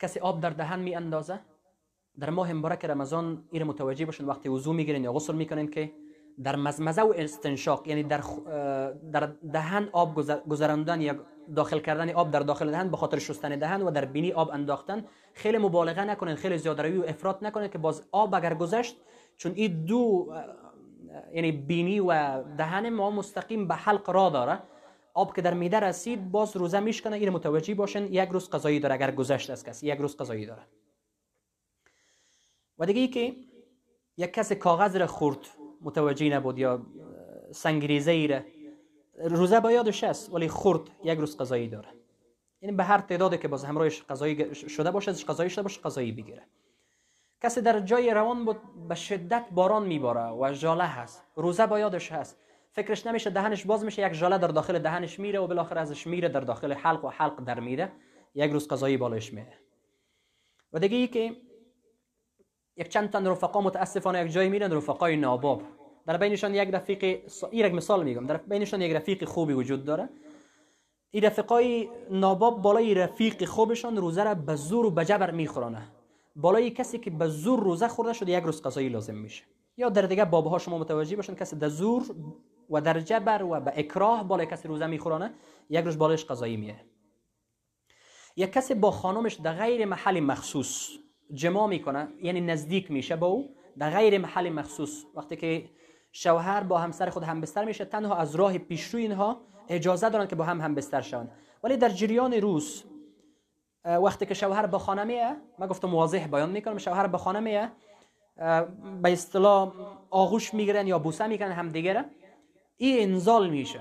کسی 0.00 0.20
آب 0.20 0.40
در 0.40 0.50
دهن 0.50 0.80
می 0.80 0.94
اندازه 0.94 1.40
در 2.18 2.30
ماه 2.30 2.52
مبارک 2.52 2.84
رمضان 2.84 3.44
این 3.50 3.62
متوجه 3.62 4.06
باشین 4.06 4.26
وقتی 4.26 4.48
وضو 4.48 4.72
می‌گیرین 4.72 5.04
یا 5.04 5.12
غسل 5.12 5.34
می‌کنین 5.34 5.70
که 5.70 5.92
در 6.42 6.56
مزمزه 6.56 7.02
و 7.02 7.14
استنشاق 7.16 7.88
یعنی 7.88 8.02
در 8.02 8.20
در 9.12 9.26
دهن 9.52 9.88
آب 9.92 10.14
گذراندن 10.48 11.00
یا 11.00 11.14
داخل 11.56 11.78
کردن 11.78 12.10
آب 12.10 12.30
در 12.30 12.40
داخل 12.40 12.70
دهن 12.70 12.88
به 12.90 12.96
خاطر 12.96 13.18
شستن 13.18 13.58
دهن 13.58 13.82
و 13.82 13.90
در 13.90 14.04
بینی 14.04 14.32
آب 14.32 14.50
انداختن 14.50 15.04
خیلی 15.32 15.58
مبالغه 15.58 16.04
نکنین 16.04 16.34
خیلی 16.34 16.58
زیاده 16.58 16.82
روی 16.82 16.98
و 16.98 17.04
افراط 17.04 17.42
نکنین 17.42 17.68
که 17.68 17.78
باز 17.78 18.02
آب 18.12 18.34
اگر 18.34 18.54
گذشت 18.54 18.96
چون 19.36 19.52
این 19.54 19.84
دو 19.84 20.32
یعنی 21.32 21.52
بینی 21.52 22.00
و 22.00 22.42
دهن 22.42 22.88
ما 22.88 23.10
مستقیم 23.10 23.68
به 23.68 23.74
حلق 23.74 24.10
را 24.10 24.30
داره. 24.30 24.58
آب 25.14 25.36
که 25.36 25.42
در 25.42 25.54
میده 25.54 25.80
رسید 25.80 26.30
باز 26.30 26.56
روزه 26.56 26.80
میشکنه 26.80 27.16
این 27.16 27.30
متوجه 27.30 27.74
باشن 27.74 28.06
یک 28.12 28.28
روز 28.28 28.50
قضایی 28.50 28.80
داره. 28.80 28.94
اگر 28.94 29.10
گذشت 29.10 29.50
از 29.50 29.64
کسی 29.64 29.86
یک 29.86 29.98
روز 29.98 30.16
قضایی 30.16 30.46
داره. 30.46 30.62
و 32.78 32.86
دیگه 32.86 33.06
که 33.08 33.36
یک 34.16 34.32
کس 34.32 34.52
کاغذ 34.52 34.96
را 34.96 35.06
خورد 35.06 35.38
متوجه 35.80 36.28
نبود 36.28 36.58
یا 36.58 36.86
سنگریزه 37.52 38.10
ای 38.10 38.26
را 38.26 38.40
روزه 39.24 39.60
با 39.60 39.72
یادش 39.72 40.04
است 40.04 40.32
ولی 40.32 40.48
خورد 40.48 40.80
یک 41.04 41.18
روز 41.18 41.36
قضایی 41.36 41.68
داره. 41.68 41.88
یعنی 42.62 42.76
به 42.76 42.84
هر 42.84 42.98
تعدادی 42.98 43.38
که 43.38 43.48
باز 43.48 43.64
همراهش 43.64 44.02
قضایی 44.02 44.54
شده 44.54 44.90
باشه 44.90 45.10
ازش 45.10 45.24
قضایی 45.24 45.50
شده 45.50 45.62
باشه 45.62 45.80
قضایی 45.80 46.12
بگیره. 46.12 46.42
کسی 47.44 47.60
در 47.60 47.80
جای 47.80 48.14
روان 48.14 48.44
بود 48.44 48.56
به 48.88 48.94
شدت 48.94 49.44
باران 49.50 49.86
میباره 49.86 50.20
و 50.20 50.52
ژاله 50.52 50.84
هست. 50.84 51.24
روزه 51.36 51.66
با 51.66 51.78
یادش 51.78 52.12
هست. 52.12 52.38
فکرش 52.72 53.06
نمیشه 53.06 53.30
دهنش 53.30 53.66
باز 53.66 53.84
میشه 53.84 54.06
یک 54.06 54.12
ژاله 54.12 54.38
در 54.38 54.48
داخل 54.48 54.78
دهنش 54.78 55.20
میره 55.20 55.38
و 55.40 55.46
بالاخره 55.46 55.80
ازش 55.80 56.06
میره 56.06 56.28
در 56.28 56.40
داخل 56.40 56.72
حلق 56.72 57.04
و 57.04 57.08
حلق 57.08 57.44
در 57.44 57.60
میره. 57.60 57.92
یک 58.34 58.52
روز 58.52 58.68
قضایی 58.68 58.96
بالش 58.96 59.32
میره 59.32 59.52
و 60.72 60.78
دیگه 60.78 60.96
ای 60.96 61.06
که 61.06 61.36
یک 62.76 62.88
چند 62.88 63.10
تن 63.10 63.26
رفقا 63.26 63.60
متاسفانه 63.60 64.24
یک 64.24 64.32
جایی 64.32 64.48
میرن 64.48 64.72
رفقای 64.72 65.16
ناباب. 65.16 65.62
در 66.06 66.16
بینشان 66.16 66.54
یک 66.54 66.68
رفیق 66.68 67.22
این 67.50 67.74
مثال 67.74 68.04
میگم. 68.04 68.26
در 68.26 68.36
بینشان 68.36 68.82
یک 68.82 68.92
رفیق 68.92 69.24
خوبی 69.24 69.52
وجود 69.52 69.84
داره. 69.84 70.08
این 71.10 71.24
رفقای 71.24 71.88
ناباب 72.10 72.62
بالای 72.62 72.94
رفیق 72.94 73.44
خوبشان 73.44 73.96
روزه 73.96 74.24
را 74.24 74.34
به 74.34 74.56
زور 74.56 74.86
و 74.86 74.90
به 74.90 75.04
جبر 75.04 75.30
میخورانه. 75.30 75.82
بالای 76.36 76.70
کسی 76.70 76.98
که 76.98 77.10
به 77.10 77.28
زور 77.28 77.60
روزه 77.60 77.88
خورده 77.88 78.12
شده 78.12 78.32
یک 78.32 78.44
روز 78.44 78.62
قضایی 78.62 78.88
لازم 78.88 79.14
میشه. 79.14 79.44
یا 79.76 79.88
در 79.88 80.02
دیگه 80.02 80.24
بابها 80.24 80.58
شما 80.58 80.78
متوجه 80.78 81.16
باشن 81.16 81.34
کسی 81.34 81.56
در 81.56 81.68
زور 81.68 82.02
و 82.70 82.80
در 82.80 83.00
جبر 83.00 83.42
و 83.42 83.60
به 83.60 83.72
اکراه 83.76 84.28
بالای 84.28 84.46
کسی 84.46 84.68
روزه 84.68 84.86
میخورانه 84.86 85.34
یک 85.70 85.84
روز 85.84 85.98
بالایش 85.98 86.24
قضایی 86.24 86.56
میه. 86.56 86.80
یک 88.36 88.52
کسی 88.52 88.74
با 88.74 88.90
خانمش 88.90 89.34
در 89.34 89.52
غیر 89.52 89.84
محل 89.84 90.20
مخصوص 90.20 90.88
جمع 91.34 91.66
می‌کنه 91.66 92.08
یعنی 92.22 92.40
نزدیک 92.40 92.90
میشه 92.90 93.16
با 93.16 93.26
او 93.26 93.56
در 93.78 93.90
غیر 93.90 94.18
محل 94.18 94.48
مخصوص. 94.48 95.04
وقتی 95.14 95.36
که 95.36 95.70
شوهر 96.12 96.62
با 96.62 96.78
همسر 96.78 97.10
خود 97.10 97.22
هم 97.22 97.40
بستر 97.40 97.64
میشه 97.64 97.84
تنها 97.84 98.16
از 98.16 98.34
راه 98.34 98.58
پیشرو 98.58 99.00
اینها 99.00 99.40
اجازه 99.68 100.08
دارن 100.08 100.26
که 100.26 100.36
با 100.36 100.44
هم 100.44 100.60
هم 100.60 100.74
بستر 100.74 101.00
شوند. 101.00 101.32
ولی 101.62 101.76
در 101.76 101.88
جریان 101.88 102.34
روز 102.34 102.84
وقتی 103.84 104.26
که 104.26 104.34
شوهر 104.34 104.66
به 104.66 104.78
خانه 104.78 105.04
میه 105.04 105.36
من 105.58 105.66
گفتم 105.66 105.94
واضح 105.94 106.26
بیان 106.26 106.50
می‌کنم 106.50 106.78
شوهر 106.78 107.06
به 107.06 107.18
خانه 107.18 107.40
میه 107.40 107.72
به 109.02 109.12
اصطلاح 109.12 109.72
آغوش 110.10 110.54
می‌گیرن 110.54 110.86
یا 110.86 110.98
بوسه 110.98 111.26
می‌کنن 111.26 111.52
هم 111.52 111.68
دیگره 111.68 112.04
این 112.76 113.10
انزال 113.10 113.50
میشه. 113.50 113.80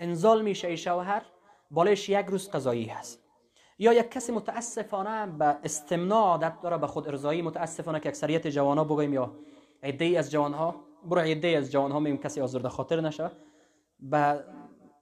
انزال 0.00 0.42
میشه 0.42 0.68
ای 0.68 0.76
شوهر 0.76 1.22
بالش 1.70 2.08
یک 2.08 2.26
روز 2.26 2.50
قضایی 2.50 2.84
هست. 2.84 3.22
یا 3.78 3.92
یک 3.92 4.10
کسی 4.10 4.32
متاسفانه 4.32 5.26
به 5.26 5.44
استمناع 5.44 6.20
عادت 6.20 6.60
داره 6.60 6.78
به 6.78 6.86
خود 6.86 7.08
ارزایی 7.08 7.42
متاسفانه 7.42 8.00
که 8.00 8.08
اکثریت 8.08 8.46
جوان 8.46 8.78
ها 8.78 8.84
بگویم 8.84 9.14
یا 9.14 9.32
عده 9.82 10.18
از 10.18 10.30
جوان 10.30 10.54
ها 10.54 10.74
برو 11.04 11.20
عده 11.20 11.48
از 11.48 11.70
جوان 11.70 11.92
ها 11.92 12.16
کسی 12.16 12.40
آزرده 12.40 12.68
خاطر 12.68 13.00
نشه. 13.00 13.30
به 14.00 14.44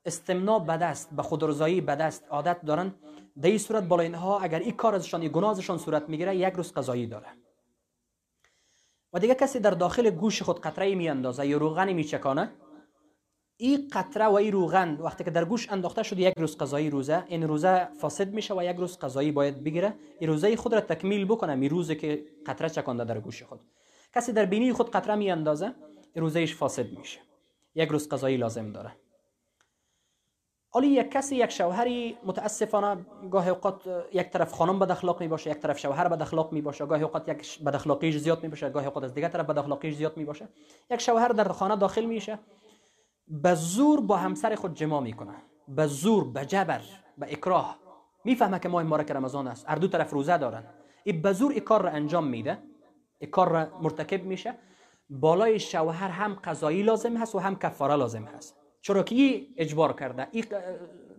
استمناع 0.06 0.58
بدست 0.58 1.14
به 1.16 1.22
خود 1.22 1.44
ارزایی 1.44 1.80
بدست 1.80 2.24
عادت 2.30 2.62
دارن. 2.62 2.94
در 3.42 3.48
این 3.48 3.58
صورت 3.58 3.84
بالا 3.84 4.02
اینها 4.02 4.38
اگر 4.38 4.58
این 4.58 4.76
کار 4.76 4.94
ازشان 4.94 5.20
این 5.20 5.30
گناه 5.32 5.54
صورت 5.60 6.08
می‌گیره 6.08 6.36
یک 6.36 6.54
روز 6.54 6.72
قضایی 6.72 7.06
داره. 7.06 7.26
و 9.12 9.18
دیگه 9.18 9.34
کسی 9.34 9.60
در 9.60 9.70
داخل 9.70 10.10
گوش 10.10 10.42
خود 10.42 10.60
قطره 10.60 10.94
می 10.94 11.08
اندازه 11.08 11.46
یا 11.46 11.58
روغنی 11.58 11.94
میچکانه. 11.94 12.52
این 13.56 13.88
قطره 13.92 14.24
و 14.24 14.34
این 14.34 14.52
روغن 14.52 14.96
وقتی 15.00 15.24
که 15.24 15.30
در 15.30 15.44
گوش 15.44 15.72
انداخته 15.72 16.02
شد 16.02 16.18
یک 16.18 16.34
روز 16.36 16.58
قضایی 16.58 16.90
روزه. 16.90 17.24
این 17.26 17.48
روزه 17.48 17.88
فاسد 18.00 18.32
میشه 18.32 18.54
و 18.54 18.62
یک 18.62 18.76
روز 18.76 18.98
قضایی 18.98 19.32
باید 19.32 19.64
بگیره. 19.64 19.94
این 20.20 20.30
روزه 20.30 20.56
خود 20.56 20.74
را 20.74 20.80
تکمیل 20.80 21.24
بکنه 21.24 21.52
این 21.52 21.70
روزه 21.70 21.94
که 21.94 22.24
قطره 22.46 22.68
چکانده 22.68 23.04
در 23.04 23.20
گوش 23.20 23.42
خود. 23.42 23.60
کسی 24.14 24.32
در 24.32 24.44
بینی 24.44 24.72
خود 24.72 24.90
قطره 24.90 25.14
می 25.14 25.30
اندازه 25.30 25.74
روزهش 26.16 26.54
فاسد 26.54 26.98
میشه. 26.98 27.20
یک 27.74 27.88
روز 27.88 28.08
قضایی 28.08 28.36
لازم 28.36 28.72
داره. 28.72 28.96
حالی 30.74 30.86
یک 30.86 31.10
کسی 31.10 31.36
یک 31.36 31.50
شوهری 31.50 32.16
متاسفانه 32.24 33.06
گاه 33.30 33.48
اوقات 33.48 33.82
یک 34.12 34.30
طرف 34.30 34.52
خانم 34.52 34.78
بد 34.78 34.90
اخلاق 34.90 35.20
می 35.20 35.28
باشه 35.28 35.50
یک 35.50 35.56
طرف 35.56 35.78
شوهر 35.78 36.08
بد 36.08 36.22
اخلاق 36.22 36.52
می 36.52 36.60
باشه 36.60 36.86
گاه 36.86 37.02
اوقات 37.02 37.28
یک 37.28 37.62
بد 37.62 37.74
اخلاقیش 37.74 38.16
زیاد 38.16 38.42
می 38.42 38.48
باشه 38.48 38.70
گاه 38.70 38.84
اوقات 38.84 39.04
از 39.04 39.14
دیگه 39.14 39.28
طرف 39.28 39.46
بد 39.46 39.58
اخلاقیش 39.58 39.94
زیاد 39.94 40.16
می 40.16 40.24
باشه 40.24 40.48
یک 40.90 41.00
شوهر 41.00 41.28
در 41.28 41.48
خانه 41.48 41.76
داخل 41.76 42.04
میشه 42.04 42.38
به 43.28 43.54
زور 43.54 44.00
با 44.00 44.16
همسر 44.16 44.54
خود 44.54 44.74
جما 44.74 45.00
می‌کنه 45.00 45.34
به 45.68 45.86
زور 45.86 46.24
به 46.24 46.46
جبر 46.46 46.80
به 47.18 47.32
اکراه. 47.32 47.78
می‌فهمه 48.24 48.58
که 48.58 48.68
ماه 48.68 48.82
مبارک 48.82 49.10
رمضان 49.10 49.48
است. 49.48 49.68
هر 49.68 49.76
دو 49.76 49.88
طرف 49.88 50.10
روزه 50.10 50.38
دارن. 50.38 50.64
این 51.04 51.22
به 51.22 51.32
زور 51.32 51.52
این 51.52 51.60
کار 51.60 51.82
را 51.82 51.90
انجام 51.90 52.26
میده 52.26 52.58
این 53.18 53.30
کار 53.30 53.48
را 53.48 53.66
مرتکب 53.82 54.24
میشه. 54.24 54.54
بالای 55.10 55.60
شوهر 55.60 56.08
هم 56.08 56.34
قضایی 56.34 56.82
لازم 56.82 57.16
هست 57.16 57.34
و 57.34 57.38
هم 57.38 57.56
کفاره 57.56 57.94
لازم 57.94 58.24
هست. 58.24 58.63
چرا 58.84 59.02
که 59.02 59.46
اجبار 59.56 59.92
کرده 59.92 60.28
ای 60.32 60.44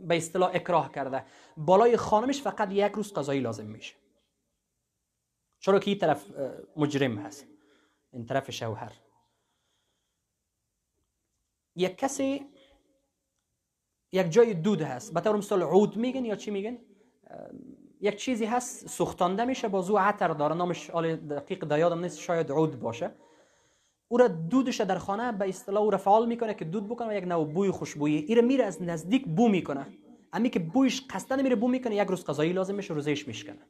به 0.07 0.17
اصطلاح 0.17 0.51
اکراه 0.53 0.91
کرده. 0.91 1.25
بالای 1.57 1.97
خانمش 1.97 2.41
فقط 2.41 2.71
یک 2.71 2.91
روز 2.91 3.13
قضایی 3.13 3.39
لازم 3.39 3.65
میشه. 3.65 3.95
چرا 5.59 5.79
که 5.79 5.91
این 5.91 5.99
طرف 5.99 6.25
مجرم 6.75 7.17
هست. 7.17 7.47
این 8.11 8.25
طرف 8.25 8.51
شوهر. 8.51 8.93
یک 11.75 11.97
کسی 11.97 12.45
یک 14.11 14.29
جای 14.29 14.53
دود 14.53 14.81
هست. 14.81 15.13
به 15.13 15.21
طور 15.21 15.35
مثال 15.35 15.61
عود 15.61 15.97
میگن 15.97 16.25
یا 16.25 16.35
چی 16.35 16.51
میگن؟ 16.51 16.77
یک 18.01 18.15
چیزی 18.15 18.45
هست 18.45 18.87
سوختانده 18.87 19.45
میشه 19.45 19.67
بازو 19.67 19.97
عطر 19.97 20.27
داره. 20.27 20.55
نامش 20.55 20.89
دقیق 20.89 21.67
دیادم 21.75 21.99
نیست 21.99 22.19
شاید 22.19 22.51
عود 22.51 22.79
باشه. 22.79 23.11
او 24.07 24.17
را 24.17 24.27
دودش 24.27 24.81
در 24.81 24.97
خانه 24.97 25.31
به 25.31 25.49
اصطلاح 25.49 25.83
او 25.83 25.89
را 25.89 25.97
فعال 25.97 26.27
می‌کنه 26.27 26.53
که 26.53 26.65
دود 26.65 26.89
بکنه 26.89 27.07
و 27.07 27.13
یک 27.13 27.23
نوع 27.23 27.45
بوی 27.45 27.71
خوشبویی. 27.71 28.17
این 28.17 28.45
میره 28.45 28.63
از 28.63 28.81
نزدیک 28.81 29.25
بو 29.25 29.49
می‌کنه. 29.49 29.87
امی 30.33 30.49
که 30.49 30.59
بویش 30.59 31.03
قصدن 31.09 31.41
میره 31.41 31.55
بو 31.55 31.67
می‌کنه 31.67 31.95
یک 31.95 32.07
روز 32.07 32.23
قضایی 32.23 32.53
لازم 32.53 32.75
میشه 32.75 32.93
روزش 32.93 33.27
میشکنه. 33.27 33.61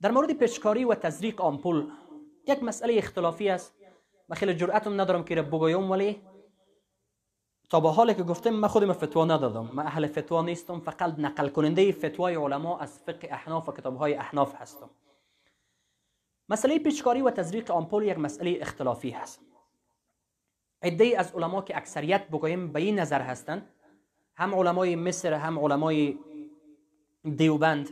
در 0.00 0.10
مورد 0.10 0.32
پچکاری 0.32 0.84
و 0.84 0.94
تزریق 0.94 1.40
آمپول 1.40 1.90
یک 2.48 2.62
مسئله 2.62 2.94
اختلافی 2.94 3.48
است 3.48 3.74
من 4.28 4.36
خیلی 4.36 4.54
جرأتم 4.54 5.00
ندارم 5.00 5.24
که 5.24 5.42
بگویم 5.42 5.90
ولی 5.90 6.22
تا 7.70 7.80
با 7.80 7.92
حالی 7.92 8.14
که 8.14 8.22
گفتم 8.22 8.50
من 8.50 8.68
خودم 8.68 8.92
فتوا 8.92 9.24
ندادم. 9.24 9.70
من 9.72 9.86
اهل 9.86 10.06
فتوا 10.06 10.42
نیستم 10.42 10.80
فقط 10.80 11.18
نقل 11.18 11.48
کننده 11.48 11.92
فتوای 11.92 12.34
علما 12.34 12.78
از 12.78 12.98
فقه 12.98 13.28
احناف 13.32 13.68
و 13.68 13.72
کتاب 13.72 13.96
های 13.96 14.14
احناف 14.14 14.54
هستم. 14.54 14.90
مسئله 16.50 16.78
پیچکاری 16.78 17.22
و 17.22 17.30
تزریق 17.30 17.70
آمپول 17.70 18.02
یک 18.02 18.18
مسئله 18.18 18.58
اختلافی 18.60 19.10
هست. 19.10 19.40
عده 20.82 21.18
از 21.18 21.32
علما 21.34 21.62
که 21.62 21.76
اکثریت 21.76 22.28
بگویم 22.28 22.72
به 22.72 22.80
این 22.80 22.98
نظر 22.98 23.20
هستند 23.20 23.68
هم 24.34 24.54
علمای 24.54 24.96
مصر 24.96 25.32
هم 25.32 25.58
علمای 25.58 26.18
دیوبند 27.36 27.88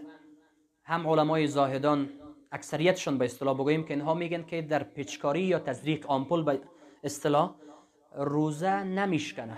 هم 0.85 1.09
علمای 1.09 1.47
زاهدان 1.47 2.11
اکثریتشون 2.53 3.19
به 3.19 3.25
اصطلاح 3.25 3.55
بگوییم 3.55 3.85
که 3.85 3.95
اینها 3.95 4.15
میگن 4.15 4.43
که 4.43 4.63
در 4.63 4.83
پیچکاری 4.83 5.43
یا 5.43 5.59
تزریق 5.59 6.11
آمپول 6.11 6.43
به 6.43 6.61
اصطلاح 7.05 7.55
روزه 8.15 8.83
نمیشکنه. 8.85 9.57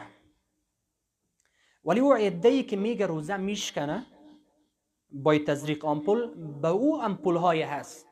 ولی 1.85 2.01
او 2.01 2.15
عده 2.15 2.63
که 2.63 2.77
میگه 2.77 3.07
روزه 3.07 3.37
میشکنه 3.37 4.07
با 5.13 5.39
تزریق 5.39 5.85
آمپول 5.85 6.35
به 6.63 6.69
او 6.69 7.03
آمپول 7.03 7.37
های 7.37 7.63
هست. 7.63 8.10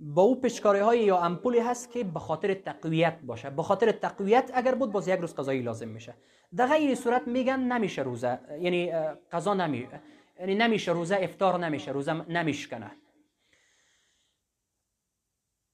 با 0.00 0.22
او 0.22 0.40
پشکاری 0.40 0.78
های 0.78 1.04
یا 1.04 1.18
امپولی 1.18 1.58
هست 1.58 1.90
که 1.90 2.04
به 2.04 2.20
خاطر 2.20 2.54
تقویت 2.54 3.20
باشه. 3.22 3.50
به 3.50 3.62
خاطر 3.62 3.92
تقویت 3.92 4.50
اگر 4.54 4.74
بود 4.74 4.92
باز 4.92 5.08
یک 5.08 5.20
روز 5.20 5.34
قضایی 5.34 5.62
لازم 5.62 5.88
میشه. 5.88 6.14
در 6.56 6.66
غیر 6.66 6.94
صورت 6.94 7.28
میگن 7.28 7.60
نمیشه 7.60 8.02
روزه 8.02 8.40
یعنی 8.60 8.92
قضا 9.32 9.54
نمی 9.54 9.88
یعنی 10.40 10.54
نمیشه 10.54 10.92
روزه 10.92 11.18
افطار 11.20 11.58
نمیشه 11.58 11.90
روزه 11.90 12.12
نمیشکنه. 12.12 12.90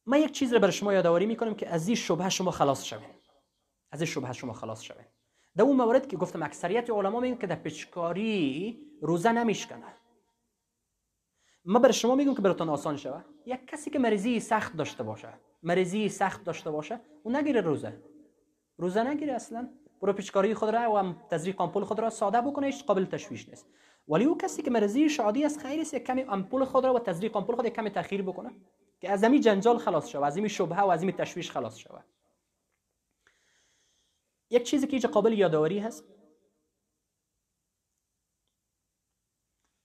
ما 0.07 0.16
یک 0.16 0.33
چیز 0.33 0.53
رو 0.53 0.61
بر 0.61 0.70
شما 0.70 0.93
یادآوری 0.93 1.27
می‌کنم 1.27 1.55
که 1.55 1.68
از 1.68 1.89
این 1.89 1.97
شبهه 1.97 2.29
شما 2.29 2.51
خلاص 2.51 2.85
شوین. 2.85 3.11
از 3.91 4.01
این 4.01 4.11
شبهه 4.11 4.33
شما 4.33 4.53
خلاص 4.53 4.83
شوین. 4.83 5.07
در 5.57 5.62
اون 5.62 5.77
مورد 5.77 6.09
که 6.09 6.16
گفتم 6.16 6.43
اکثریت 6.43 6.91
علما 6.91 7.20
میگن 7.20 7.37
که 7.37 7.47
در 7.47 7.57
پچکاری 7.57 8.81
روزه 9.03 9.33
نمیشکنه. 9.33 9.95
ما 11.69 11.79
بر 11.79 11.91
شما 11.91 12.14
میگم 12.14 12.35
که 12.35 12.43
براتون 12.43 12.69
آسان 12.69 12.97
شوه 12.97 13.25
یک 13.47 13.67
کسی 13.67 13.91
که 13.91 13.99
مریضی 13.99 14.41
سخت 14.41 14.77
داشته 14.77 15.03
باشه 15.03 15.29
مریضی 15.62 16.09
سخت 16.09 16.45
داشته 16.45 16.71
باشه 16.71 17.01
اون 17.23 17.37
نگیره 17.37 17.61
روزه. 17.61 18.03
روزه 18.79 19.03
نگیره 19.03 19.33
اصلا. 19.33 19.69
برو 20.03 20.12
پیچکاری 20.12 20.55
خود 20.55 20.69
را 20.69 20.93
و 20.93 21.14
تزریق 21.31 21.61
آمپول 21.61 21.85
خود 21.85 21.99
را 21.99 22.11
ساده 22.11 22.41
بکنه 22.41 22.67
هیچ 22.67 22.85
قابل 22.85 23.05
تشویش 23.05 23.49
نیست. 23.49 23.67
ولی 24.09 24.25
او 24.25 24.39
کسی 24.39 24.62
که 24.62 24.71
مریضی 24.71 25.09
شادی 25.09 25.45
از 25.45 25.59
خیر 25.59 25.81
است 25.81 25.95
کمی 25.95 26.23
آمپول 26.23 26.64
خود 26.64 26.85
را 26.85 26.95
و 26.95 26.99
تزریق 26.99 27.37
آمپول 27.37 27.57
خود 27.57 27.69
کمی 27.69 27.91
تاخیر 27.91 28.23
بکنه 28.23 28.51
که 29.01 29.11
از 29.11 29.25
این 29.25 29.41
جنجال 29.41 29.79
خلاص 29.79 30.09
شوه 30.09 30.27
از 30.27 30.37
این 30.37 30.49
شبهه 30.49 30.81
و 30.81 30.89
از 30.89 31.03
این 31.03 31.12
تشویش 31.12 31.51
خلاص 31.51 31.77
شوه 31.77 32.03
یک 34.51 34.62
چیزی 34.62 34.87
که 34.87 34.93
اینجا 34.93 35.09
قابل 35.09 35.33
یادآوری 35.33 35.79
هست. 35.79 36.05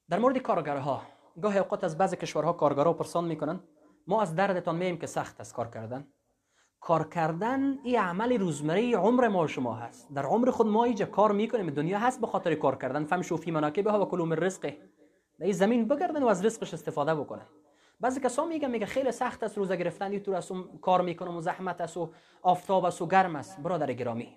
در 0.10 0.20
مورد 0.20 0.38
کارگرها. 0.38 1.11
گاهی 1.42 1.58
اوقات 1.58 1.84
از 1.84 1.98
بعضی 1.98 2.16
کشورها 2.16 2.54
کارگرها 2.54 2.94
پرسان 2.94 3.26
می‌کنن 3.26 3.60
ما 4.08 4.22
از 4.22 4.36
دردتان 4.36 4.76
میم 4.76 4.98
که 4.98 5.08
سخت 5.08 5.40
است 5.40 5.54
کار 5.54 5.68
کردن. 5.68 6.08
کار 6.80 7.10
کردن 7.10 7.78
این 7.84 8.00
عمل 8.00 8.40
روزمره 8.40 8.96
عمر 8.96 9.28
ما 9.28 9.48
شما 9.48 9.74
هست. 9.74 10.14
در 10.14 10.26
عمر 10.26 10.52
خود 10.52 10.68
ما 10.68 10.84
اینجا 10.84 11.06
کار 11.06 11.32
می‌کنیم 11.32 11.70
دنیا 11.70 12.00
هست 12.00 12.22
به 12.22 12.28
خاطر 12.28 12.56
کار 12.56 12.76
کردن. 12.76 13.06
فهم 13.06 13.22
فی 13.22 13.52
مناکبها 13.52 14.02
و 14.02 14.06
کلوا 14.06 14.26
من 14.26 14.38
رزقه. 14.38 14.78
در 15.40 15.46
این 15.46 15.54
زمین 15.54 15.88
بگردن 15.88 16.24
و 16.24 16.28
از 16.28 16.46
رزقش 16.46 16.74
استفاده 16.74 17.16
بکنن. 17.16 17.46
بعضی 18.00 18.20
کسا 18.20 18.46
میگن 18.46 18.72
میگه 18.72 18.86
خیلی 18.86 19.12
سخت 19.12 19.44
است 19.44 19.58
روزه 19.58 19.76
گرفتن 19.76 20.12
اینطور 20.12 20.36
است 20.36 20.52
کار 20.82 21.02
می‌کنم 21.02 21.38
و 21.38 21.42
زحمت 21.42 21.82
است 21.82 21.98
و 21.98 22.10
آفتاب 22.42 22.86
است 22.86 23.02
و 23.02 23.08
گرم 23.08 23.36
است. 23.36 23.60
برادر 23.60 23.94
گرامی 23.94 24.36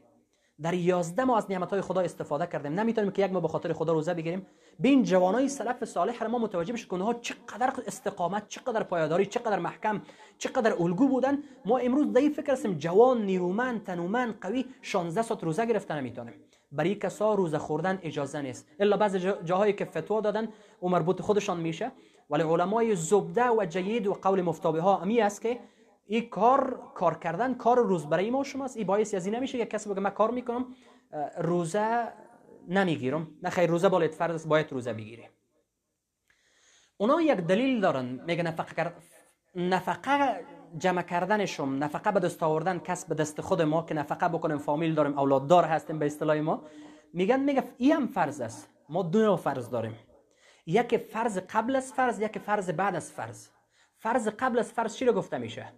در 0.62 0.74
یازده 0.74 1.24
ما 1.24 1.36
از 1.36 1.50
نعمت 1.50 1.70
های 1.70 1.80
خدا 1.80 2.00
استفاده 2.00 2.46
کردیم. 2.46 2.72
نمی‌تونیم 2.72 3.10
که 3.10 3.24
یک 3.24 3.32
ما 3.32 3.40
به 3.40 3.48
خاطر 3.48 3.72
خدا 3.72 3.92
روزه 3.92 4.14
بگیریم. 4.14 4.46
به 4.80 4.88
این 4.88 5.02
جوانای 5.02 5.48
سلف 5.48 5.84
صالح 5.84 6.26
ما 6.26 6.38
متوجه 6.38 6.72
بشه 6.72 6.86
که 6.90 6.96
چقدر 7.20 7.72
استقامت 7.86 8.48
چقدر 8.48 8.82
پایداری 8.82 9.26
چقدر 9.26 9.58
محکم 9.58 10.02
چقدر 10.38 10.72
الگو 10.82 11.08
بودن. 11.08 11.38
ما 11.64 11.78
امروز 11.78 12.12
در 12.12 12.28
فکر 12.28 12.52
هستیم 12.52 12.74
جوان 12.74 13.22
نیرومند 13.22 13.84
تنومند 13.84 14.38
قوی 14.40 14.64
16 14.82 15.22
ساعت 15.22 15.44
روزه 15.44 15.66
گرفتن 15.66 15.98
نمی‌تونیم. 15.98 16.34
برای 16.72 16.94
کسا 16.94 17.34
روزه 17.34 17.58
خوردن 17.58 17.98
اجازه 18.02 18.42
نیست. 18.42 18.68
الا 18.80 18.96
بعض 18.96 19.16
جاهایی 19.16 19.72
که 19.72 19.84
فتوا 19.84 20.20
دادن 20.20 20.48
و 20.82 20.88
مربوط 20.88 21.22
خودشان 21.22 21.60
میشه. 21.60 21.92
ولی 22.30 22.42
علمای 22.42 22.96
زبده 22.96 23.50
و 23.50 23.64
جید 23.64 24.06
و 24.06 24.12
قول 24.12 24.42
مفتابه 24.42 24.80
ها 24.80 24.98
امی 24.98 25.20
است 25.20 25.42
که 25.42 25.58
این 26.06 26.28
کار 26.28 26.80
کار 26.94 27.18
کردن 27.18 27.54
کار 27.54 27.78
روز 27.78 28.06
برای 28.06 28.30
ما 28.30 28.44
شماست. 28.44 28.76
این 28.76 28.86
باعث 28.86 29.14
از 29.14 29.26
این 29.26 29.34
نمیشه 29.34 29.58
که 29.58 29.66
کسی 29.66 29.90
بگه 29.90 30.00
من 30.00 30.10
کار 30.10 30.30
می‌کنم 30.30 30.66
روزه 31.38 32.12
نمی‌گیرم. 32.68 33.30
نه 33.42 33.50
خیر 33.50 33.70
روزه 33.70 33.88
بالای 33.88 34.08
فرض 34.08 34.46
باید 34.46 34.72
روزه 34.72 34.92
بگیری 34.92 35.28
اونا 36.96 37.22
یک 37.22 37.38
دلیل 37.38 37.80
دارن. 37.80 38.04
میگه 38.04 38.42
نفقه 38.42 38.92
نفقه 39.54 40.44
جمع 40.78 41.02
کردنشم 41.02 41.84
نفقه 41.84 42.12
به 42.12 42.20
دست 42.20 42.42
آوردن 42.42 42.78
کسب 42.78 43.14
دست 43.14 43.40
خود 43.40 43.62
ما 43.62 43.82
که 43.82 43.94
نفقه 43.94 44.28
بکنیم 44.28 44.58
فامیل 44.58 44.94
داریم 44.94 45.18
اولاد 45.18 45.46
دار 45.46 45.64
هستیم 45.64 45.98
به 45.98 46.06
اصطلاح 46.06 46.40
ما. 46.40 46.62
میگن 47.12 47.40
میگه 47.40 47.64
این 47.78 47.92
هم 47.92 48.06
فرض 48.06 48.40
است. 48.40 48.68
ما 48.88 49.02
دو 49.02 49.36
فرض 49.36 49.70
داریم. 49.70 49.96
یک 50.66 50.96
فرض 50.96 51.38
قبل 51.38 51.76
از 51.76 51.92
فرض 51.92 52.20
یک 52.20 52.38
فرض 52.38 52.70
بعد 52.70 52.94
از 52.94 53.12
فرض. 53.12 53.48
فرض 53.98 54.28
قبل 54.28 54.58
از 54.58 54.72
فرض 54.72 54.96
چی 54.96 55.04
رو 55.04 55.12
گفته 55.12 55.38
میشه؟ 55.38 55.72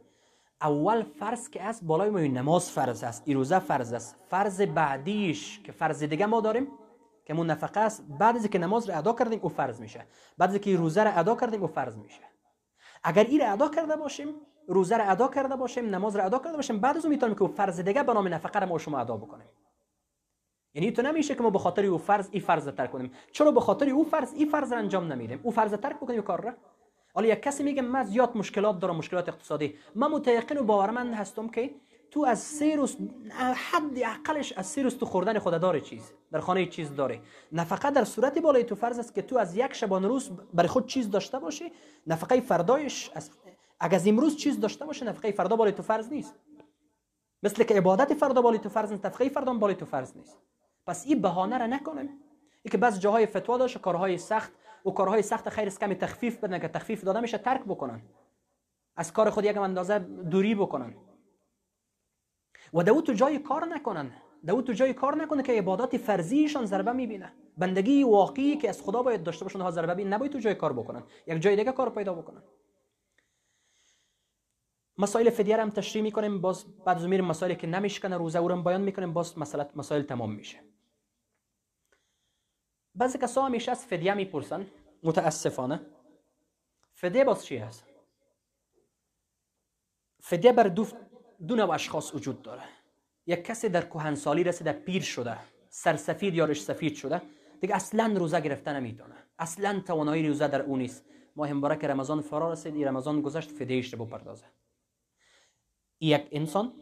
اول 0.62 1.02
فرض 1.02 1.48
که 1.48 1.62
است 1.62 1.84
بالای 1.84 2.10
ما 2.10 2.18
نماز 2.18 2.70
فرض 2.70 3.04
است 3.04 3.22
ایروزه 3.26 3.58
فرض 3.58 3.92
است. 3.92 4.16
فرض 4.28 4.60
بعدیش 4.60 5.60
که 5.60 5.72
فرض 5.72 6.02
دیگه 6.02 6.26
ما 6.26 6.40
داریم 6.40 6.68
که 7.24 7.34
مون 7.34 7.50
نفقه 7.50 7.80
است 7.80 8.04
بعد 8.18 8.36
از 8.36 8.46
که 8.46 8.58
نماز 8.58 8.90
رو 8.90 8.98
ادا 8.98 9.12
کردیم 9.12 9.40
او 9.42 9.48
فرض 9.48 9.80
میشه. 9.80 10.06
بعد 10.38 10.50
از 10.50 10.56
که 10.56 10.76
روزه 10.76 11.04
رو 11.04 11.18
ادا 11.18 11.34
کردیم 11.34 11.60
او 11.60 11.66
فرض 11.66 11.96
میشه. 11.96 12.20
اگر 13.04 13.24
این 13.24 13.40
رو 13.40 13.52
ادا 13.52 13.68
کرده 13.68 13.96
باشیم 13.96 14.34
روزه 14.68 14.96
رو 14.96 15.10
ادا 15.10 15.28
کرده 15.28 15.56
باشیم 15.56 15.94
نماز 15.94 16.16
رو 16.16 16.24
ادا 16.26 16.38
کرده 16.38 16.56
باشیم 16.56 16.80
بعد 16.80 16.96
از 16.96 17.04
اون 17.04 17.14
می‌تونیم 17.14 17.34
که 17.34 17.42
او 17.42 17.48
فرض 17.48 17.80
دیگه 17.80 18.02
به 18.02 18.12
نام 18.12 18.28
نفقه 18.34 18.60
رو 18.60 18.68
ما 18.68 18.78
شما 18.78 18.98
ادا 18.98 19.16
بکنیم. 19.16 19.46
یعنی 20.74 20.92
تو 20.92 21.02
نمیشه 21.02 21.34
که 21.34 21.42
ما 21.42 21.50
به 21.50 21.58
خاطر 21.58 21.84
او 21.84 21.98
فرض 21.98 22.28
این 22.30 22.42
فرض 22.42 22.68
ترک 22.68 22.92
کنیم. 22.92 23.12
چرا 23.32 23.50
به 23.50 23.60
خاطر 23.60 23.88
او 23.88 24.04
فرض 24.04 24.34
این 24.34 24.48
فرض 24.48 24.72
رو 24.72 24.78
انجام 24.78 25.12
نمیدیم؟ 25.12 25.40
او 25.42 25.50
فرض 25.50 25.72
ترک 25.72 25.96
بکنیم 25.96 26.22
کار 26.22 26.40
را 26.40 26.54
حالا 27.16 27.28
یک 27.28 27.42
کسی 27.42 27.62
میگه 27.62 27.82
من 27.82 28.04
زیاد 28.04 28.36
مشکلات 28.36 28.78
دارم 28.78 28.96
مشکلات 28.96 29.28
اقتصادی. 29.28 29.74
من 29.94 30.10
متيقن 30.10 30.58
و 30.58 30.62
باورمند 30.62 31.14
هستم 31.14 31.48
که 31.48 31.74
تو 32.10 32.24
از 32.24 32.38
سه 32.38 32.76
روز 32.76 32.96
حد 33.54 33.98
اقلش 34.04 34.52
از 34.52 34.66
سه 34.66 34.82
روز 34.82 34.98
تو 34.98 35.06
خوردن 35.06 35.38
خود 35.38 35.60
داره 35.60 35.80
چیز 35.80 36.12
در 36.32 36.40
خانه 36.40 36.66
چیز 36.66 36.94
داره. 36.94 37.20
نفقه 37.52 37.90
در 37.90 38.04
صورت 38.04 38.38
بالای 38.38 38.64
تو 38.64 38.74
فرض 38.74 38.98
است 38.98 39.14
که 39.14 39.22
تو 39.22 39.38
از 39.38 39.56
یک 39.56 39.72
شبان 39.72 40.04
روز 40.04 40.30
برای 40.54 40.68
خود 40.68 40.86
چیز 40.86 41.10
داشته 41.10 41.38
باشی 41.38 41.72
نفقه 42.06 42.40
فردایش 42.40 43.10
از 43.14 43.30
اگر 43.80 43.94
از 43.94 44.06
امروز 44.06 44.36
چیز 44.36 44.60
داشته 44.60 44.84
باشه 44.84 45.06
نفقه 45.06 45.32
فردا 45.32 45.56
بالای 45.56 45.74
تو 45.74 45.82
فرض 45.82 46.08
نیست. 46.08 46.34
مثل 47.42 47.64
که 47.64 47.74
عبادت 47.74 48.14
فردا 48.14 48.42
بالای 48.42 48.58
تو 48.58 48.68
فرض 48.68 48.90
نیست 48.92 49.06
نفقه 49.06 49.28
فردا 49.28 49.54
بالای 49.54 49.76
تو 49.76 49.86
فرض 49.86 50.16
نیست. 50.16 50.38
پس 50.86 51.06
این 51.06 51.22
بهانه 51.22 51.58
را 51.58 51.66
نکنیم. 51.66 52.08
ای 52.62 52.70
که 52.70 52.78
بعض 52.78 53.00
جاهای 53.00 53.26
فتوا 53.26 53.58
داشت 53.58 53.78
کارهای 53.78 54.18
سخت 54.18 54.52
و 54.86 54.90
کارهای 54.90 55.22
سخت 55.22 55.48
خیر 55.48 55.66
است 55.66 55.80
کمی 55.80 55.94
تخفیف 55.94 56.44
بدن 56.44 56.58
که 56.58 56.68
تخفیف 56.68 57.04
داده 57.04 57.20
میشه 57.20 57.38
ترک 57.38 57.64
بکنن. 57.64 58.02
از 58.96 59.12
کار 59.12 59.30
خود 59.30 59.44
یک 59.44 59.56
اندازه 59.56 59.98
دوری 59.98 60.54
بکنن. 60.54 60.94
و 62.74 62.82
دو 62.82 63.02
تو 63.02 63.12
جای 63.12 63.38
کار 63.38 63.64
نکنن. 63.64 64.12
دو 64.46 64.62
تو 64.62 64.72
جای 64.72 64.94
کار 64.94 65.16
نکنه 65.16 65.42
که 65.42 65.52
عبادات 65.52 65.96
فرضیشان 65.96 66.66
ضربه 66.66 66.92
می‌بینه. 66.92 67.32
بندگی 67.58 68.04
واقعی 68.04 68.56
که 68.56 68.68
از 68.68 68.82
خدا 68.82 69.02
باید 69.02 69.22
داشته 69.22 69.44
باشن 69.44 69.60
ها 69.60 69.70
ضربه 69.70 69.94
بین 69.94 70.12
نباید 70.12 70.32
تو 70.32 70.38
جای 70.38 70.54
کار 70.54 70.72
بکنن. 70.72 71.02
یک 71.26 71.38
جای 71.38 71.56
دیگه 71.56 71.72
کار 71.72 71.90
پیدا 71.90 72.14
بکنن. 72.14 72.42
مسائل 74.98 75.30
فدیه 75.30 75.56
هم 75.56 75.70
تشریح 75.70 76.02
می‌کنیم. 76.02 76.40
باز 76.40 76.64
بعد 76.84 76.96
از 76.96 77.06
مسائلی 77.06 77.56
که 77.56 77.66
نمیشکنه 77.66 78.16
روزه 78.16 78.38
او 78.38 78.62
بیان 78.62 78.80
می‌کنیم. 78.80 79.12
باز 79.12 79.38
مسائل 79.76 80.02
تمام 80.02 80.32
میشه. 80.32 80.58
بعضی 82.96 83.18
کسا 83.18 83.42
همیشه 83.42 83.70
از 83.70 83.86
فدیه 83.86 84.14
می‌پرسن. 84.14 84.66
متاسفانه. 85.02 85.80
فدیه 86.94 87.24
باز 87.24 87.44
چی 87.44 87.56
هست؟ 87.56 87.84
فدیه 90.20 90.52
بر 90.52 90.68
دو, 90.68 90.86
دو 91.46 91.56
نوع 91.56 91.70
اشخاص 91.70 92.14
وجود 92.14 92.42
داره. 92.42 92.62
یک 93.26 93.44
کسی 93.44 93.68
در 93.68 93.82
کهنسالی 93.82 94.44
رسیده 94.44 94.72
پیر 94.72 95.02
شده 95.02 95.38
سرسفید 95.68 96.34
یا 96.34 96.44
رش 96.44 96.62
سفید 96.62 96.94
شده 96.94 97.22
دیگه 97.60 97.74
اصلا 97.74 98.14
روزه 98.16 98.40
گرفتن 98.40 98.76
نمی‌تونه. 98.76 99.14
اصلا 99.38 99.80
توانایی 99.80 100.28
روزه 100.28 100.48
در 100.48 100.62
اون 100.62 100.78
نیست. 100.78 101.04
ماه 101.36 101.52
مبارک 101.52 101.84
رمضان 101.84 102.20
فرا 102.20 102.52
رسید 102.52 102.74
این 102.74 102.88
رمضان 102.88 103.20
گذشت 103.20 103.50
فدیهش 103.50 103.94
رو 103.94 104.04
بپردازه. 104.04 104.44
یک 106.00 106.28
انسان. 106.32 106.72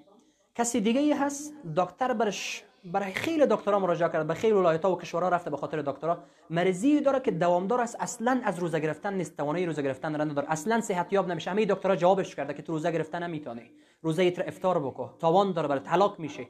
کسی 0.54 0.80
دیگه 0.80 1.00
ای 1.00 1.12
هست 1.12 1.54
دکتر 1.76 2.12
برش 2.12 2.64
برای 2.84 3.12
خیلی 3.12 3.46
دکترها 3.46 3.78
مراجعه 3.78 4.08
کرد 4.08 4.26
به 4.26 4.34
خیلی 4.34 4.52
ولایت‌ها 4.52 4.92
و 4.92 4.98
کشورها 4.98 5.28
رفته 5.28 5.50
به 5.50 5.56
خاطر 5.56 5.82
دکترا. 5.82 6.18
مرضی 6.50 7.00
داره 7.00 7.20
که 7.20 7.30
دوامدار 7.30 7.80
است 7.80 7.96
اصلا 8.00 8.40
از 8.44 8.58
روزه 8.58 8.80
گرفتن 8.80 9.14
نیست. 9.14 9.36
توانایی 9.36 9.66
روزه 9.66 9.82
گرفتن 9.82 10.18
را 10.18 10.24
نداره. 10.24 10.50
اصلا 10.50 10.80
صحت 10.80 11.12
یاب 11.12 11.28
نمیشه. 11.28 11.50
همه 11.50 11.66
دکترها 11.66 11.96
جوابش 11.96 12.34
کرده 12.34 12.54
که 12.54 12.62
تو 12.62 12.72
روزه 12.72 12.90
گرفتن 12.90 13.22
نمی‌تونی. 13.22 13.70
روزه 14.02 14.22
ایت 14.22 14.38
افطار 14.38 14.78
بکو 14.78 15.08
تاوان 15.18 15.52
داره 15.52 15.68
برای 15.68 15.82
طلاق 15.82 16.18
میشه. 16.18 16.46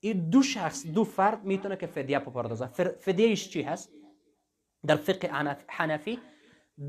این 0.00 0.30
دو 0.30 0.42
شخص 0.42 0.86
دو 0.86 1.04
فرد 1.04 1.44
می‌تونه 1.44 1.76
که 1.76 1.86
فدیه 1.86 2.18
بپردازه 2.18 2.66
فدیهش 3.00 3.48
چی 3.48 3.62
هست؟ 3.62 3.90
در 4.86 4.96
فقه 4.96 5.30
حنفی 5.68 6.18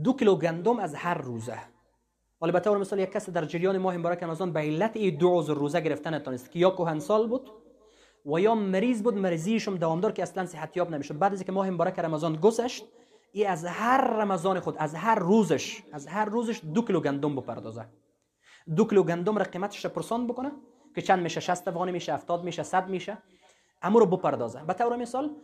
دو 0.03 0.13
کیلو 0.13 0.35
گندم 0.35 0.79
از 0.79 0.95
هر 0.95 1.17
روزه. 1.17 1.57
ولی 2.41 2.51
به 2.51 2.59
طور 2.59 2.77
مثال 2.77 2.99
یک 2.99 3.11
کس 3.11 3.29
در 3.29 3.45
جریان 3.45 3.77
ماه 3.77 3.97
مبارک 3.97 4.23
رمضان 4.23 4.53
به 4.53 4.59
علت 4.59 4.95
این 4.95 5.17
دو 5.17 5.39
عذر 5.39 5.53
روزه 5.53 5.81
گرفتن 5.81 6.13
نتونست. 6.13 6.51
که 6.51 6.59
یا 6.59 6.69
کهنسال 6.69 7.27
بود؟ 7.27 7.51
و 8.27 8.39
یا 8.39 8.55
مریض 8.55 9.03
بود 9.03 9.17
مریضیشم 9.17 9.77
دوامدار 9.77 10.11
که 10.11 10.23
اصلا 10.23 10.45
صحت 10.45 10.77
یاب 10.77 10.91
نمیشه 10.91 11.13
بعد 11.13 11.33
از 11.33 11.43
که 11.43 11.51
ماه 11.51 11.69
مبارک 11.69 11.99
رمضان 11.99 12.35
گذشت 12.35 12.85
ای 13.31 13.45
از 13.45 13.65
هر 13.65 14.07
رمضان 14.07 14.59
خود 14.59 14.75
از 14.77 14.95
هر 14.95 15.15
روزش 15.15 15.83
از 15.91 16.07
هر 16.07 16.25
روزش 16.25 16.61
دو 16.73 16.81
کیلو 16.81 17.01
گندم 17.01 17.35
بپردازه. 17.35 17.85
دو 18.75 18.85
کیلو 18.85 19.03
گندم 19.03 19.37
را 19.37 19.43
قیمتش 19.43 19.85
پرسان 19.85 20.27
بکنه 20.27 20.51
که 20.95 21.01
چند 21.01 21.23
میشه؟ 21.23 21.39
60 21.39 21.67
افغانی 21.67 21.91
میشه 21.91 22.13
70 22.13 22.43
میشه 22.43 22.63
100 22.63 22.89
میشه. 22.89 23.17
امو 23.81 23.99
رو 23.99 24.05
بپردازه. 24.05 24.63
به 24.63 24.73
طور 24.73 24.95
مثال 24.95 25.35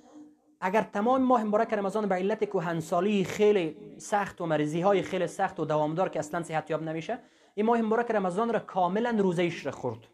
اگر 0.61 0.81
تمام 0.81 1.21
ماه 1.21 1.43
مبارک 1.43 1.73
رمضان 1.73 2.07
به 2.07 2.15
علت 2.15 2.45
کهنسالی 2.45 3.23
خیلی 3.23 3.77
سخت 3.97 4.41
و 4.41 4.45
مریضی 4.45 4.81
های 4.81 5.01
خیلی 5.01 5.27
سخت 5.27 5.59
و 5.59 5.65
دوامدار 5.65 6.09
که 6.09 6.19
اصلا 6.19 6.43
صحت 6.43 6.71
یاب 6.71 6.83
نمیشه 6.83 7.19
این 7.55 7.65
ماه 7.65 7.81
مبارک 7.81 8.11
رمضان 8.11 8.53
را 8.53 8.59
کاملا 8.59 9.15
روزه 9.19 9.51
را 9.63 9.71
خورد. 9.71 10.07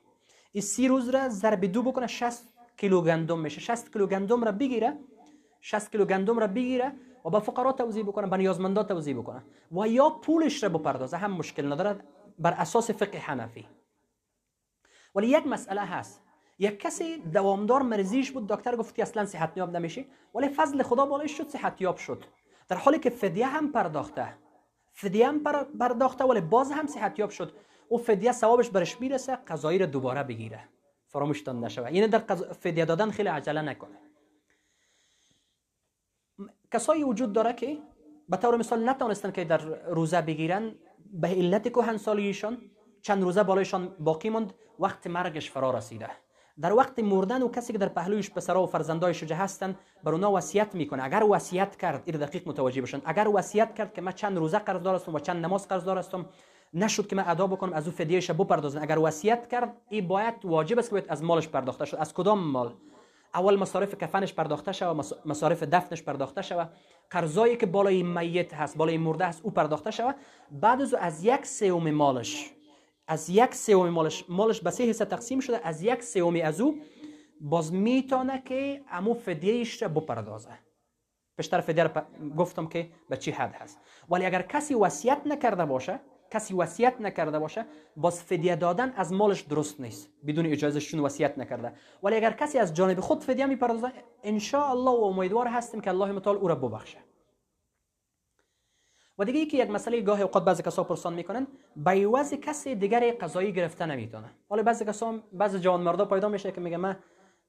این 0.52 0.62
سی 0.62 0.88
روز 0.88 1.10
را 1.10 1.30
ضرب 1.30 1.66
دو 1.66 1.84
بکنه 1.84 2.08
60 2.08 2.59
کیلو 2.80 3.02
گندم 3.02 3.40
میشه 3.40 3.62
60 3.62 3.94
کیلو 3.94 4.08
گندم 4.08 4.44
را 4.44 4.52
بگیره 4.52 4.98
60 5.62 5.92
کیلو 5.92 6.06
گندم 6.06 6.40
را 6.40 6.48
بگیره 6.48 6.92
و 7.26 7.30
به 7.30 7.40
فقرا 7.40 7.72
توزیع 7.72 8.04
بکنه 8.04 8.28
به 8.28 8.38
نیازمندا 8.38 8.84
توزیع 8.84 9.16
بکنه 9.16 9.44
و 9.72 9.88
یا 9.88 10.10
پولش 10.10 10.64
را 10.64 10.70
بپردازه 10.70 11.18
هم 11.18 11.32
مشکل 11.32 11.72
نداره 11.72 12.00
بر 12.40 12.52
اساس 12.54 12.92
فقه 12.92 13.18
حنفی 13.18 13.68
ولی 15.16 15.28
یک 15.28 15.48
مسئله 15.48 15.82
هست. 15.82 16.22
یک 16.60 16.80
کسی 16.80 17.18
دوامدار 17.18 17.82
مریضیش 17.82 18.32
بود. 18.32 18.48
دکتر 18.48 18.76
گفت 18.76 18.96
که 18.96 19.02
اصلا 19.02 19.26
صحت 19.26 19.58
یاب 19.58 19.76
نمیشه. 19.76 20.06
ولی 20.36 20.50
فضل 20.50 20.84
خدا 20.84 21.06
بالایش 21.06 21.38
شد 21.38 21.48
صحت 21.48 21.82
یاب 21.82 21.98
شد. 21.98 22.26
در 22.68 22.76
حالی 22.76 23.00
که 23.00 23.10
فدیه 23.10 23.48
هم 23.48 23.72
پرداخته. 23.72 24.34
فدیه 24.94 25.28
هم 25.28 25.44
پرداخته 25.80 26.24
ولی 26.24 26.42
باز 26.42 26.72
هم 26.72 26.88
صحت 26.88 27.20
یاب 27.20 27.30
شد. 27.30 27.54
او 27.90 27.98
فدیه 27.98 28.32
ثوابش 28.32 28.70
برش 28.70 29.02
می‌رسه 29.02 29.36
قضایی 29.36 29.80
رو 29.80 29.86
دوباره 29.86 30.24
بگیره. 30.24 30.70
فراموشتان 31.10 31.64
نشوه 31.64 31.94
یعنی 31.94 32.08
در 32.08 32.20
فدیه 32.36 32.86
دادن 32.86 33.12
خیلی 33.12 33.30
عجله 33.30 33.62
نکنه. 33.62 33.98
کسایی 36.72 37.04
وجود 37.04 37.34
داره 37.34 37.54
که 37.54 37.78
به 38.30 38.38
طور 38.38 38.58
مثال 38.58 38.90
نتونستن 38.90 39.32
که 39.32 39.44
در 39.44 39.58
روزه 39.86 40.22
بگیرن 40.22 40.76
به 41.12 41.28
علت 41.28 41.70
کهنسالیشان 41.70 42.58
چند 43.02 43.24
روزه 43.24 43.44
بالایشان 43.44 43.96
باقی 44.00 44.30
ماند 44.30 44.54
وقت 44.80 45.08
مرگش 45.08 45.52
فرا 45.52 45.72
رسیده. 45.72 46.10
در 46.62 46.74
وقت 46.74 47.00
مردن 47.00 47.42
و 47.42 47.50
کسی 47.50 47.74
که 47.74 47.80
در 47.80 47.90
پهلویش 47.90 48.32
پسرا 48.32 48.64
و 48.64 48.66
فرزندای 48.66 49.14
شجه 49.14 49.36
هستن 49.36 49.76
بر 50.04 50.12
اونا 50.12 50.32
وصیت 50.32 50.76
می‌کنه. 50.76 51.04
اگر 51.04 51.24
وصیت 51.30 51.76
کرد 51.76 52.04
این 52.06 52.18
دقیق 52.18 52.48
متوجه 52.48 52.82
بشن. 52.82 53.02
اگر 53.06 53.28
وصیت 53.28 53.76
کرد 53.76 53.94
که 53.94 54.02
من 54.02 54.12
چند 54.12 54.38
روزه 54.38 54.60
قرض 54.60 54.84
دار 54.84 54.96
هستم 54.96 55.16
و 55.16 55.20
چند 55.20 55.46
نماز 55.46 55.68
قرض 55.68 55.84
دار 55.84 55.98
هستم 55.98 56.26
نشد 56.74 57.08
که 57.08 57.16
من 57.16 57.24
ادا 57.28 57.48
بکنم 57.48 57.74
از 57.74 57.88
او 57.88 57.94
فدیهش 57.94 58.32
بپردازم 58.32 58.82
اگر 58.82 59.00
وصیت 59.00 59.48
کرد 59.48 59.82
این 59.90 60.08
باید 60.08 60.36
واجب 60.44 60.80
است 60.80 60.90
که 60.90 60.94
باید 60.94 61.10
از 61.10 61.24
مالش 61.24 61.48
پرداخته 61.48 61.86
شد 61.86 61.98
از 61.98 62.14
کدام 62.14 62.40
مال؟ 62.40 62.74
اول 63.34 63.56
مصارف 63.56 63.96
کفنش 63.96 64.34
پرداخته 64.34 64.72
شود 64.72 65.06
مصارف 65.26 65.64
دفنش 65.64 66.04
پرداخته 66.04 66.42
شود. 66.42 66.74
قرضایی 67.10 67.58
که 67.58 67.66
بالای 67.66 68.04
میت 68.04 68.54
هست 68.54 68.78
بالای 68.78 68.98
مرده 68.98 69.26
هست 69.26 69.42
او 69.44 69.52
پرداخته 69.52 69.92
شود. 69.92 70.16
بعد 70.52 70.82
از 70.82 70.94
از 70.94 71.24
یک 71.24 71.46
سوم 71.46 71.92
مالش 71.92 72.50
از 73.08 73.30
یک 73.30 73.56
سوم 73.56 73.90
مالش 73.90 74.26
مالش 74.30 74.62
به 74.62 74.72
سه 74.72 74.84
حصه 74.84 75.06
تقسیم 75.06 75.40
شده. 75.40 75.68
از 75.68 75.82
یک 75.84 76.04
سوم 76.04 76.40
از 76.44 76.62
او 76.62 76.82
باز 77.42 77.74
می‌تونه 77.74 78.42
که 78.46 78.82
امو 78.92 79.14
فدیهش 79.14 79.84
رو 79.84 79.90
بپردازه. 79.90 80.60
پیشتر 81.38 81.62
فدیه 81.62 81.92
گفتم 82.38 82.68
که 82.68 82.90
به 83.10 83.18
چی 83.18 83.32
حد 83.32 83.54
هست. 83.54 83.80
ولی 84.10 84.26
اگر 84.26 84.42
کسی 84.42 84.74
وصیت 84.74 85.22
نکرده 85.26 85.66
باشه 85.66 86.00
کسی 86.32 86.54
وصیت 86.54 87.02
نکرده 87.02 87.40
باشه 87.40 87.66
باز 87.96 88.24
فدیه 88.24 88.56
دادن 88.56 88.94
از 88.96 89.14
مالش 89.14 89.42
درست 89.42 89.80
نیست. 89.80 90.10
بدون 90.28 90.46
اجازه 90.46 90.80
شون 90.80 91.00
وصیت 91.00 91.38
نکرده. 91.38 91.74
ولی 92.04 92.16
اگر 92.16 92.32
کسی 92.32 92.60
از 92.60 92.74
جانب 92.74 93.00
خود 93.00 93.24
فدیه 93.24 93.46
می‌پردازه 93.46 93.92
ان 94.24 94.40
الله 94.54 94.92
و 94.92 95.04
امیدوار 95.04 95.48
هستیم 95.48 95.82
که 95.82 95.90
الله 95.90 96.12
متعال 96.12 96.36
او 96.36 96.48
را 96.48 96.56
ببخشه. 96.56 96.98
و 99.18 99.26
دیگه 99.26 99.46
که 99.46 99.58
یک 99.58 99.70
مسئله 99.70 100.02
گاهی 100.02 100.24
اوقات 100.24 100.46
بعضی 100.46 100.64
کسا 100.64 100.84
پرسان 100.84 101.14
می‌کنن 101.14 101.48
به 101.76 102.24
کسی 102.42 102.76
دیگر 102.76 103.12
قضایی 103.12 103.54
گرفته 103.54 103.86
نمی‌تونه. 103.86 104.30
حالا 104.50 104.64
بعضی 104.64 104.86
کسا 104.86 105.20
بعضی 105.34 105.60
جوان 105.60 105.82
مردا 105.82 106.06
پیدا 106.06 106.30
میشه 106.30 106.52
که 106.52 106.62
میگه 106.62 106.78
من 106.78 106.98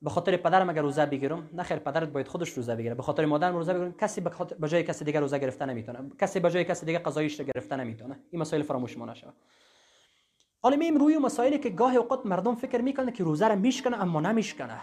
به 0.03 0.11
خاطر 0.11 0.37
پدرم 0.37 0.71
اگر 0.71 0.83
روزه 0.83 1.07
بگیرم 1.07 1.51
نه 1.53 1.63
خیر 1.63 1.79
پدرت 1.79 2.09
باید 2.09 2.29
خودش 2.29 2.51
روزه 2.51 2.77
بگیره. 2.77 2.95
به 2.95 3.03
خاطر 3.03 3.25
مادرم 3.25 3.57
روزه 3.57 3.73
بگیرم. 3.73 3.93
کسی 3.93 4.21
به 4.59 4.69
جای 4.69 4.83
کسی 4.83 5.05
دیگر 5.05 5.21
روزه 5.21 5.39
گرفته 5.39 5.67
نمی‌تونه. 5.67 5.99
کسی 6.21 6.41
به 6.41 6.51
جای 6.51 6.65
کسی 6.65 6.87
دیگر 6.87 6.99
قضاییش 6.99 7.41
رو 7.41 7.47
گرفته 7.47 7.77
نمی‌تونه. 7.77 8.21
این 8.31 8.41
مسائل 8.41 8.63
فراموش 8.63 8.99
ما 8.99 9.07
نشه 9.07 9.27
حالا 10.63 10.77
میم 10.77 10.99
روی 10.99 11.19
مسائلی 11.19 11.59
که 11.59 11.71
گاهی 11.71 11.97
اوقات 11.97 12.27
مردم 12.27 12.55
فکر 12.55 12.81
می‌کنه 12.81 13.13
که 13.13 13.25
روزه 13.25 13.49
رو 13.49 13.57
میشکنه 13.57 14.03
اما 14.03 14.21
نمیشکنه. 14.21 14.81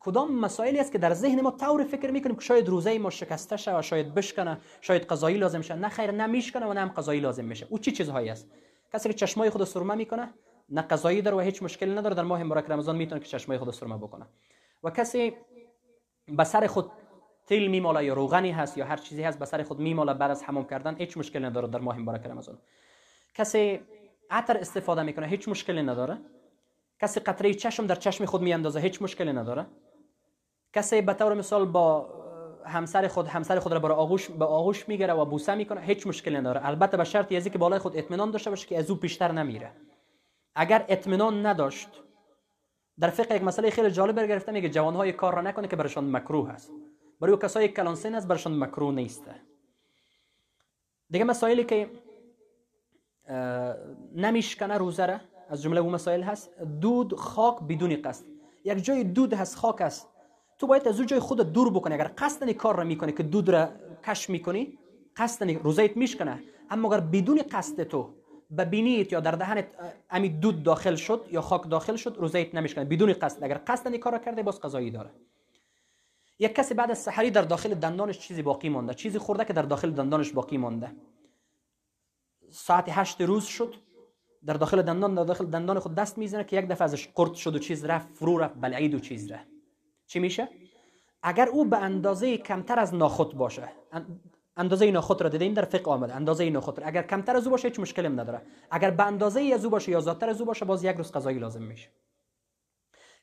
کدام 0.00 0.38
مسائلی 0.38 0.78
است 0.78 0.92
که 0.92 0.98
در 0.98 1.14
ذهن 1.14 1.40
ما 1.40 1.50
طور 1.50 1.84
فکر 1.84 2.10
می‌کنیم 2.10 2.36
که 2.36 2.42
شاید 2.42 2.68
روزه 2.68 2.98
ما 2.98 3.10
شکسته 3.10 3.56
شه 3.56 3.78
و 3.78 3.82
شاید 3.82 4.14
بشکنه 4.14 4.58
شاید 4.80 5.02
قضایی 5.02 5.38
لازم 5.38 5.60
شه. 5.60 5.74
نه 5.74 5.88
خیر 5.88 6.10
نمیشکنه 6.10 6.66
و 6.66 6.72
نه 6.72 6.80
هم 6.80 6.88
قضایی 6.88 7.20
لازم 7.20 7.44
میشه 7.44 7.66
او 7.70 7.78
چی 7.78 7.92
چیزهایی 7.92 8.28
است؟ 8.28 8.50
کسی 8.92 9.08
که 9.08 9.14
چشمای 9.14 9.50
خود 9.50 9.64
سرمه 9.64 9.94
می‌کنه 9.94 10.34
نه 10.68 10.82
قضایی 10.82 11.22
داره 11.22 11.36
و 11.36 11.40
هیچ 11.40 11.62
مشکلی 11.62 11.94
نداره. 11.94 12.14
در 12.14 12.22
ماه 12.22 12.42
مبارک 12.42 12.64
رمضان 12.70 12.96
می‌تونه 12.96 13.20
که 13.20 13.26
چشمای 13.26 13.58
خود 13.58 13.70
سرمه 13.70 13.96
بکنه. 13.96 14.26
و 14.86 14.90
کسی 14.90 15.36
به 16.28 16.44
سر 16.44 16.66
خود 16.66 16.90
تیل 17.46 17.70
میماله 17.70 18.04
یا 18.04 18.14
روغنی 18.14 18.50
هست 18.50 18.78
یا 18.78 18.84
هر 18.84 18.96
چیزی 18.96 19.22
هست 19.22 19.38
به 19.38 19.44
سر 19.44 19.62
خود 19.62 19.78
میماله 19.80 20.14
بعد 20.14 20.30
از 20.30 20.44
حمام 20.44 20.66
کردن 20.66 20.96
هیچ 20.96 21.16
مشکلی 21.16 21.42
نداره 21.42 21.68
در 21.68 21.78
ماه 21.78 21.98
مبارک 21.98 22.26
رمضان. 22.26 22.58
کسی 23.34 23.80
عطر 24.30 24.58
استفاده 24.58 25.02
می‌کنه 25.02 25.26
هیچ 25.26 25.48
مشکلی 25.48 25.82
نداره. 25.82 26.18
کسی 27.00 27.20
قطره 27.20 27.54
چشم 27.54 27.86
در 27.86 27.94
چشم 27.94 28.24
خود 28.24 28.42
میاندازه 28.42 28.80
هیچ 28.80 29.02
مشکلی 29.02 29.32
نداره. 29.32 29.66
کسی 30.72 31.00
به 31.00 31.14
طور 31.14 31.34
مثال 31.34 31.64
با 31.64 32.06
همسر 32.64 33.08
خود 33.08 33.26
همسر 33.26 33.58
خود 33.58 33.72
را 33.72 33.78
برای 33.78 33.96
آغوش 33.96 34.30
به 34.30 34.44
آغوش 34.44 34.88
می‌گیره 34.88 35.14
و 35.14 35.24
بوسه 35.24 35.54
می‌کنه 35.54 35.80
هیچ 35.80 36.06
مشکلی 36.06 36.36
نداره. 36.36 36.66
البته 36.66 36.96
به 36.96 37.04
شرطی 37.04 37.36
از 37.36 37.48
که 37.48 37.58
بالای 37.58 37.78
خود 37.78 37.96
اطمینان 37.96 38.30
داشته 38.30 38.50
باشه 38.50 38.66
که 38.66 38.78
از 38.78 38.90
او 38.90 38.96
بیشتر 38.96 39.32
نمیره. 39.32 39.72
اگر 40.54 40.84
اطمینان 40.88 41.46
نداشت 41.46 41.88
در 43.00 43.10
فقه 43.10 43.36
یک 43.36 43.42
مسئله 43.42 43.70
خیلی 43.70 43.90
جالب 43.90 44.26
گرفته 44.26 44.52
میگه 44.52 44.68
جوانهای 44.68 45.12
کار 45.12 45.34
را 45.34 45.42
نکنه 45.42 45.68
که 45.68 45.76
برشان 45.76 46.10
مکروه 46.10 46.50
است 46.50 46.72
برای 47.20 47.36
کسایی 47.36 47.68
کلانسین 47.68 48.14
است 48.14 48.28
برشان 48.28 48.58
مکروه 48.58 48.94
نیسته 48.94 49.34
دیگه 51.10 51.24
مسائلی 51.24 51.64
که 51.64 51.90
نمیشکنه 54.14 54.78
روزه 54.78 55.06
را 55.06 55.20
از 55.48 55.62
جمله 55.62 55.80
اون 55.80 55.92
مسائل 55.92 56.22
هست. 56.22 56.60
دود 56.60 57.14
خاک 57.14 57.58
بدون 57.68 58.02
قصد. 58.02 58.24
یک 58.64 58.84
جای 58.84 59.04
دود 59.04 59.32
هست 59.32 59.56
خاک 59.56 59.80
است. 59.80 60.08
تو 60.58 60.66
باید 60.66 60.88
از 60.88 61.00
جای 61.00 61.20
خود 61.20 61.52
دور 61.52 61.70
بکنی. 61.70 61.94
اگر 61.94 62.10
قصدنی 62.18 62.54
کار 62.54 62.76
را 62.76 62.84
می‌کنی 62.84 63.12
که 63.12 63.22
دود 63.22 63.48
را 63.48 63.68
کش 64.04 64.30
می‌کنی 64.30 64.78
قصدنی 65.16 65.54
روزیت 65.54 65.96
میشکنه. 65.96 66.42
اما 66.70 66.88
اگر 66.88 67.00
بدون 67.00 67.42
قصد 67.50 67.82
تو 67.82 68.14
به 68.50 68.64
بینیت 68.64 69.12
یا 69.12 69.20
در 69.20 69.30
دهنت 69.30 69.66
امی 70.10 70.28
دود 70.28 70.62
داخل 70.62 70.94
شد 70.94 71.26
یا 71.30 71.40
خاک 71.40 71.70
داخل 71.70 71.96
شد 71.96 72.16
روزیت 72.18 72.54
نمیشکنه. 72.54 72.84
بدون 72.84 73.12
قصد. 73.12 73.44
اگر 73.44 73.60
قصدنی 73.66 73.98
کار 73.98 74.12
را 74.12 74.18
کرده 74.18 74.42
باز 74.42 74.60
قضایی 74.60 74.90
داره. 74.90 75.10
یک 76.38 76.54
کسی 76.54 76.74
بعد 76.74 76.90
از 76.90 76.98
سحری 76.98 77.30
در 77.30 77.42
داخل 77.42 77.74
دندانش 77.74 78.18
چیزی 78.18 78.42
باقی 78.42 78.68
مانده. 78.68 78.94
چیزی 78.94 79.18
خورده 79.18 79.44
که 79.44 79.52
در 79.52 79.62
داخل 79.62 79.90
دندانش 79.90 80.32
باقی 80.32 80.56
مانده. 80.56 80.92
ساعت 82.50 82.84
هشت 82.88 83.20
روز 83.20 83.44
شد. 83.44 83.74
در 84.44 84.54
داخل 84.54 84.82
دندان 84.82 85.14
در 85.14 85.24
داخل 85.24 85.46
دندان 85.46 85.78
خود 85.78 85.94
دست 85.94 86.18
می‌زنه 86.18 86.44
که 86.44 86.56
یک 86.56 86.68
دفعه 86.68 86.84
ازش 86.84 87.08
قرد 87.14 87.34
شد 87.34 87.56
و 87.56 87.58
چیز 87.58 87.84
رفت 87.84 88.08
فرو 88.14 88.38
رفت 88.38 88.54
بلعید 88.60 88.94
و 88.94 89.00
چیز 89.00 89.32
رفت. 89.32 89.48
چی 90.06 90.18
میشه؟ 90.18 90.48
اگر 91.22 91.48
او 91.48 91.64
به 91.64 91.78
اندازه 91.78 92.38
کمتر 92.38 92.78
از 92.78 92.94
ناخود 92.94 93.34
باشه 93.34 93.68
اندازه 94.56 94.90
ناخود 94.90 95.22
را 95.22 95.28
دیدین 95.28 95.52
در 95.52 95.64
فقه 95.64 95.90
آمده. 95.90 96.14
اندازه 96.14 96.50
ناخود 96.50 96.80
اگر 96.84 97.02
کمتر 97.02 97.36
از 97.36 97.46
او 97.46 97.50
باشه 97.50 97.68
هیچ 97.68 97.80
مشکلی 97.80 98.08
نداره. 98.08 98.42
اگر 98.70 98.90
به 98.90 99.06
اندازه 99.06 99.50
از 99.54 99.64
او 99.64 99.70
باشه 99.70 99.92
یا 99.92 100.00
زیادتر 100.00 100.30
از 100.30 100.40
او 100.40 100.46
باشه 100.46 100.64
باز 100.64 100.84
یک 100.84 100.96
روز 100.96 101.12
قضایی 101.12 101.38
لازم 101.38 101.62
میشه. 101.62 101.88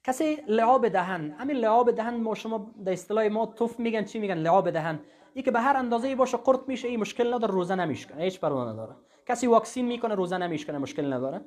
کسی 0.03 0.37
لعاب 0.47 0.87
دهن 0.87 1.31
همین 1.31 1.57
لعاب 1.57 1.91
دهن 1.91 2.15
ما 2.15 2.35
شما 2.35 2.71
در 2.85 2.91
اصطلاح 2.91 3.27
ما 3.27 3.45
توف 3.45 3.79
میگن 3.79 4.03
چی 4.03 4.19
میگن؟ 4.19 4.37
لعاب 4.37 4.69
دهن. 4.69 4.99
که 5.45 5.51
به 5.51 5.59
هر 5.59 5.77
اندازه 5.77 6.15
باشه 6.15 6.37
قرط 6.37 6.59
میشه 6.67 6.87
این 6.87 6.99
مشکل 6.99 7.33
نداره 7.33 7.53
روزه 7.53 7.75
نمیشکنه. 7.75 8.23
هیچ 8.23 8.39
پروا 8.39 8.71
نداره. 8.71 8.95
کسی 9.27 9.47
واکسین 9.47 9.85
می‌کنه 9.85 10.15
روزه 10.15 10.37
نمیشکنه 10.37 10.77
مشکل 10.77 11.13
نداره. 11.13 11.41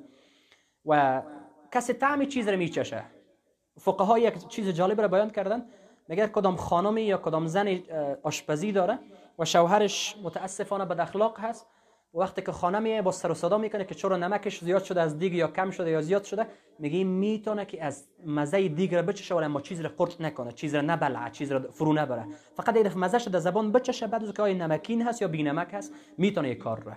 و 0.85 1.21
کسی 1.71 1.93
طعم 1.93 2.25
چیز 2.25 2.47
رو 2.47 2.57
میچشه. 2.57 3.03
فقها 3.79 4.19
یک 4.19 4.47
چیز 4.47 4.69
جالب 4.69 5.01
را 5.01 5.07
بیان 5.07 5.29
کردن. 5.29 5.65
میگه 6.07 6.27
کدام 6.27 6.55
خانمی 6.55 7.01
یا 7.01 7.17
کدام 7.17 7.47
زن 7.47 7.79
آشپزی 8.23 8.71
داره. 8.71 8.99
و 9.39 9.45
شوهرش 9.45 10.15
متاسفانه 10.23 10.85
بد 10.85 10.99
اخلاق 10.99 11.39
هست. 11.39 11.67
وقتی 12.13 12.41
که 12.41 12.51
خانمی 12.51 13.01
با 13.01 13.11
سر 13.11 13.31
و 13.31 13.33
صدا 13.33 13.57
می‌کنه 13.57 13.85
که 13.85 13.95
چرا 13.95 14.17
نمکش 14.17 14.59
زیاد 14.59 14.83
شده 14.83 15.01
از 15.01 15.19
دیگ 15.19 15.33
یا 15.33 15.47
کم 15.47 15.71
شده 15.71 15.89
یا 15.89 16.01
زیاد 16.01 16.23
شده 16.23 16.47
میگه 16.79 17.03
می‌تونه 17.03 17.65
که 17.65 17.83
از 17.85 18.07
مزه 18.25 18.67
دیگ 18.67 18.95
را 18.95 19.01
بچشه 19.01 19.35
ولی 19.35 19.45
اما 19.45 19.61
چیز 19.61 19.81
را 19.81 19.89
قرط 19.97 20.21
نکنه 20.21 20.51
چیز 20.51 20.75
را 20.75 20.81
نبلعه 20.81 21.29
چیز 21.31 21.51
را 21.51 21.71
فرو 21.71 21.93
نبره. 21.93 22.25
فقط 22.55 22.75
دفعه 22.75 22.97
مزه 22.97 23.29
در 23.29 23.39
زبان 23.39 23.71
بچشه 23.71 24.07
بعد 24.07 24.23
از 24.23 24.33
که 24.33 24.43
نمکین 24.43 25.01
هست 25.01 25.21
یا 25.21 25.27
بی 25.27 25.43
نمک 25.43 25.73
هست 25.73 25.93
می‌تونه 26.17 26.55
کار 26.55 26.83
را. 26.83 26.93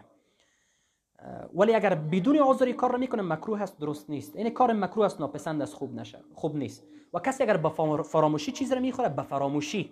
ولی 1.54 1.74
اگر 1.74 1.94
بدون 1.94 2.38
عذری 2.42 2.72
کار 2.72 2.92
را 2.92 2.98
می‌کنه 2.98 3.22
مکروه 3.22 3.58
هست 3.58 3.78
درست 3.80 4.10
نیست. 4.10 4.36
این 4.36 4.50
کار 4.50 4.72
مکروه 4.72 5.06
است 5.06 5.20
ناپسند 5.20 5.62
است 5.62 5.74
خوب 5.74 5.94
نشه 5.94 6.18
خوب 6.34 6.56
نیست. 6.56 6.82
و 7.14 7.18
کسی 7.18 7.42
اگر 7.42 7.56
به 7.56 7.68
فراموشی 8.02 8.52
چیز 8.52 8.72
را 8.72 8.80
می‌خوره 8.80 9.08
به 9.08 9.22
فراموشی. 9.22 9.90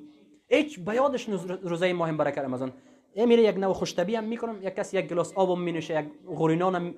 هیچ 0.49 0.81
به 0.81 0.95
یادش 0.95 1.29
روزه 1.63 1.93
ماه 1.93 2.11
مبارک 2.11 2.39
رمضان 2.39 2.73
میره 3.17 3.43
یک 3.43 3.57
نوع 3.57 3.73
خوشتبی 3.73 4.17
هم 4.17 4.25
می‌کنم 4.25 4.63
یک 4.63 4.75
کسی 4.75 4.99
یک 4.99 5.07
گلاس 5.07 5.33
آب 5.33 5.59
می 5.59 5.73
نوشه 5.73 6.01
یک 6.01 6.09
غورینان 6.27 6.75
هم 6.75 6.95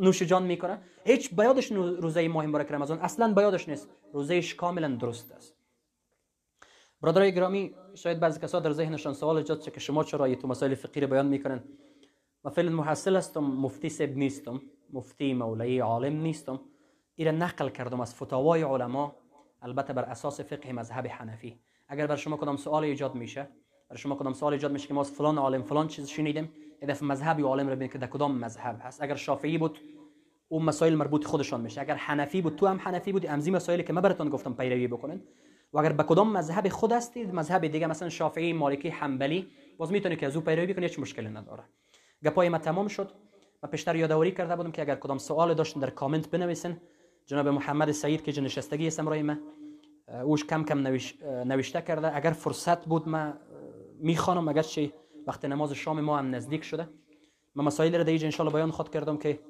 نوش 0.00 0.22
جان 0.22 0.42
می‌کنه 0.42 0.78
هیچ 1.04 1.34
به 1.34 1.44
یادش 1.44 1.72
روزه 1.72 2.28
ماه 2.28 2.46
مبارک 2.46 2.72
رمضان 2.72 2.98
اصلا 2.98 3.32
به 3.34 3.42
یادش 3.42 3.68
نیست 3.68 3.88
روزهش 4.12 4.54
کاملا 4.54 4.88
درست 4.88 5.32
است 5.32 5.56
برادرای 7.02 7.34
گرامی 7.34 7.74
شاید 7.94 8.20
بعضی 8.20 8.40
کسا 8.40 8.60
در 8.60 8.72
ذهنشان 8.72 9.14
سوال 9.14 9.36
ایجاد 9.36 9.72
که 9.72 9.80
شما 9.80 10.04
چرا 10.04 10.34
تو 10.34 10.48
مسائل 10.48 10.74
فقهی 10.74 11.06
بیان 11.06 11.26
می‌کنن 11.26 11.64
و 12.44 12.50
فعلا 12.50 12.70
محصل 12.70 13.16
هستم 13.16 13.40
مفتی 13.40 13.88
سب 13.88 14.16
نیستم 14.16 14.62
مفتی 14.92 15.34
مولایی 15.34 15.78
عالم 15.78 16.20
نیستم 16.20 16.60
ایره 17.14 17.32
نقل 17.32 17.68
کردم 17.68 18.00
از 18.00 18.14
فتاوای 18.14 18.62
علما 18.62 19.16
البته 19.62 19.92
بر 19.92 20.02
اساس 20.02 20.40
فقه 20.40 20.72
مذهب 20.72 21.06
حنفی 21.06 21.60
اگر 21.88 22.06
بر 22.06 22.16
شما 22.16 22.36
کدام 22.36 22.56
سوال 22.56 22.84
ایجاد 22.84 23.14
میشه 23.14 23.48
بر 23.90 23.96
شما 23.96 24.14
کدام 24.14 24.32
سوال 24.32 24.52
ایجاد 24.52 24.72
میشه 24.72 24.88
که 24.88 24.94
ما 24.94 25.00
از 25.00 25.10
فلان 25.10 25.38
عالم 25.38 25.62
فلان 25.62 25.88
چیز 25.88 26.08
شنیدیم 26.08 26.52
دفعه 26.88 27.08
مذهبی 27.08 27.42
عالم 27.42 27.68
رو 27.68 27.76
ببین 27.76 27.88
که 27.88 27.98
در 27.98 28.06
کدام 28.06 28.38
مذهب 28.38 28.80
هست. 28.82 29.02
اگر 29.02 29.14
شافعی 29.14 29.58
بود 29.58 29.78
اون 30.48 30.64
مسائل 30.64 30.94
مربوط 30.94 31.24
خودشان 31.24 31.60
میشه. 31.60 31.80
اگر 31.80 31.94
حنفی 31.94 32.42
بود 32.42 32.56
تو 32.56 32.66
هم 32.66 32.80
حنفی 32.80 33.12
بودی 33.12 33.28
امزی 33.28 33.50
مسائلی 33.50 33.82
که 33.82 33.92
من 33.92 34.00
براتون 34.00 34.28
گفتم 34.28 34.54
پیروی 34.54 34.86
بکنن. 34.86 35.20
و 35.72 35.78
اگر 35.78 35.92
به 35.92 36.02
کدام 36.02 36.32
مذهب 36.32 36.68
خود 36.68 36.92
هستید 36.92 37.34
مذهب 37.34 37.66
دیگه 37.66 37.86
مثلا 37.86 38.08
شافعی 38.08 38.52
مالکی 38.52 38.88
حنبلی 38.88 39.46
باز 39.78 39.92
می‌تونید 39.92 40.18
که 40.18 40.26
از 40.26 40.36
او 40.36 40.42
پیروی 40.42 40.66
بکنید 40.66 40.88
هیچ 40.88 40.98
مشکلی 40.98 41.28
نداره. 41.28 41.62
گپای 42.24 42.48
ما 42.48 42.58
تمام 42.58 42.88
شد. 42.88 43.12
و 43.62 43.66
پیشتر 43.66 43.96
یادآوری 43.96 44.32
کرده 44.32 44.56
بودم 44.56 44.72
که 44.72 44.82
اگر 44.82 44.94
کدام 44.94 45.18
سوال 45.18 45.54
داشتن 45.54 45.80
در 45.80 45.90
کامنت 45.90 46.30
بنویسن 46.30 46.80
جناب 47.26 47.48
محمد 47.48 47.92
سعید 47.92 48.22
که 48.24 48.40
نشستگی 48.40 48.86
است 48.86 49.00
امرای 49.00 49.22
ما. 49.22 49.36
اوش 50.08 50.44
کم 50.44 50.64
کم 50.64 50.78
نوشته 51.44 51.82
کرده. 51.82 52.16
اگر 52.16 52.30
فرصت 52.30 52.84
بود 52.86 53.08
ما 53.08 53.32
می‌خوانم 53.98 54.48
اگر 54.48 54.62
چه 54.62 54.92
وقت 55.26 55.44
نماز 55.44 55.72
شام 55.72 56.00
ما 56.00 56.18
هم 56.18 56.34
نزدیک 56.34 56.64
شده. 56.64 56.88
من 57.54 57.64
مسائل 57.64 57.96
را 57.96 58.02
دیگه 58.02 58.24
انشالله 58.24 58.52
بیان 58.52 58.70
خود 58.70 58.90
کردم 58.90 59.16
که 59.16 59.40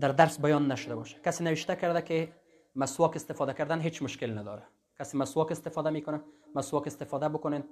در 0.00 0.08
درس 0.08 0.40
بیان 0.40 0.72
نشده 0.72 0.96
باشه. 0.96 1.20
کسی 1.24 1.44
نوشته 1.44 1.76
کرده 1.76 2.02
که 2.02 2.32
مسواک 2.76 3.16
استفاده 3.16 3.52
کردن 3.52 3.80
هیچ 3.80 4.02
مشکل 4.02 4.38
نداره. 4.38 4.62
کسی 4.98 5.18
مسواک 5.18 5.50
استفاده 5.50 5.90
می‌کنه 5.90 6.20
مسواک 6.54 6.86
استفاده 6.86 7.28
بکنین 7.28 7.64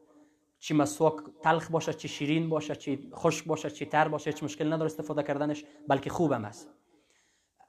چی 0.59 0.75
مسواک 0.75 1.15
تلخ 1.43 1.71
باشه 1.71 1.95
چی 1.95 2.09
شیرین 2.09 2.49
باشه 2.49 2.77
چی 2.77 3.11
خشک 3.15 3.45
باشه 3.45 3.71
چی 3.71 3.87
تر 3.87 4.09
باشه 4.09 4.31
هیچ 4.31 4.43
مشکل 4.43 4.73
نداره 4.73 4.87
استفاده 4.87 5.23
کردنش 5.23 5.65
بلکه 5.89 6.11
خوبم 6.11 6.45
است 6.45 6.71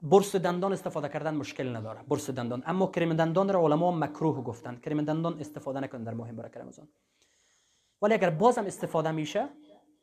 برس 0.02 0.36
دندان 0.36 0.72
استفاده 0.72 1.08
کردن 1.08 1.34
مشکل 1.34 1.76
نداره. 1.76 2.00
برس 2.08 2.30
دندان. 2.30 2.62
اما 2.66 2.86
کریم 2.86 3.14
دندان 3.14 3.48
را 3.52 3.60
علما 3.60 3.92
مکروه 3.92 4.44
گفتن. 4.44 4.76
کریم 4.76 5.02
دندان 5.02 5.40
استفاده 5.40 5.80
نکن 5.80 6.02
در 6.04 6.14
ماه 6.14 6.32
برکت 6.32 6.56
رمضان 6.56 6.88
ولی 8.02 8.14
اگر 8.14 8.30
بازم 8.30 8.66
استفاده 8.66 9.10
میشه 9.10 9.48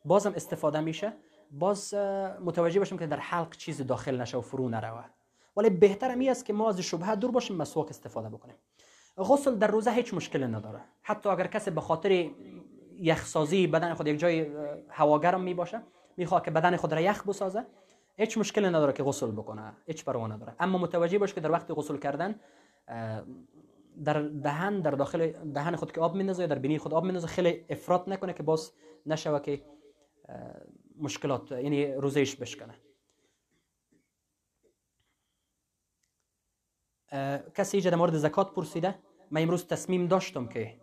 بازم 0.04 0.32
استفاده 0.36 0.80
میشه 0.80 1.12
باز 1.50 1.94
متوجه 2.44 2.78
باشیم 2.78 2.98
که 2.98 3.06
در 3.06 3.16
حلق 3.16 3.56
چیز 3.56 3.86
داخل 3.86 4.20
نشه 4.20 4.38
و 4.38 4.40
فرو 4.40 4.68
نروه 4.68 5.04
ولی 5.56 5.70
بهتر 5.70 6.14
می 6.14 6.30
است 6.30 6.44
که 6.44 6.52
ما 6.52 6.68
از 6.68 6.80
شبهه 6.80 7.14
دور 7.14 7.30
باشیم 7.30 7.56
مسواک 7.56 7.88
استفاده 7.90 8.28
بکنیم. 8.28 8.56
غسل 9.18 9.54
در 9.54 9.66
روزه 9.66 9.90
هیچ 9.90 10.14
مشکلی 10.14 10.46
نداره. 10.46 10.80
حتی 11.02 11.28
اگر 11.28 11.46
کسی 11.46 11.70
به 11.70 11.80
خاطر 11.80 12.30
یخسازی 12.98 13.66
بدن 13.66 13.94
خود 13.94 14.06
یک 14.06 14.18
جای 14.18 14.46
هواگرم 14.88 15.40
می 15.40 15.54
باشه 15.54 15.82
می‌خواد 16.16 16.44
که 16.44 16.50
بدن 16.50 16.76
خود 16.76 16.94
را 16.94 17.00
یخ 17.00 17.26
بسازه 17.26 17.66
هیچ 18.16 18.38
مشکلی 18.38 18.66
نداره 18.66 18.92
که 18.92 19.02
غسل 19.02 19.30
بکنه 19.30 19.72
هیچ 19.86 20.04
پروا 20.04 20.26
نداره. 20.26 20.56
اما 20.60 20.78
متوجه 20.78 21.18
باش 21.18 21.34
که 21.34 21.40
در 21.40 21.50
وقت 21.50 21.70
غسل 21.70 21.96
کردن 21.96 22.40
در 24.04 24.22
دهن 24.22 24.80
در 24.80 24.90
داخل 24.90 25.32
دهن 25.32 25.76
خود 25.76 25.92
که 25.92 26.00
آب 26.00 26.14
میندازه 26.14 26.46
در 26.46 26.58
بینی 26.58 26.78
خود 26.78 26.94
آب 26.94 27.04
میندازه 27.04 27.26
خیلی 27.26 27.64
افراط 27.68 28.08
نکنه 28.08 28.32
که 28.32 28.42
باز 28.42 28.72
نشوه 29.06 29.40
که 29.40 29.62
مشکلات 30.98 31.52
یعنی 31.52 31.92
روزش 31.92 32.36
بشکنه. 32.36 32.74
کسی 37.54 37.80
در 37.80 37.94
مورد 37.94 38.14
زکات 38.14 38.54
پرسیده؟ 38.54 38.98
من 39.30 39.42
امروز 39.42 39.66
تصمیم 39.66 40.06
داشتم 40.06 40.46
که 40.46 40.80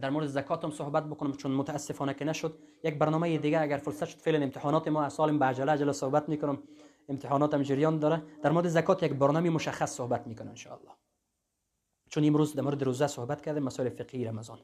در 0.00 0.10
مورد 0.10 0.26
زکاتم 0.26 0.70
صحبت 0.70 1.04
بکنم 1.04 1.32
چون 1.32 1.50
متاسفانه 1.50 2.14
که 2.14 2.24
نشد. 2.24 2.58
یک 2.84 2.98
برنامه 2.98 3.38
دیگه 3.38 3.60
اگر 3.60 3.76
فرصت 3.76 4.04
شد 4.04 4.18
فعلا 4.18 4.42
امتحانات 4.42 4.88
ما 4.88 5.08
سال 5.08 5.38
به 5.38 5.44
عجله 5.44 5.72
عجله 5.72 5.92
صحبت 5.92 6.28
می‌کنم. 6.28 6.62
امتحاناتم 7.08 7.62
جریان 7.62 7.98
داره. 7.98 8.22
در 8.42 8.50
مورد 8.50 8.68
زکات 8.68 9.02
یک 9.02 9.12
برنامه 9.12 9.50
مشخص 9.50 9.96
صحبت 9.96 10.26
می‌کنم 10.26 10.48
ان 10.48 10.72
الله 10.72 10.92
چون 12.10 12.24
امروز 12.24 12.54
در 12.54 12.62
مورد 12.62 12.82
روزه 12.82 13.06
صحبت 13.06 13.42
کردیم 13.42 13.62
مسائل 13.62 13.88
فقهی 13.88 14.24
رمضان. 14.24 14.60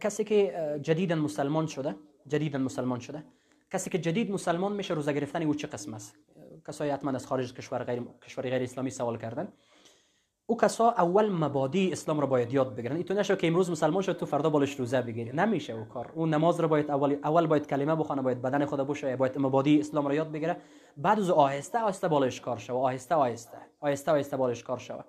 کسی 0.00 0.24
که 0.24 0.78
جدیدا 0.82 1.14
مسلمان 1.14 1.66
شده 1.66 1.96
جدیدا 2.26 2.58
مسلمان 2.58 3.00
شده 3.00 3.24
کسی 3.70 3.90
که 3.90 3.98
جدید 3.98 4.30
مسلمان 4.30 4.72
میشه 4.72 4.94
روزه 4.94 5.12
گرفتن 5.12 5.42
او 5.42 5.54
چه 5.54 5.66
قسم 5.66 5.94
است؟ 5.94 6.16
کسایی 6.68 6.90
حتما 6.90 7.10
از 7.10 7.26
خارج 7.26 7.54
کشور 7.54 7.84
غیر 7.84 8.02
کشور 8.26 8.42
غیر 8.42 8.62
اسلامی 8.62 8.90
سوال 8.90 9.18
کردن. 9.18 9.52
او 10.46 10.56
کسا 10.56 10.90
اول 10.90 11.30
مبادی 11.32 11.92
اسلام 11.92 12.20
رو 12.20 12.26
باید 12.26 12.52
یاد 12.52 12.76
بگیرن. 12.76 13.02
تو 13.02 13.14
نشه 13.14 13.36
که 13.36 13.46
امروز 13.46 13.70
مسلمان 13.70 14.02
شد 14.02 14.16
تو 14.16 14.26
فردا 14.26 14.50
بالش 14.50 14.74
روزه 14.74 15.02
بگیری 15.02 15.32
نمیشه 15.32 15.72
او 15.72 15.84
کار. 15.84 16.12
اون 16.14 16.34
نماز 16.34 16.60
رو 16.60 16.68
باید 16.68 16.90
اول 16.90 17.16
اول 17.24 17.46
باید 17.46 17.66
کلمه 17.66 17.94
بخونه 17.94 18.22
باید 18.22 18.42
بدن 18.42 18.64
خود 18.64 18.80
بشه 18.80 19.16
باید 19.16 19.38
مبادی 19.38 19.80
اسلام 19.80 20.06
رو 20.06 20.14
یاد 20.14 20.32
بگیره. 20.32 20.56
بعد 20.96 21.18
از 21.18 21.30
آهسته 21.30 21.78
آهسته 21.78 22.08
بالش 22.08 22.40
کار 22.40 22.58
شوه. 22.58 22.80
آهسته 22.80 23.14
آهسته. 23.14 23.58
آهسته 23.80 24.12
آهسته 24.12 24.36
بالش 24.36 24.62
کار 24.62 24.78
شوه. 24.78 25.04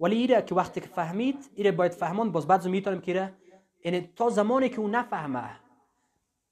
ولی 0.00 0.16
ایره 0.16 0.42
که 0.42 0.54
وقتی 0.54 0.80
که 0.80 0.88
فهمید 0.88 1.50
ایره 1.54 1.72
باید 1.72 1.92
فهمان 1.92 2.32
باز 2.32 2.46
بعد 2.46 2.66
می‌تونیم 2.66 3.00
که 3.00 3.32
یعنی 3.84 4.10
تا 4.16 4.30
زمانی 4.30 4.68
که 4.68 4.80
اون 4.80 4.94
نفهمه 4.94 5.50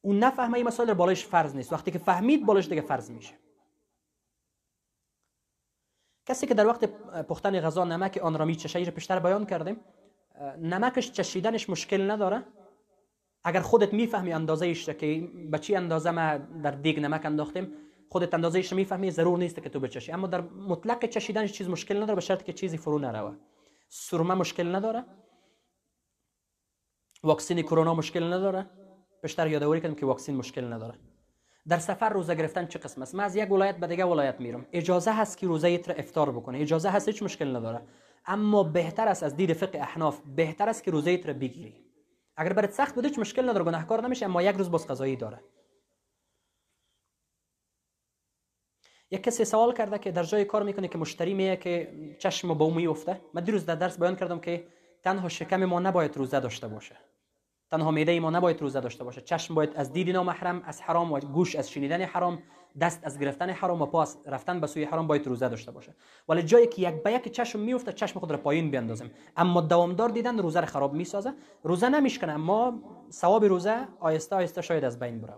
اون 0.00 0.18
نفهمه 0.18 0.54
این 0.54 0.66
مسائل 0.66 0.94
بالش 0.94 1.26
فرض 1.26 1.56
نیست. 1.56 1.72
وقتی 1.72 1.90
که 1.90 1.98
فهمید 1.98 2.46
بالش 2.46 2.68
دیگه 2.68 2.80
فرض 2.80 3.10
میشه. 3.10 3.34
کسی 6.26 6.46
که 6.46 6.54
در 6.54 6.66
وقت 6.66 6.84
پختن 7.28 7.60
غذا 7.60 7.84
نمک 7.84 8.20
آن 8.22 8.38
را 8.38 8.44
میچشه 8.44 8.78
رو 8.78 8.90
پیشتر 8.90 9.18
بیان 9.18 9.46
کردیم 9.46 9.80
نمکش 10.58 11.12
چشیدنش 11.12 11.70
مشکل 11.70 12.10
نداره. 12.10 12.44
اگر 13.44 13.60
خودت 13.60 13.92
می‌فهمی 13.92 14.32
اندازه 14.32 14.66
ایش 14.66 14.88
که 14.88 15.28
به 15.50 15.58
چی 15.58 15.76
اندازه 15.76 16.10
ما 16.10 16.38
در 16.38 16.70
دیگ 16.70 17.00
نمک 17.00 17.26
انداختیم 17.26 17.72
خودت 18.08 18.34
اندازه 18.34 18.58
ایش 18.58 18.72
می‌فهمی 18.72 19.10
ضرور 19.10 19.38
نیست 19.38 19.62
که 19.62 19.68
تو 19.68 19.80
بچشی. 19.80 20.12
اما 20.12 20.26
در 20.26 20.40
مطلق 20.40 21.04
چشیدنش 21.04 21.52
چیز 21.52 21.68
مشکل 21.68 21.96
نداره 21.96 22.14
به 22.14 22.20
شرط 22.20 22.42
که 22.42 22.52
چیزی 22.52 22.76
فرو 22.76 22.98
نروه. 22.98 23.36
سرمه 23.88 24.34
مشکل 24.34 24.74
نداره. 24.74 25.04
واکسین 27.22 27.62
کرونا 27.62 27.94
مشکل 27.94 28.32
نداره. 28.32 28.70
بیشتر 29.22 29.46
یادآوری 29.46 29.80
کردم 29.80 29.94
که 29.94 30.06
واکسین 30.06 30.36
مشکل 30.36 30.72
نداره. 30.72 30.94
در 31.68 31.78
سفر 31.78 32.08
روزه 32.08 32.34
گرفتن 32.34 32.66
چه 32.66 32.78
قسم 32.78 33.02
است؟ 33.02 33.14
من 33.14 33.24
از 33.24 33.36
یک 33.36 33.52
ولایت 33.52 33.76
به 33.76 33.86
دیگه 33.86 34.04
ولایت 34.04 34.40
میرم. 34.40 34.66
اجازه 34.72 35.12
هست 35.12 35.38
که 35.38 35.46
روزه 35.46 35.82
را 35.86 35.94
افطار 35.94 36.32
بکنه. 36.32 36.58
اجازه 36.58 36.90
هست 36.90 37.08
هیچ 37.08 37.22
مشکل 37.22 37.56
نداره. 37.56 37.82
اما 38.26 38.62
بهتر 38.62 39.08
است 39.08 39.22
از 39.22 39.36
دید 39.36 39.52
فقه 39.52 39.78
احناف 39.78 40.20
بهتر 40.36 40.68
است 40.68 40.84
که 40.84 40.90
روزه 40.90 41.22
را 41.24 41.34
بگیری. 41.34 41.84
اگر 42.36 42.52
برات 42.52 42.70
سخت 42.70 42.98
بده 42.98 43.08
هیچ 43.08 43.18
مشکل 43.18 43.48
نداره 43.48 43.64
گناهکار 43.64 44.02
نمیشه 44.02 44.24
اما 44.24 44.42
یک 44.42 44.56
روز 44.56 44.70
باز 44.70 44.86
قضایی 44.86 45.16
داره. 45.16 45.40
یک 49.10 49.22
کسی 49.22 49.44
سوال 49.44 49.74
کرده 49.74 49.98
که 49.98 50.12
در 50.12 50.22
جای 50.22 50.44
کار 50.44 50.62
می‌کنه 50.62 50.88
که 50.88 50.98
مشتری 50.98 51.34
میه 51.34 51.56
که 51.56 51.92
چشم 52.18 52.54
با 52.54 52.64
او 52.64 52.74
میفته 52.74 53.20
من 53.34 53.44
دیروز 53.44 53.66
در 53.66 53.74
درس 53.74 53.98
بیان 53.98 54.16
کردم 54.16 54.40
که 54.40 54.66
تنها 55.02 55.28
شکم 55.28 55.64
ما 55.64 55.80
نباید 55.80 56.16
روزه 56.16 56.40
داشته 56.40 56.68
باشه. 56.68 56.96
تنها 57.72 57.90
میده 57.90 58.20
ما 58.20 58.30
نباید 58.30 58.60
روزه 58.60 58.80
داشته 58.80 59.04
باشه. 59.04 59.20
چشم 59.20 59.54
باید 59.54 59.76
از 59.76 59.92
دید 59.92 60.10
نامحرم 60.10 60.62
از 60.64 60.80
حرام 60.82 61.12
و 61.12 61.20
گوش 61.20 61.56
از 61.56 61.70
شنیدن 61.70 62.02
حرام 62.02 62.42
دست 62.80 63.00
از 63.02 63.18
گرفتن 63.18 63.50
حرام 63.50 63.82
و 63.82 63.86
پا 63.86 64.02
از 64.02 64.18
رفتن 64.26 64.60
به 64.60 64.66
سوی 64.66 64.84
حرام 64.84 65.06
باید 65.06 65.26
روزه 65.26 65.48
داشته 65.48 65.70
باشه. 65.70 65.94
ولی 66.28 66.42
جایی 66.42 66.66
که 66.66 66.88
یک 66.88 67.02
به 67.02 67.12
یک 67.12 67.32
چشم 67.32 67.60
میفته 67.60 67.92
چشم 67.92 68.20
خود 68.20 68.30
را 68.30 68.36
پایین 68.38 68.70
بیاندازیم 68.70 69.10
اما 69.36 69.60
دوامدار 69.60 70.08
دیدن 70.08 70.38
روزه 70.38 70.60
را 70.60 70.66
خراب 70.66 70.92
می‌سازه. 70.92 71.34
روزه 71.62 71.88
نمیشکنه 71.88 72.32
اما 72.32 72.82
ثواب 73.10 73.44
روزه 73.44 73.88
آیسته 74.00 74.36
آیسته 74.36 74.62
شاید 74.62 74.84
از 74.84 74.98
بین 74.98 75.20
بره 75.20 75.34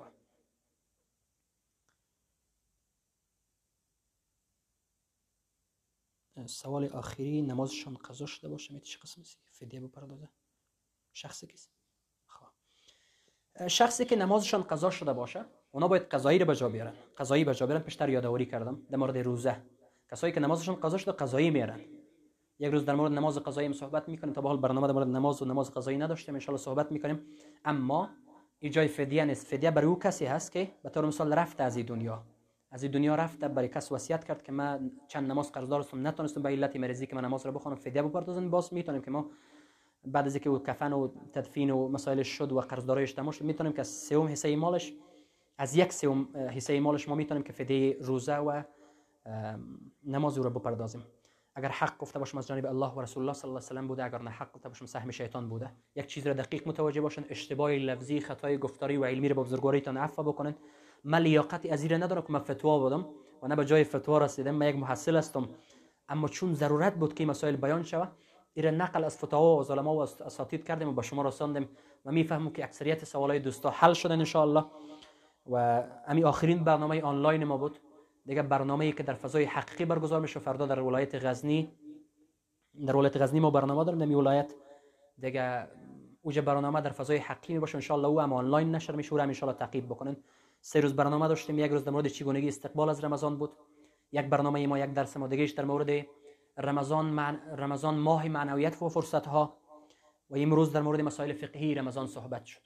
سوال 6.47 6.85
آخری 6.87 7.43
نمازشان 7.43 7.95
قضا 7.95 8.27
شده 8.27 8.49
باشه؟ 8.49 8.75
میتی 8.75 8.87
چه 8.87 8.99
قسم 8.99 9.23
فدیه 9.51 9.81
بپردازه. 9.81 10.29
شخص 11.13 11.45
کسی؟ 11.45 11.84
شخصی 13.69 14.05
که 14.05 14.17
نمازشان 14.17 14.63
قضا 14.63 14.91
شده 14.91 15.13
باشه 15.13 15.45
اونا 15.71 15.89
باید 15.89 16.03
قضایی 16.03 16.39
رو 16.39 16.47
بجا 16.47 16.69
بیارن. 16.69 16.93
قضایی 17.19 17.45
بجا 17.45 17.67
بیارن 17.67 17.83
پیشتر 17.83 18.09
یادآوری 18.09 18.47
کردم 18.47 18.83
در 18.91 18.99
مورد 18.99 19.19
روزه. 19.19 19.57
کسایی 20.11 20.33
که 20.33 20.41
نمازشان 20.41 20.75
قضا 20.75 20.99
شده 20.99 21.13
قضایی 21.13 21.51
میارن. 21.51 21.81
یک 22.59 22.73
روز 22.73 22.85
در 22.85 22.95
مورد 22.95 23.13
نماز 23.13 23.39
قضایی 23.39 23.73
صحبت 23.73 24.09
می‌کنیم 24.09 24.35
تا 24.35 24.41
به 24.41 24.49
حال 24.49 24.57
برنامه 24.57 24.87
در 24.87 24.93
مورد 24.93 25.09
نماز 25.09 25.43
و 25.43 25.45
نماز 25.45 25.75
قضایی 25.75 25.99
نداشتیم 25.99 26.35
ان 26.35 26.57
صحبت 26.57 26.93
می‌کنیم. 26.93 27.21
اما 27.65 28.11
ایجای 28.59 28.89
فدیه 28.89 29.25
نیست. 29.25 29.47
فدیه 29.47 29.71
برای 29.71 29.89
او 29.89 29.99
کسی 29.99 30.25
هست 30.25 30.53
که 30.53 30.71
به 30.83 30.91
طور 30.91 31.07
مثال 31.07 31.33
رفته 31.33 31.63
از 31.63 31.77
این 31.77 31.87
دنیا. 31.87 32.23
از 32.71 32.83
این 32.83 32.93
دنیا 32.93 33.15
رفته 33.15 33.49
برای 33.49 33.69
کس 33.69 33.93
وصیت 33.93 34.25
کرد 34.25 34.43
که 34.43 34.53
من 34.53 34.91
چند 35.09 35.31
نماز 35.31 35.53
قرضدار 35.53 35.81
هستم 35.81 36.07
نتونستم 36.07 36.43
به 36.43 36.49
علت 36.49 36.77
مریضی 36.77 37.07
که 37.07 37.17
من 37.17 37.25
نماز 37.25 37.47
رو 37.47 37.53
بخونم 37.53 37.77
فدیه 37.77 38.03
بپردازن. 38.03 38.51
باز 38.51 38.75
می‌تونیم 38.75 39.03
که 39.03 39.11
ما 39.11 39.31
بعد 40.07 40.27
از 40.27 40.35
اینکه 40.35 40.51
او 40.51 40.59
کفن 40.59 40.93
و 40.93 41.09
تدفین 41.33 41.71
و 41.71 41.89
مسائلش 41.89 42.29
شد 42.29 42.53
و 42.53 42.61
قرضدارایش 42.61 43.13
تمام 43.13 43.31
شد 43.31 43.45
می‌تونیم 43.45 43.73
که 43.73 43.83
سوم 43.83 44.27
حصه 44.27 44.57
مالش 44.57 44.93
از 45.59 45.77
یک 45.77 45.93
سوم 45.93 46.29
حصه 46.37 46.81
مالش 46.81 47.09
ما 47.09 47.15
می‌تونیم 47.15 47.43
که 47.43 47.53
فدیه 47.53 47.97
روزه 48.01 48.37
و 48.37 48.63
نماز 50.05 50.39
رو 50.39 50.51
بپردازیم. 50.51 51.05
اگر 51.55 51.69
حق 51.69 51.99
گفته 51.99 52.19
باشم 52.19 52.39
از 52.39 52.47
جانب 52.47 52.67
الله 52.67 52.93
و 52.93 53.01
رسول 53.01 53.23
الله 53.23 53.33
صلی 53.33 53.49
الله 53.49 53.61
علیه 53.61 53.67
و 53.67 53.69
سلم 53.69 53.89
بوده 53.89 54.05
اگر 54.05 54.23
نه 54.23 54.31
حق 54.31 54.53
گفته 54.53 54.69
باشم 54.69 54.87
سهم 54.87 55.11
شیطان 55.11 55.49
بوده. 55.49 55.71
یک 55.97 56.07
چیز 56.07 56.27
را 56.27 56.33
دقیق 56.33 56.69
متوجه 56.69 57.01
باشن 57.01 57.25
اشتباه 57.29 57.71
لفظی 57.71 58.21
خطای 58.21 58.59
گفتاری 58.59 58.97
و 58.97 59.05
علمی 59.05 59.29
رو 59.29 59.35
با 59.35 59.43
بزرگواریتان 59.43 59.97
عفو 59.97 60.23
بکنن. 60.23 60.55
من 61.05 61.19
لیاقتی 61.19 61.69
از 61.69 61.93
ندارم 61.93 62.23
که 62.23 62.33
من 62.33 62.39
فتوا 62.39 62.89
بدم 62.89 63.07
و 63.43 63.49
نه 63.49 63.57
به 63.57 63.65
جای 63.65 63.85
فتوا 63.85 64.19
رسیدم 64.19 64.55
من 64.55 64.69
یک 64.69 64.77
محصل 64.77 65.17
هستم. 65.17 65.49
اما 66.09 66.29
چون 66.29 66.55
ضرورت 66.55 66.95
بود 66.95 67.15
که 67.15 67.27
مسائل 67.27 67.57
بیان 67.57 67.83
شود 67.83 68.13
ایره 68.55 68.71
نقل 68.71 69.05
از 69.05 69.19
فتاوا 69.19 69.57
و 69.57 69.73
علما 69.73 69.95
و 69.95 70.01
اساتید 70.01 70.65
کردیم 70.65 70.89
و 70.89 70.93
به 70.93 71.03
شما 71.03 71.23
رساندیم 71.23 71.69
و 72.05 72.13
می‌فهمم 72.13 72.51
که 72.51 72.65
اکثریت 72.65 73.05
سوالای 73.05 73.39
دوستا 73.39 73.71
حل 73.71 73.93
شدن 73.93 74.25
ان 74.35 74.65
و 75.47 75.83
امی 76.07 76.25
آخرین 76.25 76.65
برنامه 76.65 77.03
آنلاین 77.03 77.45
ما 77.45 77.57
بود. 77.57 77.79
دیگه 78.27 78.43
برنامه‌ای 78.43 78.93
که 78.93 79.03
در 79.03 79.15
فضای 79.15 79.45
حقیقی 79.45 79.85
برگزار 79.85 80.21
میشه 80.21 80.41
فردا 80.41 80.67
در 80.67 80.81
ولایت 80.81 81.25
غزنی 81.25 81.73
در 82.87 82.97
ولایت 82.97 83.17
غزنی 83.17 83.41
ما 83.41 83.51
برنامه 83.51 83.85
داریم 83.85 84.05
در 84.05 84.17
ولایت. 84.17 84.55
دیگه 85.19 85.69
اوج 86.23 86.39
برنامه 86.39 86.81
در 86.81 86.91
فضای 86.91 87.17
حقیقی 87.17 87.59
باشه 87.59 87.95
ان 87.95 88.05
او 88.05 88.21
هم 88.21 88.33
آنلاین 88.33 88.75
نشر 88.75 88.95
میشه 88.95 89.17
و 89.17 89.19
ان 89.19 89.33
تعقیب 89.53 89.87
بکنن. 89.87 90.17
سه 90.61 90.81
روز 90.81 90.97
برنامه 90.97 91.29
داشتیم 91.29 91.59
یک 91.59 91.71
روز 91.71 91.85
در 91.85 91.93
مورد 91.93 92.09
چگونگی 92.09 92.49
استقبال 92.49 92.89
از 92.89 93.05
رمضان 93.05 93.37
بود. 93.37 93.53
یک 94.13 94.27
برنامه 94.27 94.67
ما 94.67 94.79
یک 94.79 94.95
درس 94.95 95.17
ما 95.17 95.27
دیگه 95.27 95.55
در 95.55 95.65
مورد 95.65 96.07
رمضان 96.59 97.05
مع... 97.05 97.31
رمضان 97.57 97.95
ماه 97.95 98.29
معنویت 98.29 98.83
و 98.83 98.89
فرصت 98.89 99.27
ها 99.27 99.59
و 100.31 100.37
امروز 100.37 100.73
در 100.73 100.83
مورد 100.83 101.01
مسائل 101.01 101.33
فقهی 101.33 101.75
رمضان 101.75 102.07
صحبت 102.07 102.45
شد. 102.45 102.61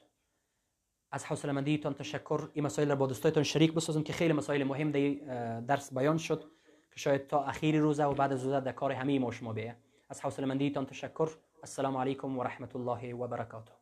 از 1.11 1.25
حوصله 1.25 1.53
مندیتان 1.53 1.95
تشکر. 1.95 2.49
این 2.53 2.65
مسائل 2.65 2.89
را 2.89 2.97
با 2.97 3.07
دوستایتان 3.07 3.43
شریک 3.43 3.75
بسازم 3.75 4.03
که 4.03 4.13
خیلی 4.13 4.33
مسائل 4.33 4.65
مهم 4.65 4.91
در 4.91 5.61
درس 5.61 5.95
بیان 5.95 6.19
شد 6.19 6.45
که 6.91 6.99
شاید 6.99 7.27
تا 7.27 7.45
اخیر 7.45 7.79
روزه 7.79 8.05
و 8.05 8.15
بعد 8.15 8.33
از 8.33 8.45
روزه 8.45 8.61
در 8.61 8.73
کار 8.73 8.93
همه 8.93 9.19
ما 9.19 9.31
شما 9.31 9.53
بیه. 9.53 9.77
از 10.09 10.21
حوصله 10.21 10.47
مندیتان 10.47 10.87
تشکر. 10.87 11.29
السلام 11.63 11.97
علیکم 11.97 12.39
و 12.39 12.43
رحمت 12.43 12.77
الله 12.77 13.15
و 13.15 13.27
برکاته. 13.27 13.73